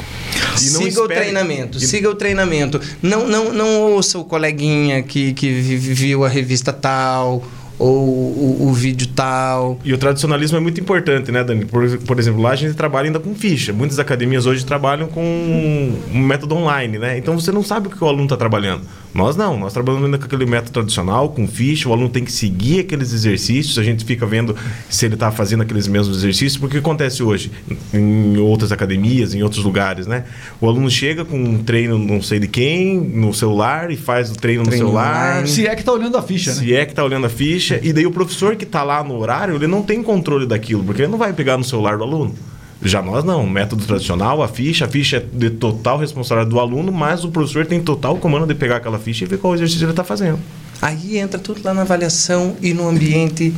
Siga 0.56 0.88
espere... 0.88 1.00
o 1.00 1.08
treinamento, 1.08 1.78
e... 1.78 1.80
siga 1.80 2.10
o 2.10 2.14
treinamento. 2.14 2.80
Não, 3.02 3.26
não, 3.26 3.52
não 3.52 3.92
ouça 3.92 4.18
o 4.18 4.24
coleguinha 4.24 5.02
que, 5.02 5.32
que 5.32 5.50
viu 5.50 6.24
a 6.24 6.28
revista 6.28 6.72
tal 6.72 7.42
ou 7.78 8.06
o, 8.06 8.68
o, 8.68 8.72
vídeo 8.72 9.06
tal. 9.14 9.78
E 9.84 9.92
o 9.92 9.98
tradicionalismo 9.98 10.56
é 10.56 10.60
muito 10.60 10.80
importante, 10.80 11.30
né, 11.30 11.44
Dani? 11.44 11.64
Por, 11.64 11.98
por 11.98 12.18
exemplo, 12.18 12.40
lá 12.40 12.50
a 12.50 12.56
gente 12.56 12.74
trabalha 12.74 13.06
ainda 13.06 13.20
com 13.20 13.34
ficha. 13.34 13.72
Muitas 13.72 13.98
academias 13.98 14.46
hoje 14.46 14.64
trabalham 14.64 15.08
com 15.08 15.22
um 15.22 16.18
método 16.18 16.54
online, 16.54 16.98
né? 16.98 17.18
Então 17.18 17.38
você 17.38 17.52
não 17.52 17.62
sabe 17.62 17.88
o 17.88 17.90
que 17.90 18.02
o 18.02 18.06
aluno 18.06 18.24
está 18.24 18.36
trabalhando. 18.36 18.82
Nós 19.16 19.34
não, 19.34 19.58
nós 19.58 19.72
trabalhamos 19.72 20.04
ainda 20.04 20.18
com 20.18 20.26
aquele 20.26 20.44
método 20.44 20.72
tradicional, 20.72 21.30
com 21.30 21.48
ficha, 21.48 21.88
o 21.88 21.92
aluno 21.92 22.10
tem 22.10 22.22
que 22.22 22.30
seguir 22.30 22.80
aqueles 22.80 23.14
exercícios, 23.14 23.78
a 23.78 23.82
gente 23.82 24.04
fica 24.04 24.26
vendo 24.26 24.54
se 24.90 25.06
ele 25.06 25.14
está 25.14 25.32
fazendo 25.32 25.62
aqueles 25.62 25.88
mesmos 25.88 26.18
exercícios, 26.18 26.58
porque 26.58 26.76
o 26.76 26.82
que 26.82 26.86
acontece 26.86 27.22
hoje 27.22 27.50
em 27.94 28.36
outras 28.36 28.72
academias, 28.72 29.32
em 29.32 29.42
outros 29.42 29.64
lugares, 29.64 30.06
né? 30.06 30.24
O 30.60 30.68
aluno 30.68 30.90
chega 30.90 31.24
com 31.24 31.42
um 31.42 31.64
treino 31.64 31.98
não 31.98 32.20
sei 32.20 32.38
de 32.38 32.46
quem, 32.46 33.00
no 33.00 33.32
celular, 33.32 33.90
e 33.90 33.96
faz 33.96 34.30
o 34.30 34.34
treino, 34.34 34.64
treino 34.64 34.84
no 34.84 34.90
celular. 34.90 35.32
Online. 35.32 35.48
Se 35.48 35.66
é 35.66 35.74
que 35.74 35.80
está 35.80 35.92
olhando 35.92 36.18
a 36.18 36.22
ficha, 36.22 36.50
né? 36.50 36.56
Se 36.60 36.74
é 36.74 36.84
que 36.84 36.92
está 36.92 37.02
olhando 37.02 37.24
a 37.24 37.30
ficha, 37.30 37.80
e 37.82 37.94
daí 37.94 38.06
o 38.06 38.10
professor 38.10 38.54
que 38.54 38.64
está 38.64 38.82
lá 38.82 39.02
no 39.02 39.16
horário, 39.16 39.54
ele 39.54 39.66
não 39.66 39.82
tem 39.82 40.02
controle 40.02 40.46
daquilo, 40.46 40.84
porque 40.84 41.00
ele 41.00 41.10
não 41.10 41.18
vai 41.18 41.32
pegar 41.32 41.56
no 41.56 41.64
celular 41.64 41.96
do 41.96 42.04
aluno. 42.04 42.34
Já 42.82 43.00
nós 43.00 43.24
não, 43.24 43.46
método 43.46 43.84
tradicional, 43.84 44.42
a 44.42 44.48
ficha, 44.48 44.84
a 44.84 44.88
ficha 44.88 45.16
é 45.16 45.20
de 45.20 45.50
total 45.50 45.98
responsabilidade 45.98 46.50
do 46.50 46.60
aluno, 46.60 46.92
mas 46.92 47.24
o 47.24 47.30
professor 47.30 47.64
tem 47.64 47.80
total 47.80 48.16
comando 48.18 48.46
de 48.46 48.54
pegar 48.54 48.76
aquela 48.76 48.98
ficha 48.98 49.24
e 49.24 49.26
ver 49.26 49.38
qual 49.38 49.54
exercício 49.54 49.84
ele 49.84 49.92
está 49.92 50.04
fazendo. 50.04 50.38
Aí 50.80 51.16
entra 51.16 51.38
tudo 51.38 51.62
lá 51.64 51.72
na 51.72 51.82
avaliação 51.82 52.56
e 52.60 52.74
no 52.74 52.86
ambiente 52.86 53.54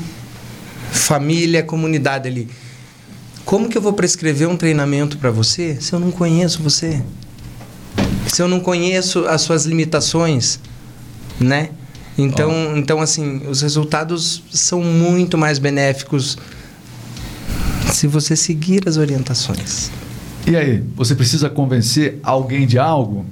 família, 0.93 1.62
comunidade 1.62 2.29
ali. 2.29 2.49
Como 3.45 3.69
que 3.69 3.77
eu 3.77 3.83
vou 3.83 3.93
prescrever 3.93 4.49
um 4.49 4.57
treinamento 4.57 5.19
para 5.19 5.31
você 5.31 5.79
se 5.81 5.93
eu 5.93 5.99
não 5.99 6.11
conheço 6.11 6.62
você? 6.62 7.03
Se 8.27 8.43
eu 8.43 8.47
não 8.47 8.61
conheço 8.61 9.27
as 9.27 9.41
suas 9.41 9.64
limitações, 9.64 10.61
né? 11.41 11.71
Então, 12.16 12.51
oh. 12.51 12.77
então 12.77 13.01
assim, 13.01 13.47
os 13.49 13.62
resultados 13.62 14.43
são 14.51 14.83
muito 14.83 15.39
mais 15.39 15.59
benéficos 15.59 16.37
se 17.93 18.07
você 18.07 18.36
seguir 18.36 18.89
as 18.89 18.97
orientações. 18.97 19.91
E 20.47 20.57
aí, 20.57 20.82
você 20.97 21.14
precisa 21.14 21.51
convencer 21.51 22.18
alguém 22.22 22.66
de 22.66 22.78
algo? 22.78 23.26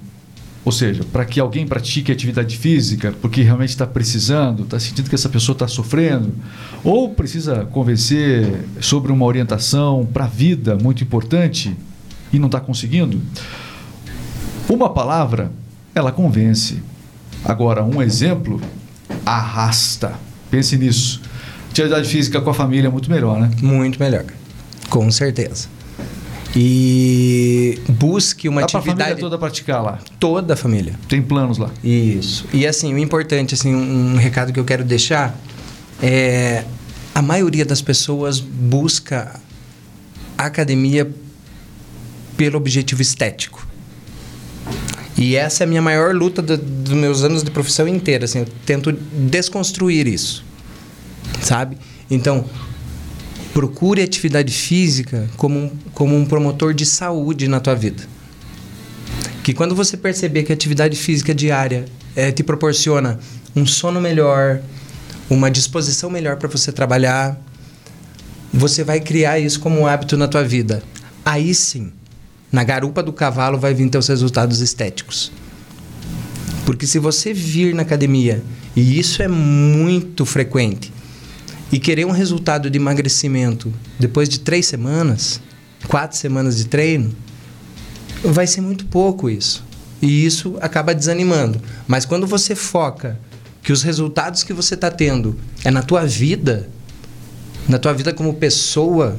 Ou 0.65 0.73
seja, 0.73 1.05
para 1.05 1.25
que 1.25 1.39
alguém 1.39 1.65
pratique 1.65 2.11
atividade 2.11 2.57
física, 2.59 3.15
porque 3.23 3.41
realmente 3.41 3.71
está 3.71 3.87
precisando, 3.87 4.65
está 4.65 4.81
sentindo 4.81 5.09
que 5.09 5.15
essa 5.15 5.29
pessoa 5.29 5.55
está 5.55 5.69
sofrendo, 5.69 6.35
ou 6.83 7.15
precisa 7.15 7.65
convencer 7.67 8.65
sobre 8.81 9.13
uma 9.13 9.25
orientação 9.25 10.05
para 10.13 10.25
a 10.25 10.29
vida 10.29 10.77
muito 10.77 11.05
importante 11.05 11.77
e 12.33 12.39
não 12.39 12.47
está 12.47 12.59
conseguindo? 12.59 13.23
Uma 14.69 14.91
palavra, 14.91 15.53
ela 15.95 16.11
convence. 16.11 16.83
Agora, 17.45 17.85
um 17.85 18.03
exemplo 18.03 18.61
arrasta. 19.25 20.15
Pense 20.51 20.77
nisso. 20.77 21.23
Atividade 21.71 22.09
física 22.09 22.41
com 22.41 22.51
a 22.51 22.55
família 22.55 22.89
é 22.89 22.91
muito 22.91 23.09
melhor, 23.09 23.39
né? 23.39 23.51
Muito 23.63 24.01
melhor. 24.01 24.25
Com 24.97 25.11
certeza. 25.11 25.69
E 26.57 27.79
busque 27.87 28.49
uma 28.49 28.63
Dá 28.63 28.65
atividade. 28.65 29.03
a 29.03 29.05
família 29.05 29.21
toda 29.21 29.39
praticar 29.39 29.83
lá. 29.83 29.99
Toda 30.19 30.55
a 30.55 30.57
família. 30.57 30.95
Tem 31.07 31.21
planos 31.21 31.59
lá. 31.59 31.71
Isso. 31.85 32.47
E 32.51 32.67
assim, 32.67 32.95
o 32.95 32.99
importante, 32.99 33.53
assim, 33.53 33.75
um 33.75 34.17
recado 34.17 34.55
que 34.55 34.59
eu 34.59 34.65
quero 34.65 34.83
deixar 34.83 35.39
é 36.03 36.65
a 37.15 37.21
maioria 37.21 37.63
das 37.67 37.83
pessoas 37.83 38.41
busca 38.41 39.39
a 40.39 40.47
academia 40.47 41.11
pelo 42.39 42.57
objetivo 42.57 43.03
estético. 43.03 43.67
E 45.19 45.37
essa 45.37 45.63
é 45.63 45.65
a 45.65 45.69
minha 45.69 45.83
maior 45.83 46.15
luta 46.15 46.41
do, 46.41 46.57
dos 46.57 46.95
meus 46.95 47.23
anos 47.23 47.43
de 47.45 47.51
profissão 47.51 47.87
inteira. 47.87 48.25
Assim, 48.25 48.39
eu 48.39 48.47
tento 48.65 48.93
desconstruir 48.93 50.07
isso, 50.07 50.43
sabe? 51.43 51.77
Então, 52.11 52.47
procure 53.57 54.03
atividade 54.03 54.53
física 54.53 55.31
como 55.35 55.59
um, 55.59 55.71
como 55.95 56.15
um 56.15 56.27
promotor 56.27 56.75
de 56.75 56.85
saúde 56.85 57.49
na 57.49 57.59
tua 57.59 57.75
vida. 57.75 58.03
Que 59.43 59.55
quando 59.55 59.75
você 59.75 59.97
perceber 59.97 60.43
que 60.43 60.53
a 60.53 60.55
atividade 60.55 60.95
física 60.95 61.35
diária 61.35 61.87
é, 62.15 62.31
te 62.31 62.43
proporciona 62.43 63.19
um 63.57 63.65
sono 63.65 63.99
melhor, 63.99 64.61
uma 65.31 65.51
disposição 65.51 66.11
melhor 66.11 66.37
para 66.37 66.51
você 66.51 66.71
trabalhar, 66.71 67.41
você 68.53 68.85
vai 68.85 69.01
criar 69.01 69.39
isso 69.39 69.59
como 69.59 69.81
um 69.81 69.87
hábito 69.87 70.19
na 70.19 70.29
tua 70.29 70.45
vida. 70.45 70.83
Aí 71.25 71.55
sim, 71.55 71.91
na 72.53 72.63
garupa 72.63 73.03
do 73.03 73.11
cavalo 73.11 73.59
vai 73.59 73.73
vir 73.73 73.89
teus 73.89 74.07
resultados 74.07 74.61
estéticos. 74.61 75.33
Porque 76.67 76.87
se 76.87 76.99
você 76.99 77.33
vir 77.33 77.75
na 77.75 77.81
academia, 77.81 78.43
e 78.77 78.99
isso 78.99 79.23
é 79.23 79.29
muito 79.29 80.27
frequente, 80.27 80.93
e 81.71 81.79
querer 81.79 82.07
um 82.07 82.11
resultado 82.11 82.71
de 82.71 82.79
emagrecimento 82.79 83.73
depois 83.99 84.29
de 84.29 84.41
três 84.41 84.67
semanas, 84.67 85.41
quatro 85.89 86.17
semanas 86.17 86.57
de 86.57 86.67
treino, 86.67 87.15
vai 88.23 88.47
ser 88.47 88.61
muito 88.61 88.87
pouco 88.87 89.29
isso. 89.29 89.65
E 90.01 90.25
isso 90.25 90.57
acaba 90.61 90.95
desanimando. 90.95 91.61
Mas 91.87 92.05
quando 92.05 92.27
você 92.27 92.55
foca 92.55 93.19
que 93.63 93.73
os 93.73 93.83
resultados 93.83 94.43
que 94.43 94.53
você 94.53 94.75
está 94.75 94.91
tendo 94.91 95.37
é 95.65 95.71
na 95.71 95.83
tua 95.83 96.07
vida, 96.07 96.69
na 97.69 97.79
tua 97.79 97.93
vida 97.93 98.13
como 98.13 98.35
pessoa, 98.35 99.19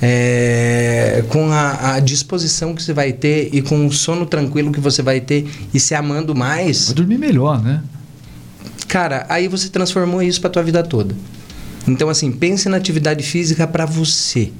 é, 0.00 1.24
com 1.28 1.52
a, 1.52 1.94
a, 1.94 2.00
disposição 2.00 2.74
que 2.74 2.82
você 2.82 2.92
vai 2.92 3.12
ter 3.12 3.50
e 3.52 3.62
com 3.62 3.86
o 3.86 3.92
sono 3.92 4.26
tranquilo 4.26 4.72
que 4.72 4.80
você 4.80 5.02
vai 5.02 5.20
ter 5.20 5.48
e 5.72 5.78
se 5.78 5.94
amando 5.94 6.34
mais. 6.34 6.86
Vai 6.86 6.94
dormir 6.94 7.18
melhor, 7.18 7.62
né? 7.62 7.82
Cara, 8.88 9.24
aí 9.28 9.46
você 9.46 9.68
transformou 9.68 10.22
isso 10.22 10.40
para 10.40 10.50
tua 10.50 10.62
vida 10.62 10.82
toda. 10.82 11.14
Então, 11.86 12.08
assim, 12.08 12.30
pense 12.30 12.68
na 12.68 12.76
atividade 12.76 13.22
física 13.22 13.66
para 13.66 13.84
você. 13.84 14.52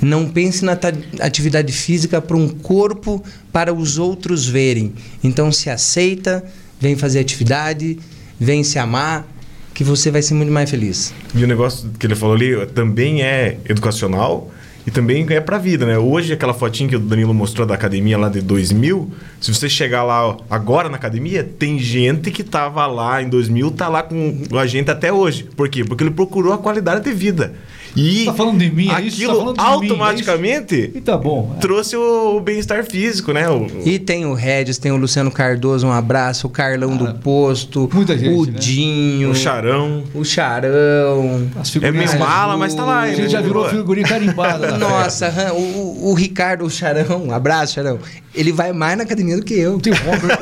Não 0.00 0.28
pense 0.28 0.64
na 0.64 0.78
atividade 1.20 1.72
física 1.72 2.20
para 2.20 2.36
um 2.36 2.48
corpo 2.48 3.22
para 3.52 3.72
os 3.74 3.98
outros 3.98 4.46
verem. 4.46 4.92
Então, 5.22 5.50
se 5.50 5.68
aceita, 5.68 6.44
vem 6.80 6.96
fazer 6.96 7.18
atividade, 7.20 7.98
vem 8.38 8.64
se 8.64 8.78
amar, 8.78 9.26
que 9.74 9.84
você 9.84 10.10
vai 10.10 10.22
ser 10.22 10.34
muito 10.34 10.52
mais 10.52 10.70
feliz. 10.70 11.12
E 11.34 11.42
o 11.42 11.46
negócio 11.46 11.90
que 11.98 12.06
ele 12.06 12.14
falou 12.14 12.34
ali 12.34 12.66
também 12.66 13.22
é 13.22 13.58
educacional 13.68 14.50
e 14.86 14.90
também 14.90 15.26
é 15.30 15.40
pra 15.40 15.58
vida, 15.58 15.84
né? 15.84 15.98
Hoje, 15.98 16.32
aquela 16.32 16.54
fotinha 16.54 16.88
que 16.88 16.96
o 16.96 16.98
Danilo 17.00 17.34
mostrou 17.34 17.66
da 17.66 17.74
academia 17.74 18.16
lá 18.16 18.28
de 18.28 18.40
2000, 18.40 19.10
se 19.40 19.52
você 19.52 19.68
chegar 19.68 20.02
lá 20.02 20.36
agora 20.48 20.88
na 20.88 20.96
academia, 20.96 21.44
tem 21.44 21.78
gente 21.78 22.30
que 22.30 22.42
tava 22.42 22.86
lá 22.86 23.22
em 23.22 23.28
2000, 23.28 23.70
tá 23.72 23.88
lá 23.88 24.02
com 24.02 24.44
a 24.58 24.66
gente 24.66 24.90
até 24.90 25.12
hoje. 25.12 25.44
Por 25.44 25.68
quê? 25.68 25.84
Porque 25.84 26.02
ele 26.02 26.10
procurou 26.10 26.52
a 26.52 26.58
qualidade 26.58 27.04
de 27.04 27.12
vida. 27.12 27.54
E 27.96 28.24
tá 28.24 28.34
falando 28.34 28.58
de 28.58 28.70
mim, 28.70 28.88
é 28.88 28.94
aquilo 28.94 29.54
tá 29.54 29.62
automaticamente 29.62 30.76
mim, 30.76 30.94
é 30.94 30.98
e 30.98 31.00
tá 31.00 31.16
bom, 31.16 31.54
é. 31.56 31.60
trouxe 31.60 31.96
o, 31.96 32.36
o 32.36 32.40
bem-estar 32.40 32.84
físico, 32.84 33.32
né? 33.32 33.48
O, 33.48 33.66
e 33.84 33.98
tem 33.98 34.26
o 34.26 34.34
Regis, 34.34 34.78
tem 34.78 34.92
o 34.92 34.96
Luciano 34.96 35.30
Cardoso, 35.30 35.86
um 35.86 35.92
abraço, 35.92 36.46
o 36.46 36.50
Carlão 36.50 36.96
Cara, 36.96 37.12
do 37.12 37.18
Posto, 37.18 37.88
muita 37.92 38.16
gente, 38.16 38.34
o 38.34 38.46
né? 38.46 38.58
Dinho, 38.58 39.30
o 39.30 39.34
Charão, 39.34 40.04
o 40.14 40.24
Charão. 40.24 41.48
é 41.82 41.90
meio 41.90 42.18
mala, 42.18 42.56
mas 42.56 42.74
tá 42.74 42.84
lá. 42.84 43.08
Ele 43.08 43.28
já 43.28 43.40
virou 43.40 43.68
figurinha 43.68 44.06
carimbada. 44.06 44.76
Nossa, 44.78 45.52
o, 45.52 46.10
o 46.10 46.14
Ricardo, 46.14 46.64
o 46.64 46.70
Charão, 46.70 47.24
um 47.26 47.32
abraço, 47.32 47.74
Charão. 47.74 47.98
Ele 48.32 48.52
vai 48.52 48.72
mais 48.72 48.96
na 48.96 49.02
academia 49.02 49.36
do 49.36 49.42
que 49.42 49.54
eu. 49.54 49.80
Tem 49.80 49.92
o, 49.92 49.96
Robert, 49.96 50.38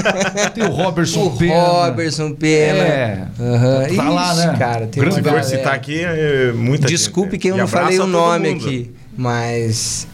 tem 0.54 0.64
o 0.64 0.70
Robertson 0.70 1.24
o 1.26 1.36
Pena. 1.36 1.54
Robertson 1.54 2.32
Pena. 2.32 2.78
É. 2.78 3.26
Uhum. 3.38 3.96
Tá 3.96 4.10
lá, 4.10 4.34
né? 4.34 4.56
Cara, 4.58 4.86
tem 4.86 5.02
for 5.02 5.42
citar 5.42 5.74
aqui, 5.74 6.02
é 6.04 6.52
muita 6.52 6.86
Desculpe 6.86 7.37
gente, 7.38 7.42
que 7.42 7.48
eu 7.48 7.56
não 7.56 7.68
falei 7.68 7.98
o 7.98 8.06
nome 8.06 8.50
aqui, 8.50 8.90
mas 9.16 10.06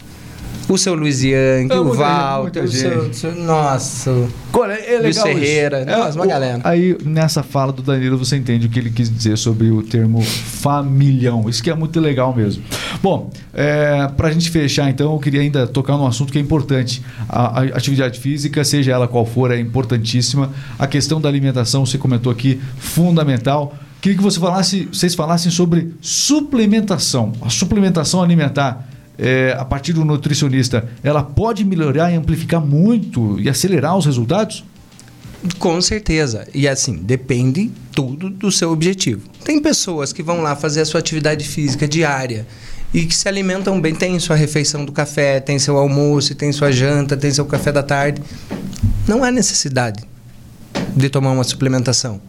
o 0.68 0.78
seu 0.78 0.94
Luiz 0.94 1.22
Yang, 1.22 1.72
é, 1.72 1.78
o 1.78 1.92
Walter, 1.92 2.64
o 2.64 2.68
seu, 2.68 3.12
seu, 3.12 3.34
nossa, 3.34 4.10
Olha, 4.52 4.72
é 4.72 4.98
Luiz 4.98 5.20
Ferreira, 5.20 5.78
é, 5.78 5.84
nossa, 5.84 6.16
uma 6.16 6.24
o, 6.24 6.28
galera. 6.28 6.60
Aí, 6.64 6.96
nessa 7.04 7.42
fala 7.42 7.72
do 7.72 7.82
Danilo, 7.82 8.16
você 8.16 8.36
entende 8.36 8.66
o 8.66 8.70
que 8.70 8.78
ele 8.78 8.90
quis 8.90 9.10
dizer 9.10 9.36
sobre 9.36 9.68
o 9.70 9.82
termo 9.82 10.22
familhão. 10.22 11.48
Isso 11.48 11.62
que 11.62 11.70
é 11.70 11.74
muito 11.74 11.98
legal 12.00 12.34
mesmo. 12.34 12.62
Bom, 13.02 13.30
é, 13.52 14.08
para 14.16 14.28
a 14.28 14.30
gente 14.30 14.50
fechar, 14.50 14.88
então, 14.88 15.12
eu 15.12 15.18
queria 15.18 15.40
ainda 15.40 15.66
tocar 15.66 15.96
num 15.96 16.06
assunto 16.06 16.32
que 16.32 16.38
é 16.38 16.40
importante. 16.40 17.02
A, 17.28 17.60
a, 17.60 17.62
atividade 17.64 18.18
física, 18.18 18.64
seja 18.64 18.92
ela 18.92 19.08
qual 19.08 19.26
for, 19.26 19.50
é 19.50 19.58
importantíssima. 19.58 20.50
A 20.78 20.86
questão 20.86 21.20
da 21.20 21.28
alimentação, 21.28 21.84
você 21.84 21.98
comentou 21.98 22.30
aqui, 22.30 22.60
fundamental. 22.78 23.76
Queria 24.04 24.18
que 24.18 24.22
você 24.22 24.38
falasse, 24.38 24.84
vocês 24.92 25.14
falassem 25.14 25.50
sobre 25.50 25.94
suplementação. 25.98 27.32
A 27.40 27.48
suplementação 27.48 28.22
alimentar, 28.22 28.86
é, 29.16 29.56
a 29.58 29.64
partir 29.64 29.94
do 29.94 30.04
nutricionista, 30.04 30.86
ela 31.02 31.22
pode 31.22 31.64
melhorar 31.64 32.12
e 32.12 32.14
amplificar 32.14 32.60
muito 32.60 33.40
e 33.40 33.48
acelerar 33.48 33.96
os 33.96 34.04
resultados? 34.04 34.62
Com 35.58 35.80
certeza. 35.80 36.46
E 36.52 36.68
assim, 36.68 36.96
depende 36.96 37.72
tudo 37.92 38.28
do 38.28 38.52
seu 38.52 38.72
objetivo. 38.72 39.22
Tem 39.42 39.58
pessoas 39.58 40.12
que 40.12 40.22
vão 40.22 40.42
lá 40.42 40.54
fazer 40.54 40.82
a 40.82 40.84
sua 40.84 41.00
atividade 41.00 41.42
física 41.48 41.88
diária 41.88 42.46
e 42.92 43.06
que 43.06 43.16
se 43.16 43.26
alimentam 43.26 43.80
bem, 43.80 43.94
tem 43.94 44.18
sua 44.18 44.36
refeição 44.36 44.84
do 44.84 44.92
café, 44.92 45.40
tem 45.40 45.58
seu 45.58 45.78
almoço, 45.78 46.34
tem 46.34 46.52
sua 46.52 46.70
janta, 46.70 47.16
tem 47.16 47.30
seu 47.30 47.46
café 47.46 47.72
da 47.72 47.82
tarde. 47.82 48.20
Não 49.08 49.24
há 49.24 49.30
necessidade 49.30 50.04
de 50.94 51.08
tomar 51.08 51.30
uma 51.30 51.42
suplementação, 51.42 52.20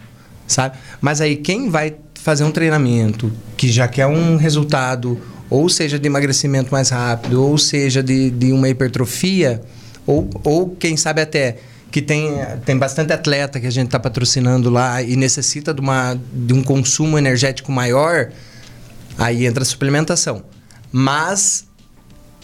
sabe? 0.47 0.77
Mas 1.01 1.21
aí 1.21 1.35
quem 1.35 1.69
vai 1.69 1.95
fazer 2.15 2.43
um 2.43 2.51
treinamento 2.51 3.31
que 3.55 3.71
já 3.71 3.87
quer 3.87 4.07
um 4.07 4.35
resultado, 4.35 5.19
ou 5.49 5.69
seja 5.69 5.99
de 5.99 6.07
emagrecimento 6.07 6.71
mais 6.71 6.89
rápido, 6.89 7.43
ou 7.43 7.57
seja 7.57 8.01
de, 8.01 8.31
de 8.31 8.51
uma 8.51 8.67
hipertrofia, 8.67 9.61
ou, 10.05 10.29
ou 10.43 10.69
quem 10.69 10.97
sabe 10.97 11.21
até 11.21 11.57
que 11.91 12.01
tem, 12.01 12.33
tem 12.65 12.77
bastante 12.77 13.13
atleta 13.13 13.59
que 13.59 13.67
a 13.67 13.71
gente 13.71 13.85
está 13.85 13.99
patrocinando 13.99 14.69
lá 14.69 15.01
e 15.01 15.15
necessita 15.15 15.73
de, 15.73 15.79
uma, 15.79 16.19
de 16.33 16.53
um 16.53 16.61
consumo 16.61 17.17
energético 17.17 17.71
maior, 17.71 18.31
aí 19.17 19.45
entra 19.45 19.63
a 19.63 19.65
suplementação. 19.65 20.43
Mas 20.91 21.65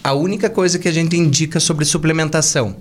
a 0.04 0.14
única 0.14 0.50
coisa 0.50 0.80
que 0.80 0.88
a 0.88 0.92
gente 0.92 1.18
indica 1.18 1.60
sobre 1.60 1.86
suplementação, 1.86 2.78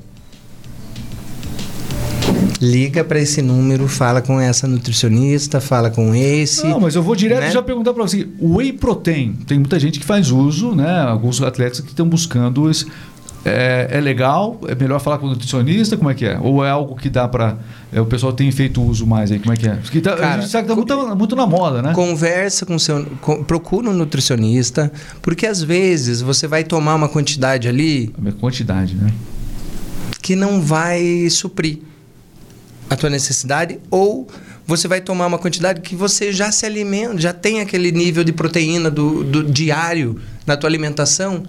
liga 2.60 3.02
para 3.02 3.18
esse 3.18 3.40
número, 3.40 3.88
fala 3.88 4.20
com 4.20 4.38
essa 4.38 4.68
nutricionista, 4.68 5.60
fala 5.60 5.90
com 5.90 6.14
esse. 6.14 6.66
Não, 6.66 6.78
mas 6.78 6.94
eu 6.94 7.02
vou 7.02 7.16
direto 7.16 7.40
né? 7.40 7.50
já 7.50 7.62
perguntar 7.62 7.94
para 7.94 8.02
você. 8.02 8.28
O 8.38 8.56
whey 8.56 8.72
protein, 8.72 9.32
tem 9.46 9.58
muita 9.58 9.80
gente 9.80 9.98
que 9.98 10.04
faz 10.04 10.30
uso, 10.30 10.74
né? 10.74 11.00
Alguns 11.00 11.40
atletas 11.40 11.80
que 11.80 11.88
estão 11.88 12.06
buscando 12.06 12.70
esse, 12.70 12.86
é, 13.44 13.88
é, 13.92 14.00
legal? 14.00 14.60
É 14.68 14.74
melhor 14.74 15.00
falar 15.00 15.16
com 15.16 15.26
o 15.26 15.30
nutricionista? 15.30 15.96
Como 15.96 16.10
é 16.10 16.14
que 16.14 16.26
é? 16.26 16.38
Ou 16.38 16.62
é 16.62 16.68
algo 16.68 16.94
que 16.96 17.08
dá 17.08 17.26
para. 17.26 17.56
É, 17.90 18.00
o 18.00 18.04
pessoal 18.04 18.32
tem 18.32 18.50
feito 18.50 18.82
uso 18.82 19.06
mais 19.06 19.32
aí? 19.32 19.38
Como 19.38 19.52
é 19.52 19.56
que 19.56 19.66
é? 19.66 19.76
Porque 19.76 20.00
tá, 20.00 20.14
Cara, 20.14 20.34
a 20.34 20.40
gente 20.40 20.50
sabe 20.50 20.66
que 20.66 20.78
está 20.78 20.96
muito, 20.96 21.16
muito, 21.16 21.36
na 21.36 21.46
moda, 21.46 21.80
né? 21.80 21.94
Conversa 21.94 22.66
com 22.66 22.78
seu. 22.78 23.06
Com, 23.22 23.42
procura 23.42 23.88
um 23.88 23.94
nutricionista, 23.94 24.92
porque 25.22 25.46
às 25.46 25.62
vezes 25.62 26.20
você 26.20 26.46
vai 26.46 26.64
tomar 26.64 26.94
uma 26.94 27.08
quantidade 27.08 27.66
ali. 27.66 28.14
A 28.26 28.32
quantidade, 28.32 28.94
né? 28.94 29.10
Que 30.20 30.36
não 30.36 30.60
vai 30.60 31.28
suprir 31.30 31.89
a 32.90 32.96
tua 32.96 33.08
necessidade, 33.08 33.78
ou 33.88 34.28
você 34.66 34.88
vai 34.88 35.00
tomar 35.00 35.26
uma 35.26 35.38
quantidade 35.38 35.80
que 35.80 35.94
você 35.94 36.32
já 36.32 36.50
se 36.50 36.66
alimenta, 36.66 37.18
já 37.18 37.32
tem 37.32 37.60
aquele 37.60 37.92
nível 37.92 38.24
de 38.24 38.32
proteína 38.32 38.90
do, 38.90 39.22
do 39.22 39.44
diário 39.44 40.20
na 40.44 40.56
tua 40.56 40.68
alimentação 40.68 41.44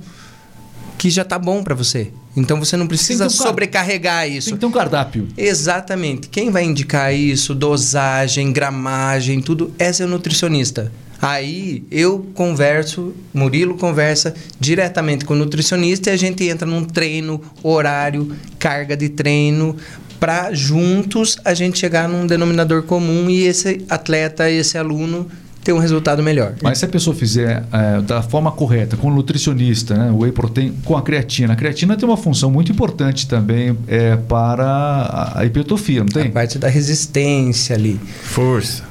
que 0.99 1.09
já 1.09 1.23
está 1.23 1.39
bom 1.39 1.63
para 1.63 1.73
você. 1.73 2.11
Então 2.37 2.59
você 2.59 2.77
não 2.77 2.87
precisa 2.87 3.25
um 3.25 3.29
sobrecarregar 3.29 4.29
isso. 4.29 4.49
Tem 4.49 4.53
que 4.53 4.59
ter 4.59 4.65
um 4.67 4.71
cardápio. 4.71 5.27
Exatamente. 5.35 6.29
Quem 6.29 6.51
vai 6.51 6.63
indicar 6.63 7.13
isso, 7.13 7.55
dosagem, 7.55 8.53
gramagem, 8.53 9.41
tudo, 9.41 9.73
essa 9.79 10.03
é 10.03 10.05
o 10.05 10.09
nutricionista. 10.09 10.91
Aí 11.19 11.83
eu 11.91 12.27
converso, 12.33 13.13
Murilo 13.33 13.77
conversa 13.77 14.33
diretamente 14.59 15.25
com 15.25 15.33
o 15.33 15.37
nutricionista 15.37 16.09
e 16.09 16.13
a 16.13 16.17
gente 16.17 16.47
entra 16.47 16.67
num 16.67 16.83
treino, 16.83 17.41
horário, 17.61 18.35
carga 18.57 18.95
de 18.95 19.09
treino, 19.09 19.75
para 20.21 20.53
juntos 20.53 21.39
a 21.43 21.55
gente 21.55 21.79
chegar 21.79 22.07
num 22.07 22.27
denominador 22.27 22.83
comum 22.83 23.27
e 23.27 23.47
esse 23.47 23.83
atleta, 23.89 24.47
esse 24.51 24.77
aluno 24.77 25.27
ter 25.63 25.73
um 25.73 25.79
resultado 25.79 26.21
melhor. 26.21 26.53
Mas 26.61 26.77
se 26.77 26.85
a 26.85 26.87
pessoa 26.87 27.15
fizer 27.15 27.63
é, 27.73 28.01
da 28.01 28.21
forma 28.21 28.51
correta, 28.51 28.95
com 28.95 29.07
o 29.07 29.11
nutricionista, 29.11 29.95
né, 29.95 30.11
o 30.11 30.19
whey 30.19 30.31
protein, 30.31 30.73
com 30.85 30.95
a 30.95 31.01
creatina, 31.01 31.53
a 31.53 31.55
creatina 31.55 31.97
tem 31.97 32.07
uma 32.07 32.17
função 32.17 32.51
muito 32.51 32.71
importante 32.71 33.27
também 33.27 33.75
é, 33.87 34.15
para 34.15 35.31
a 35.35 35.43
hipertrofia, 35.43 36.01
não 36.01 36.07
tem? 36.07 36.27
A 36.27 36.31
parte 36.31 36.59
da 36.59 36.67
resistência 36.67 37.75
ali. 37.75 37.99
Força. 38.21 38.83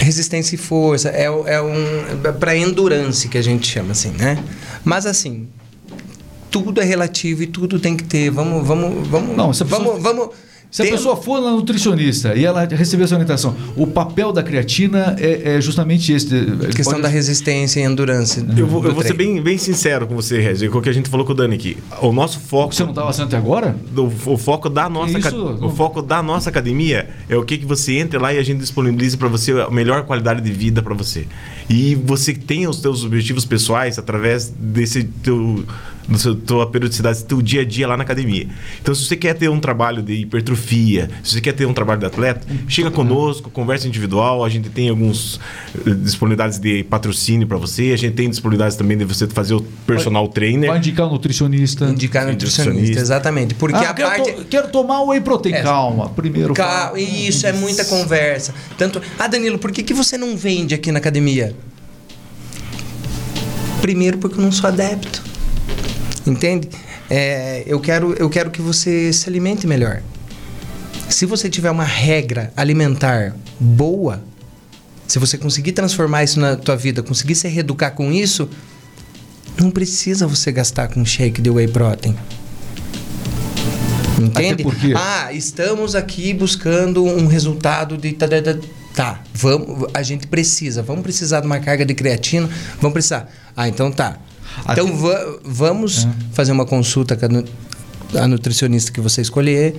Resistência 0.00 0.56
e 0.56 0.58
força 0.58 1.10
é, 1.10 1.26
é 1.26 1.62
um 1.62 2.32
para 2.40 2.56
endurance 2.56 3.28
que 3.28 3.38
a 3.38 3.42
gente 3.42 3.68
chama 3.68 3.92
assim, 3.92 4.10
né? 4.18 4.42
Mas 4.84 5.06
assim, 5.06 5.46
tudo 6.50 6.80
é 6.80 6.84
relativo 6.84 7.42
e 7.42 7.46
tudo 7.46 7.78
tem 7.78 7.96
que 7.96 8.04
ter. 8.04 8.30
Vamos, 8.30 8.66
vamos, 8.66 9.06
vamos, 9.08 9.36
não, 9.36 9.52
vamos, 9.52 9.68
vamos, 9.68 10.02
vamos 10.02 10.30
se 10.70 10.82
Tem... 10.82 10.92
a 10.92 10.96
pessoa 10.96 11.16
for 11.16 11.40
na 11.40 11.50
nutricionista 11.50 12.34
e 12.36 12.44
ela 12.44 12.64
receber 12.64 13.02
essa 13.02 13.14
orientação, 13.14 13.56
o 13.76 13.88
papel 13.88 14.32
da 14.32 14.40
creatina 14.40 15.16
é, 15.18 15.56
é 15.56 15.60
justamente 15.60 16.12
esse. 16.12 16.32
A 16.32 16.68
questão 16.68 16.92
pode... 16.92 17.02
da 17.02 17.08
resistência 17.08 17.80
e 17.80 17.82
endurance. 17.82 18.44
Eu 18.56 18.68
vou, 18.68 18.84
eu 18.84 18.94
vou 18.94 19.02
ser 19.02 19.14
bem, 19.14 19.42
bem 19.42 19.58
sincero 19.58 20.06
com 20.06 20.14
você, 20.14 20.40
Regi, 20.40 20.68
com 20.68 20.78
o 20.78 20.82
que 20.82 20.88
a 20.88 20.92
gente 20.92 21.08
falou 21.08 21.26
com 21.26 21.32
o 21.32 21.34
Dani 21.34 21.56
aqui. 21.56 21.76
O 22.00 22.12
nosso 22.12 22.38
foco. 22.38 22.72
Você 22.72 22.84
não 22.84 22.90
estava 22.90 23.12
sendo 23.12 23.26
até 23.26 23.36
agora? 23.36 23.74
Do, 23.90 24.06
o 24.06 24.38
foco 24.38 24.70
da 24.70 24.88
nossa 24.88 25.18
Isso, 25.18 25.58
o 25.60 25.70
foco 25.70 26.00
da 26.00 26.22
nossa 26.22 26.50
academia 26.50 27.08
é 27.28 27.36
o 27.36 27.44
que, 27.44 27.58
que 27.58 27.66
você 27.66 27.98
entra 27.98 28.20
lá 28.20 28.32
e 28.32 28.38
a 28.38 28.42
gente 28.42 28.60
disponibiliza 28.60 29.16
para 29.16 29.26
você 29.26 29.50
a 29.52 29.70
melhor 29.70 30.04
qualidade 30.04 30.40
de 30.40 30.52
vida 30.52 30.80
para 30.80 30.94
você. 30.94 31.26
E 31.68 31.96
você 31.96 32.32
tem 32.32 32.68
os 32.68 32.80
seus 32.80 33.04
objetivos 33.04 33.44
pessoais 33.44 33.98
através 33.98 34.52
desse 34.56 35.02
teu 35.02 35.64
na 36.08 36.18
tua 36.46 36.66
periodicidade, 36.66 37.24
teu 37.24 37.40
dia 37.40 37.62
a 37.62 37.64
dia 37.64 37.86
lá 37.86 37.96
na 37.96 38.02
academia. 38.02 38.48
Então, 38.80 38.94
se 38.94 39.04
você 39.04 39.16
quer 39.16 39.34
ter 39.34 39.48
um 39.48 39.60
trabalho 39.60 40.02
de 40.02 40.14
hipertrofia, 40.14 41.10
se 41.22 41.34
você 41.34 41.40
quer 41.40 41.52
ter 41.52 41.66
um 41.66 41.72
trabalho 41.72 42.00
de 42.00 42.06
atleta, 42.06 42.46
chega 42.68 42.90
conosco, 42.90 43.50
conversa 43.50 43.86
individual. 43.86 44.44
A 44.44 44.48
gente 44.48 44.68
tem 44.68 44.88
alguns 44.88 45.40
eh, 45.86 45.90
disponibilidades 45.90 46.58
de 46.58 46.84
patrocínio 46.84 47.46
para 47.46 47.56
você. 47.56 47.92
A 47.92 47.96
gente 47.96 48.14
tem 48.14 48.28
disponibilidades 48.28 48.76
também 48.76 48.96
de 48.96 49.04
você 49.04 49.26
fazer 49.26 49.54
o 49.54 49.60
personal 49.86 50.24
vai, 50.24 50.32
trainer. 50.32 50.70
Vai 50.70 50.78
indicar 50.78 51.06
o 51.06 51.10
nutricionista. 51.10 51.86
Indicar 51.86 52.26
o 52.26 52.32
nutricionista, 52.32 52.70
nutricionista, 52.70 53.02
exatamente. 53.02 53.54
Porque 53.54 53.76
ah, 53.76 53.90
a 53.90 53.94
quero 53.94 54.08
parte. 54.08 54.32
To, 54.32 54.44
quero 54.44 54.68
tomar 54.68 55.00
o 55.02 55.08
whey 55.08 55.20
protein. 55.20 55.54
É, 55.54 55.62
calma, 55.62 56.08
primeiro. 56.10 56.54
Calma, 56.54 56.98
isso, 56.98 57.46
é 57.46 57.52
muita 57.52 57.84
conversa. 57.84 58.54
Tanto. 58.76 59.00
Ah, 59.18 59.26
Danilo, 59.26 59.58
por 59.58 59.72
que, 59.72 59.82
que 59.82 59.94
você 59.94 60.18
não 60.18 60.36
vende 60.36 60.74
aqui 60.74 60.90
na 60.90 60.98
academia? 60.98 61.54
Primeiro, 63.80 64.18
porque 64.18 64.38
eu 64.38 64.42
não 64.42 64.52
sou 64.52 64.68
adepto. 64.68 65.29
Entende? 66.30 66.68
É, 67.08 67.64
eu, 67.66 67.80
quero, 67.80 68.14
eu 68.14 68.30
quero 68.30 68.50
que 68.50 68.62
você 68.62 69.12
se 69.12 69.28
alimente 69.28 69.66
melhor. 69.66 70.02
Se 71.08 71.26
você 71.26 71.50
tiver 71.50 71.70
uma 71.70 71.84
regra 71.84 72.52
alimentar 72.56 73.34
boa, 73.58 74.22
se 75.08 75.18
você 75.18 75.36
conseguir 75.36 75.72
transformar 75.72 76.22
isso 76.22 76.38
na 76.38 76.56
tua 76.56 76.76
vida, 76.76 77.02
conseguir 77.02 77.34
se 77.34 77.48
reeducar 77.48 77.94
com 77.94 78.12
isso, 78.12 78.48
não 79.60 79.70
precisa 79.70 80.26
você 80.26 80.52
gastar 80.52 80.88
com 80.88 81.04
shake 81.04 81.42
de 81.42 81.50
whey 81.50 81.66
protein. 81.66 82.16
Entende? 84.20 84.64
Ah, 84.94 85.32
estamos 85.32 85.96
aqui 85.96 86.32
buscando 86.32 87.04
um 87.04 87.26
resultado 87.26 87.96
de. 87.96 88.16
Tá, 88.94 89.22
vamos, 89.32 89.88
a 89.94 90.02
gente 90.02 90.26
precisa. 90.26 90.82
Vamos 90.82 91.02
precisar 91.02 91.40
de 91.40 91.46
uma 91.46 91.58
carga 91.58 91.84
de 91.84 91.94
creatina? 91.94 92.48
Vamos 92.80 92.92
precisar. 92.92 93.28
Ah, 93.56 93.68
então 93.68 93.90
tá. 93.90 94.18
Então 94.68 94.96
va 94.96 95.38
vamos 95.44 96.04
é. 96.04 96.08
fazer 96.32 96.52
uma 96.52 96.66
consulta 96.66 97.16
com 97.16 97.26
a, 98.16 98.22
a 98.22 98.28
nutricionista 98.28 98.92
que 98.92 99.00
você 99.00 99.20
escolher. 99.20 99.76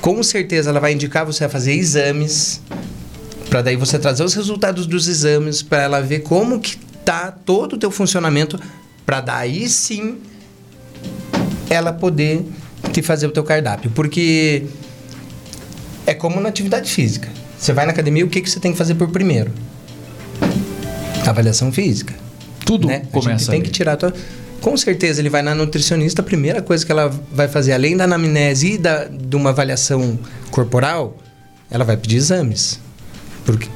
Com 0.00 0.22
certeza 0.22 0.70
ela 0.70 0.80
vai 0.80 0.92
indicar 0.92 1.26
você 1.26 1.44
a 1.44 1.48
fazer 1.48 1.72
exames 1.72 2.60
para 3.48 3.62
daí 3.62 3.76
você 3.76 3.98
trazer 3.98 4.22
os 4.22 4.34
resultados 4.34 4.86
dos 4.86 5.08
exames 5.08 5.62
para 5.62 5.82
ela 5.82 6.00
ver 6.00 6.20
como 6.20 6.60
que 6.60 6.76
tá 7.04 7.30
todo 7.30 7.74
o 7.74 7.78
teu 7.78 7.90
funcionamento 7.90 8.60
para 9.06 9.20
daí 9.20 9.68
sim 9.68 10.18
ela 11.70 11.92
poder 11.92 12.44
te 12.92 13.02
fazer 13.02 13.26
o 13.26 13.30
teu 13.30 13.44
cardápio, 13.44 13.90
porque 13.90 14.66
é 16.06 16.14
como 16.14 16.40
na 16.40 16.48
atividade 16.48 16.90
física. 16.90 17.28
Você 17.58 17.72
vai 17.72 17.84
na 17.84 17.92
academia, 17.92 18.24
o 18.24 18.28
que 18.28 18.40
que 18.40 18.48
você 18.48 18.60
tem 18.60 18.72
que 18.72 18.78
fazer 18.78 18.94
por 18.94 19.08
primeiro? 19.08 19.50
Avaliação 21.26 21.72
física. 21.72 22.14
Tudo 22.68 22.86
né? 22.86 23.04
começa. 23.10 23.30
A 23.30 23.38
gente 23.38 23.48
tem 23.48 23.62
que 23.62 23.70
tirar. 23.70 23.96
Tua... 23.96 24.12
Com 24.60 24.76
certeza 24.76 25.22
ele 25.22 25.30
vai 25.30 25.40
na 25.40 25.54
nutricionista, 25.54 26.20
a 26.20 26.24
primeira 26.24 26.60
coisa 26.60 26.84
que 26.84 26.92
ela 26.92 27.10
vai 27.32 27.48
fazer, 27.48 27.72
além 27.72 27.96
da 27.96 28.04
anamnese 28.04 28.74
e 28.74 28.78
da, 28.78 29.04
de 29.04 29.34
uma 29.34 29.48
avaliação 29.50 30.18
corporal, 30.50 31.16
ela 31.70 31.82
vai 31.82 31.96
pedir 31.96 32.16
exames. 32.16 32.78
Porque 33.46 33.68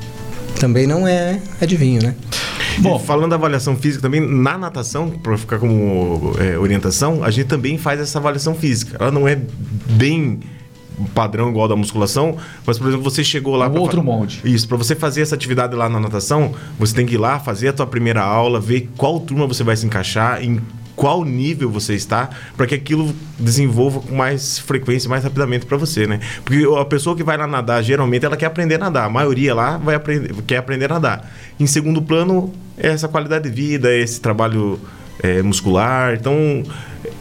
também 0.60 0.86
não 0.86 1.08
é 1.08 1.40
adivinho, 1.58 2.02
né? 2.02 2.14
Bom, 2.80 2.98
falando 2.98 3.30
da 3.30 3.36
avaliação 3.36 3.76
física 3.76 4.02
também, 4.02 4.20
na 4.20 4.58
natação, 4.58 5.08
para 5.08 5.38
ficar 5.38 5.58
como 5.58 6.34
é, 6.38 6.58
orientação, 6.58 7.24
a 7.24 7.30
gente 7.30 7.46
também 7.46 7.78
faz 7.78 7.98
essa 7.98 8.18
avaliação 8.18 8.54
física. 8.54 8.98
Ela 9.00 9.10
não 9.10 9.26
é 9.26 9.38
bem 9.90 10.40
padrão 11.14 11.50
igual 11.50 11.68
da 11.68 11.76
musculação, 11.76 12.36
mas 12.66 12.78
por 12.78 12.88
exemplo, 12.88 13.04
você 13.04 13.24
chegou 13.24 13.56
lá 13.56 13.68
um 13.68 13.78
outro 13.78 14.02
molde. 14.02 14.40
Isso, 14.44 14.68
para 14.68 14.76
você 14.76 14.94
fazer 14.94 15.22
essa 15.22 15.34
atividade 15.34 15.74
lá 15.74 15.88
na 15.88 16.00
natação, 16.00 16.54
você 16.78 16.94
tem 16.94 17.06
que 17.06 17.14
ir 17.14 17.18
lá 17.18 17.38
fazer 17.38 17.68
a 17.68 17.72
tua 17.72 17.86
primeira 17.86 18.22
aula, 18.22 18.60
ver 18.60 18.90
qual 18.96 19.20
turma 19.20 19.46
você 19.46 19.62
vai 19.62 19.76
se 19.76 19.86
encaixar, 19.86 20.42
em 20.42 20.60
qual 20.94 21.24
nível 21.24 21.70
você 21.70 21.94
está, 21.94 22.30
para 22.56 22.66
que 22.66 22.74
aquilo 22.74 23.14
desenvolva 23.38 24.00
com 24.00 24.14
mais 24.14 24.58
frequência, 24.58 25.08
mais 25.08 25.24
rapidamente 25.24 25.66
para 25.66 25.76
você, 25.76 26.06
né? 26.06 26.20
Porque 26.44 26.64
a 26.78 26.84
pessoa 26.84 27.16
que 27.16 27.24
vai 27.24 27.36
lá 27.36 27.46
nadar, 27.46 27.82
geralmente 27.82 28.24
ela 28.24 28.36
quer 28.36 28.46
aprender 28.46 28.76
a 28.76 28.78
nadar. 28.78 29.06
A 29.06 29.08
maioria 29.08 29.54
lá 29.54 29.78
vai 29.78 29.94
aprender, 29.94 30.34
quer 30.46 30.58
aprender 30.58 30.84
a 30.86 30.94
nadar. 30.94 31.32
Em 31.58 31.66
segundo 31.66 32.02
plano, 32.02 32.52
é 32.76 32.88
essa 32.88 33.08
qualidade 33.08 33.48
de 33.48 33.54
vida, 33.54 33.90
é 33.90 34.00
esse 34.00 34.20
trabalho 34.20 34.78
é, 35.22 35.42
muscular. 35.42 36.14
Então, 36.14 36.64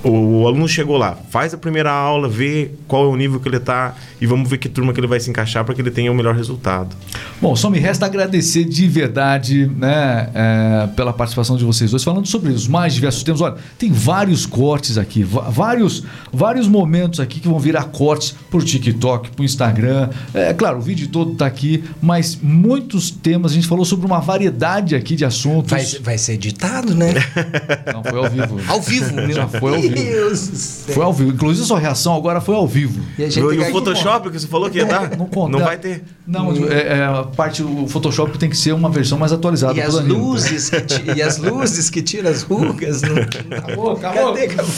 o, 0.04 0.42
o 0.42 0.48
aluno 0.48 0.68
chegou 0.68 0.98
lá, 0.98 1.18
faz 1.30 1.54
a 1.54 1.58
primeira 1.58 1.92
aula, 1.92 2.28
vê 2.28 2.72
qual 2.88 3.06
é 3.06 3.08
o 3.08 3.16
nível 3.16 3.40
que 3.40 3.48
ele 3.48 3.58
está 3.58 3.96
e 4.20 4.26
vamos 4.26 4.50
ver 4.50 4.58
que 4.58 4.70
turma 4.70 4.94
que 4.94 5.00
ele 5.00 5.08
vai 5.08 5.20
se 5.20 5.30
encaixar 5.30 5.64
para 5.64 5.74
que 5.74 5.82
ele 5.82 5.92
tenha 5.92 6.12
o 6.12 6.16
melhor 6.16 6.36
resultado. 6.36 6.96
Bom, 7.42 7.56
só 7.56 7.70
me 7.70 7.80
resta 7.80 8.06
agradecer 8.06 8.64
de 8.64 8.88
verdade 8.88 9.66
né, 9.78 10.30
é, 10.34 10.88
pela 10.96 11.14
participação 11.14 11.58
de 11.58 11.66
vocês 11.66 11.92
dois, 11.92 12.04
falando 12.04 12.28
sobre 12.28 12.52
os 12.52 12.68
mais 12.68 12.94
diversos 12.94 13.24
temas. 13.24 13.42
Olha, 13.42 13.56
tem 13.78 13.92
vários 13.92 14.46
cortes 14.46 14.98
aqui, 14.98 15.24
vários, 15.24 16.04
vários 16.32 16.68
momentos 16.68 17.20
aqui 17.20 17.40
que 17.40 17.48
vão 17.48 17.60
virar 17.60 17.86
cortes 17.86 18.36
pro 18.50 18.64
TikTok, 18.64 19.32
pro 19.32 19.44
Instagram. 19.44 20.10
É 20.34 20.54
claro, 20.54 20.78
o 20.78 20.82
vídeo 20.82 21.08
todo 21.08 21.34
tá 21.34 21.46
aqui, 21.46 21.84
mas 22.02 22.38
muitos 22.42 23.10
temas, 23.10 23.52
a 23.52 23.56
gente 23.56 23.68
falou 23.68 23.86
sobre 23.86 24.06
uma 24.06 24.20
variedade 24.20 24.96
aqui 24.96 25.16
de 25.16 25.26
assuntos. 25.26 25.72
Vai, 25.72 25.86
vai 26.02 26.18
ser 26.18 26.34
editado, 26.34 26.94
né? 26.94 27.14
Não, 27.94 28.04
foi 28.04 28.20
ao 28.20 28.30
vivo. 28.30 28.60
Ao 28.68 28.82
vivo, 28.82 29.14
meu 29.16 29.32
Já 29.32 29.48
foi 29.48 29.76
ao 29.76 29.82
vivo. 29.82 29.96
Deus 29.96 30.48
do 30.48 30.56
céu. 30.58 30.96
Foi 30.96 31.04
ao 31.06 31.14
vivo. 31.14 31.32
Inclusive, 31.32 31.66
sua 31.66 31.80
reação 31.80 32.16
agora 32.16 32.40
foi 32.42 32.56
ao 32.56 32.68
vivo. 32.68 33.02
E 33.18 33.24
a 33.24 33.30
gente 33.30 33.40
E 33.40 33.60
o 33.60 33.72
Photoshop 33.72 34.30
que 34.30 34.40
você 34.40 34.48
falou 34.48 34.70
que 34.70 34.78
ia 34.78 34.86
dar? 34.86 35.18
Não 35.18 35.26
conta. 35.28 35.58
Não 35.58 35.66
vai 35.66 35.78
ter. 35.78 36.04
Não, 36.26 36.52
é, 36.70 37.00
é, 37.00 37.04
a 37.04 37.24
parte 37.24 37.62
do 37.64 37.88
Photoshop 37.88 38.38
tem 38.38 38.50
que 38.50 38.58
ser 38.58 38.74
uma 38.74 38.90
versão 38.90 39.18
mais 39.18 39.32
atualizada. 39.34 39.78
E 39.78 39.82
as 39.82 39.96
Danilo. 39.96 40.18
luzes 40.20 40.70
que 40.70 41.14
e 41.16 41.22
as 41.22 41.38
luzes 41.38 41.90
que 41.90 42.02
tiram 42.02 42.30
as 42.30 42.44
rugas. 42.44 43.02
Não... 43.02 43.16
Acabou, 43.18 43.92
acabou. 43.92 44.34
Cadê? 44.34 44.46
Acabou. 44.46 44.74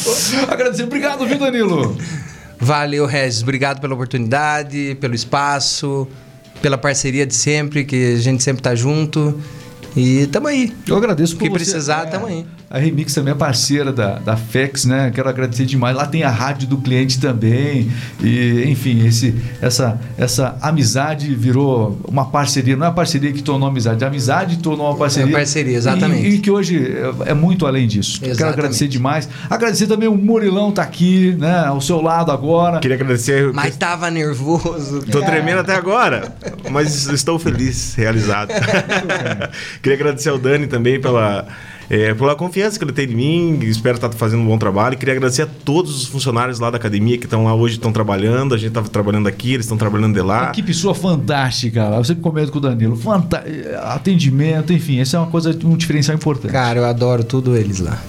Agradecer. 0.50 0.84
Obrigado, 0.84 1.26
viu, 1.26 1.38
Danilo? 1.38 1.98
Valeu, 2.60 3.06
Regis. 3.06 3.42
Obrigado 3.44 3.82
pela 3.82 3.94
oportunidade, 3.94 4.98
pelo 5.02 5.14
espaço, 5.14 6.08
pela 6.62 6.78
parceria 6.78 7.26
de 7.26 7.36
sempre, 7.36 7.84
que 7.84 8.14
a 8.14 8.18
gente 8.22 8.42
sempre 8.42 8.62
tá 8.62 8.74
junto. 8.74 9.38
E 9.96 10.28
tamo 10.28 10.48
aí. 10.48 10.74
Eu 10.88 10.96
agradeço 10.96 11.36
O 11.36 11.38
por 11.38 11.44
que 11.44 11.50
você- 11.50 11.56
precisar, 11.56 12.04
é, 12.08 12.10
tamo 12.12 12.26
aí. 12.26 12.46
A 12.74 12.80
Remix 12.80 13.14
também 13.14 13.34
é 13.34 13.36
parceira 13.36 13.94
da, 13.94 14.16
da 14.18 14.36
FEX, 14.36 14.86
né? 14.86 15.12
Quero 15.14 15.30
agradecer 15.30 15.64
demais. 15.64 15.96
Lá 15.96 16.08
tem 16.08 16.24
a 16.24 16.30
rádio 16.32 16.68
do 16.68 16.80
cliente 16.80 17.20
também. 17.20 17.92
E, 18.20 18.64
enfim, 18.66 19.06
esse, 19.06 19.36
essa, 19.62 20.02
essa 20.18 20.58
amizade 20.60 21.36
virou 21.36 22.00
uma 22.08 22.26
parceria. 22.26 22.76
Não 22.76 22.88
é 22.88 22.90
a 22.90 22.92
parceria 22.92 23.32
que 23.32 23.44
tornou 23.44 23.70
amizade, 23.70 24.04
a 24.04 24.08
amizade 24.08 24.58
tornou 24.58 24.88
uma 24.88 24.98
parceria. 24.98 25.30
É 25.30 25.38
parceria, 25.38 25.78
exatamente. 25.78 26.28
E, 26.28 26.34
e 26.34 26.40
que 26.40 26.50
hoje 26.50 26.98
é, 27.28 27.30
é 27.30 27.34
muito 27.36 27.68
além 27.68 27.86
disso. 27.88 28.20
Quero 28.20 28.32
Exatamente. 28.32 28.58
agradecer 28.58 28.88
demais. 28.88 29.30
Agradecer 29.48 29.86
também 29.86 30.10
o 30.10 30.16
Murilão 30.16 30.72
tá 30.72 30.82
aqui, 30.82 31.36
né? 31.38 31.68
Ao 31.68 31.80
seu 31.80 32.02
lado 32.02 32.32
agora. 32.32 32.80
Queria 32.80 32.98
agradecer. 32.98 33.54
Mas 33.54 33.78
tava 33.78 34.10
nervoso. 34.10 35.04
Tô 35.12 35.22
tremendo 35.22 35.60
até 35.60 35.76
agora, 35.76 36.34
mas 36.72 37.06
estou 37.06 37.38
feliz, 37.38 37.94
realizado. 37.94 38.50
Queria 39.80 39.96
agradecer 39.96 40.30
ao 40.30 40.40
Dani 40.40 40.66
também 40.66 41.00
pela, 41.00 41.46
é, 41.90 42.14
pela 42.14 42.36
confiança 42.36 42.78
que 42.78 42.84
ele 42.86 42.92
tem 42.92 43.10
em 43.10 43.16
mim. 43.16 43.60
Espero 43.64 43.96
estar 43.96 44.10
fazendo 44.12 44.42
um 44.42 44.46
bom 44.48 44.58
trabalho. 44.58 44.98
Queria 44.98 45.14
agradecer 45.16 45.44
a 45.44 45.48
todos 45.48 45.96
os 45.96 46.08
funcionários 46.08 46.60
lá 46.60 46.70
da 46.70 46.78
academia 46.78 47.18
que 47.18 47.26
estão 47.26 47.44
lá 47.46 47.54
hoje, 47.54 47.76
estão 47.76 47.92
trabalhando. 47.92 48.54
A 48.56 48.58
gente 48.58 48.70
estava 48.70 48.88
trabalhando 48.90 49.28
aqui, 49.28 49.54
eles 49.54 49.66
estão 49.66 49.78
trabalhando 49.78 50.14
de 50.14 50.20
A 50.20 50.24
lá. 50.24 50.50
equipe 50.50 50.74
sua 50.74 50.96
fantástica. 50.96 51.88
lá. 51.90 51.98
Eu 51.98 52.04
sempre 52.04 52.22
comento 52.24 52.52
com 52.52 52.58
o 52.58 52.62
Danilo. 52.62 52.96
Fanta 52.96 53.44
atendimento, 53.84 54.74
enfim, 54.74 55.00
essa 55.00 55.18
é 55.18 55.20
uma 55.20 55.28
coisa, 55.30 55.58
um 55.64 55.76
diferencial 55.76 56.16
importante. 56.16 56.52
Cara, 56.52 56.80
eu 56.80 56.86
adoro 56.86 57.24
tudo 57.24 57.56
eles 57.56 57.80
lá. 57.80 58.02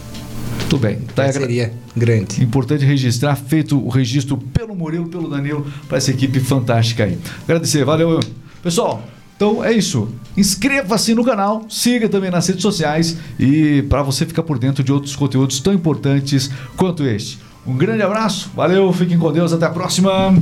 Tudo 0.69 0.81
bem. 0.81 0.97
Tá 1.15 1.25
Parceria 1.25 1.73
grande. 1.97 2.43
Importante 2.43 2.85
registrar, 2.85 3.37
feito 3.37 3.79
o 3.79 3.89
registro 3.89 4.37
pelo 4.37 4.75
Murilo, 4.75 5.07
pelo 5.09 5.29
Danilo, 5.29 5.67
para 5.89 5.99
essa 5.99 6.11
equipe 6.11 6.41
fantástica 6.41 7.05
aí. 7.05 7.19
Agradecer, 7.45 7.85
valeu. 7.85 8.21
Pessoal, 8.63 9.03
então 9.37 9.63
é 9.65 9.73
isso. 9.73 10.09
Inscreva-se 10.37 11.15
no 11.15 11.25
canal, 11.25 11.65
siga 11.69 12.09
também 12.09 12.31
nas 12.31 12.47
redes 12.47 12.63
sociais 12.63 13.17
e 13.39 13.83
para 13.83 14.03
você 14.03 14.25
ficar 14.25 14.43
por 14.43 14.59
dentro 14.59 14.83
de 14.83 14.93
outros 14.93 15.15
conteúdos 15.15 15.61
tão 15.61 15.73
importantes 15.73 16.51
quanto 16.77 17.05
este. 17.05 17.39
Um 17.67 17.77
grande 17.77 18.03
abraço, 18.03 18.51
valeu, 18.55 18.93
fiquem 18.93 19.19
com 19.19 19.33
Deus, 19.33 19.53
até 19.53 19.67
a 19.67 19.71
próxima. 19.71 20.35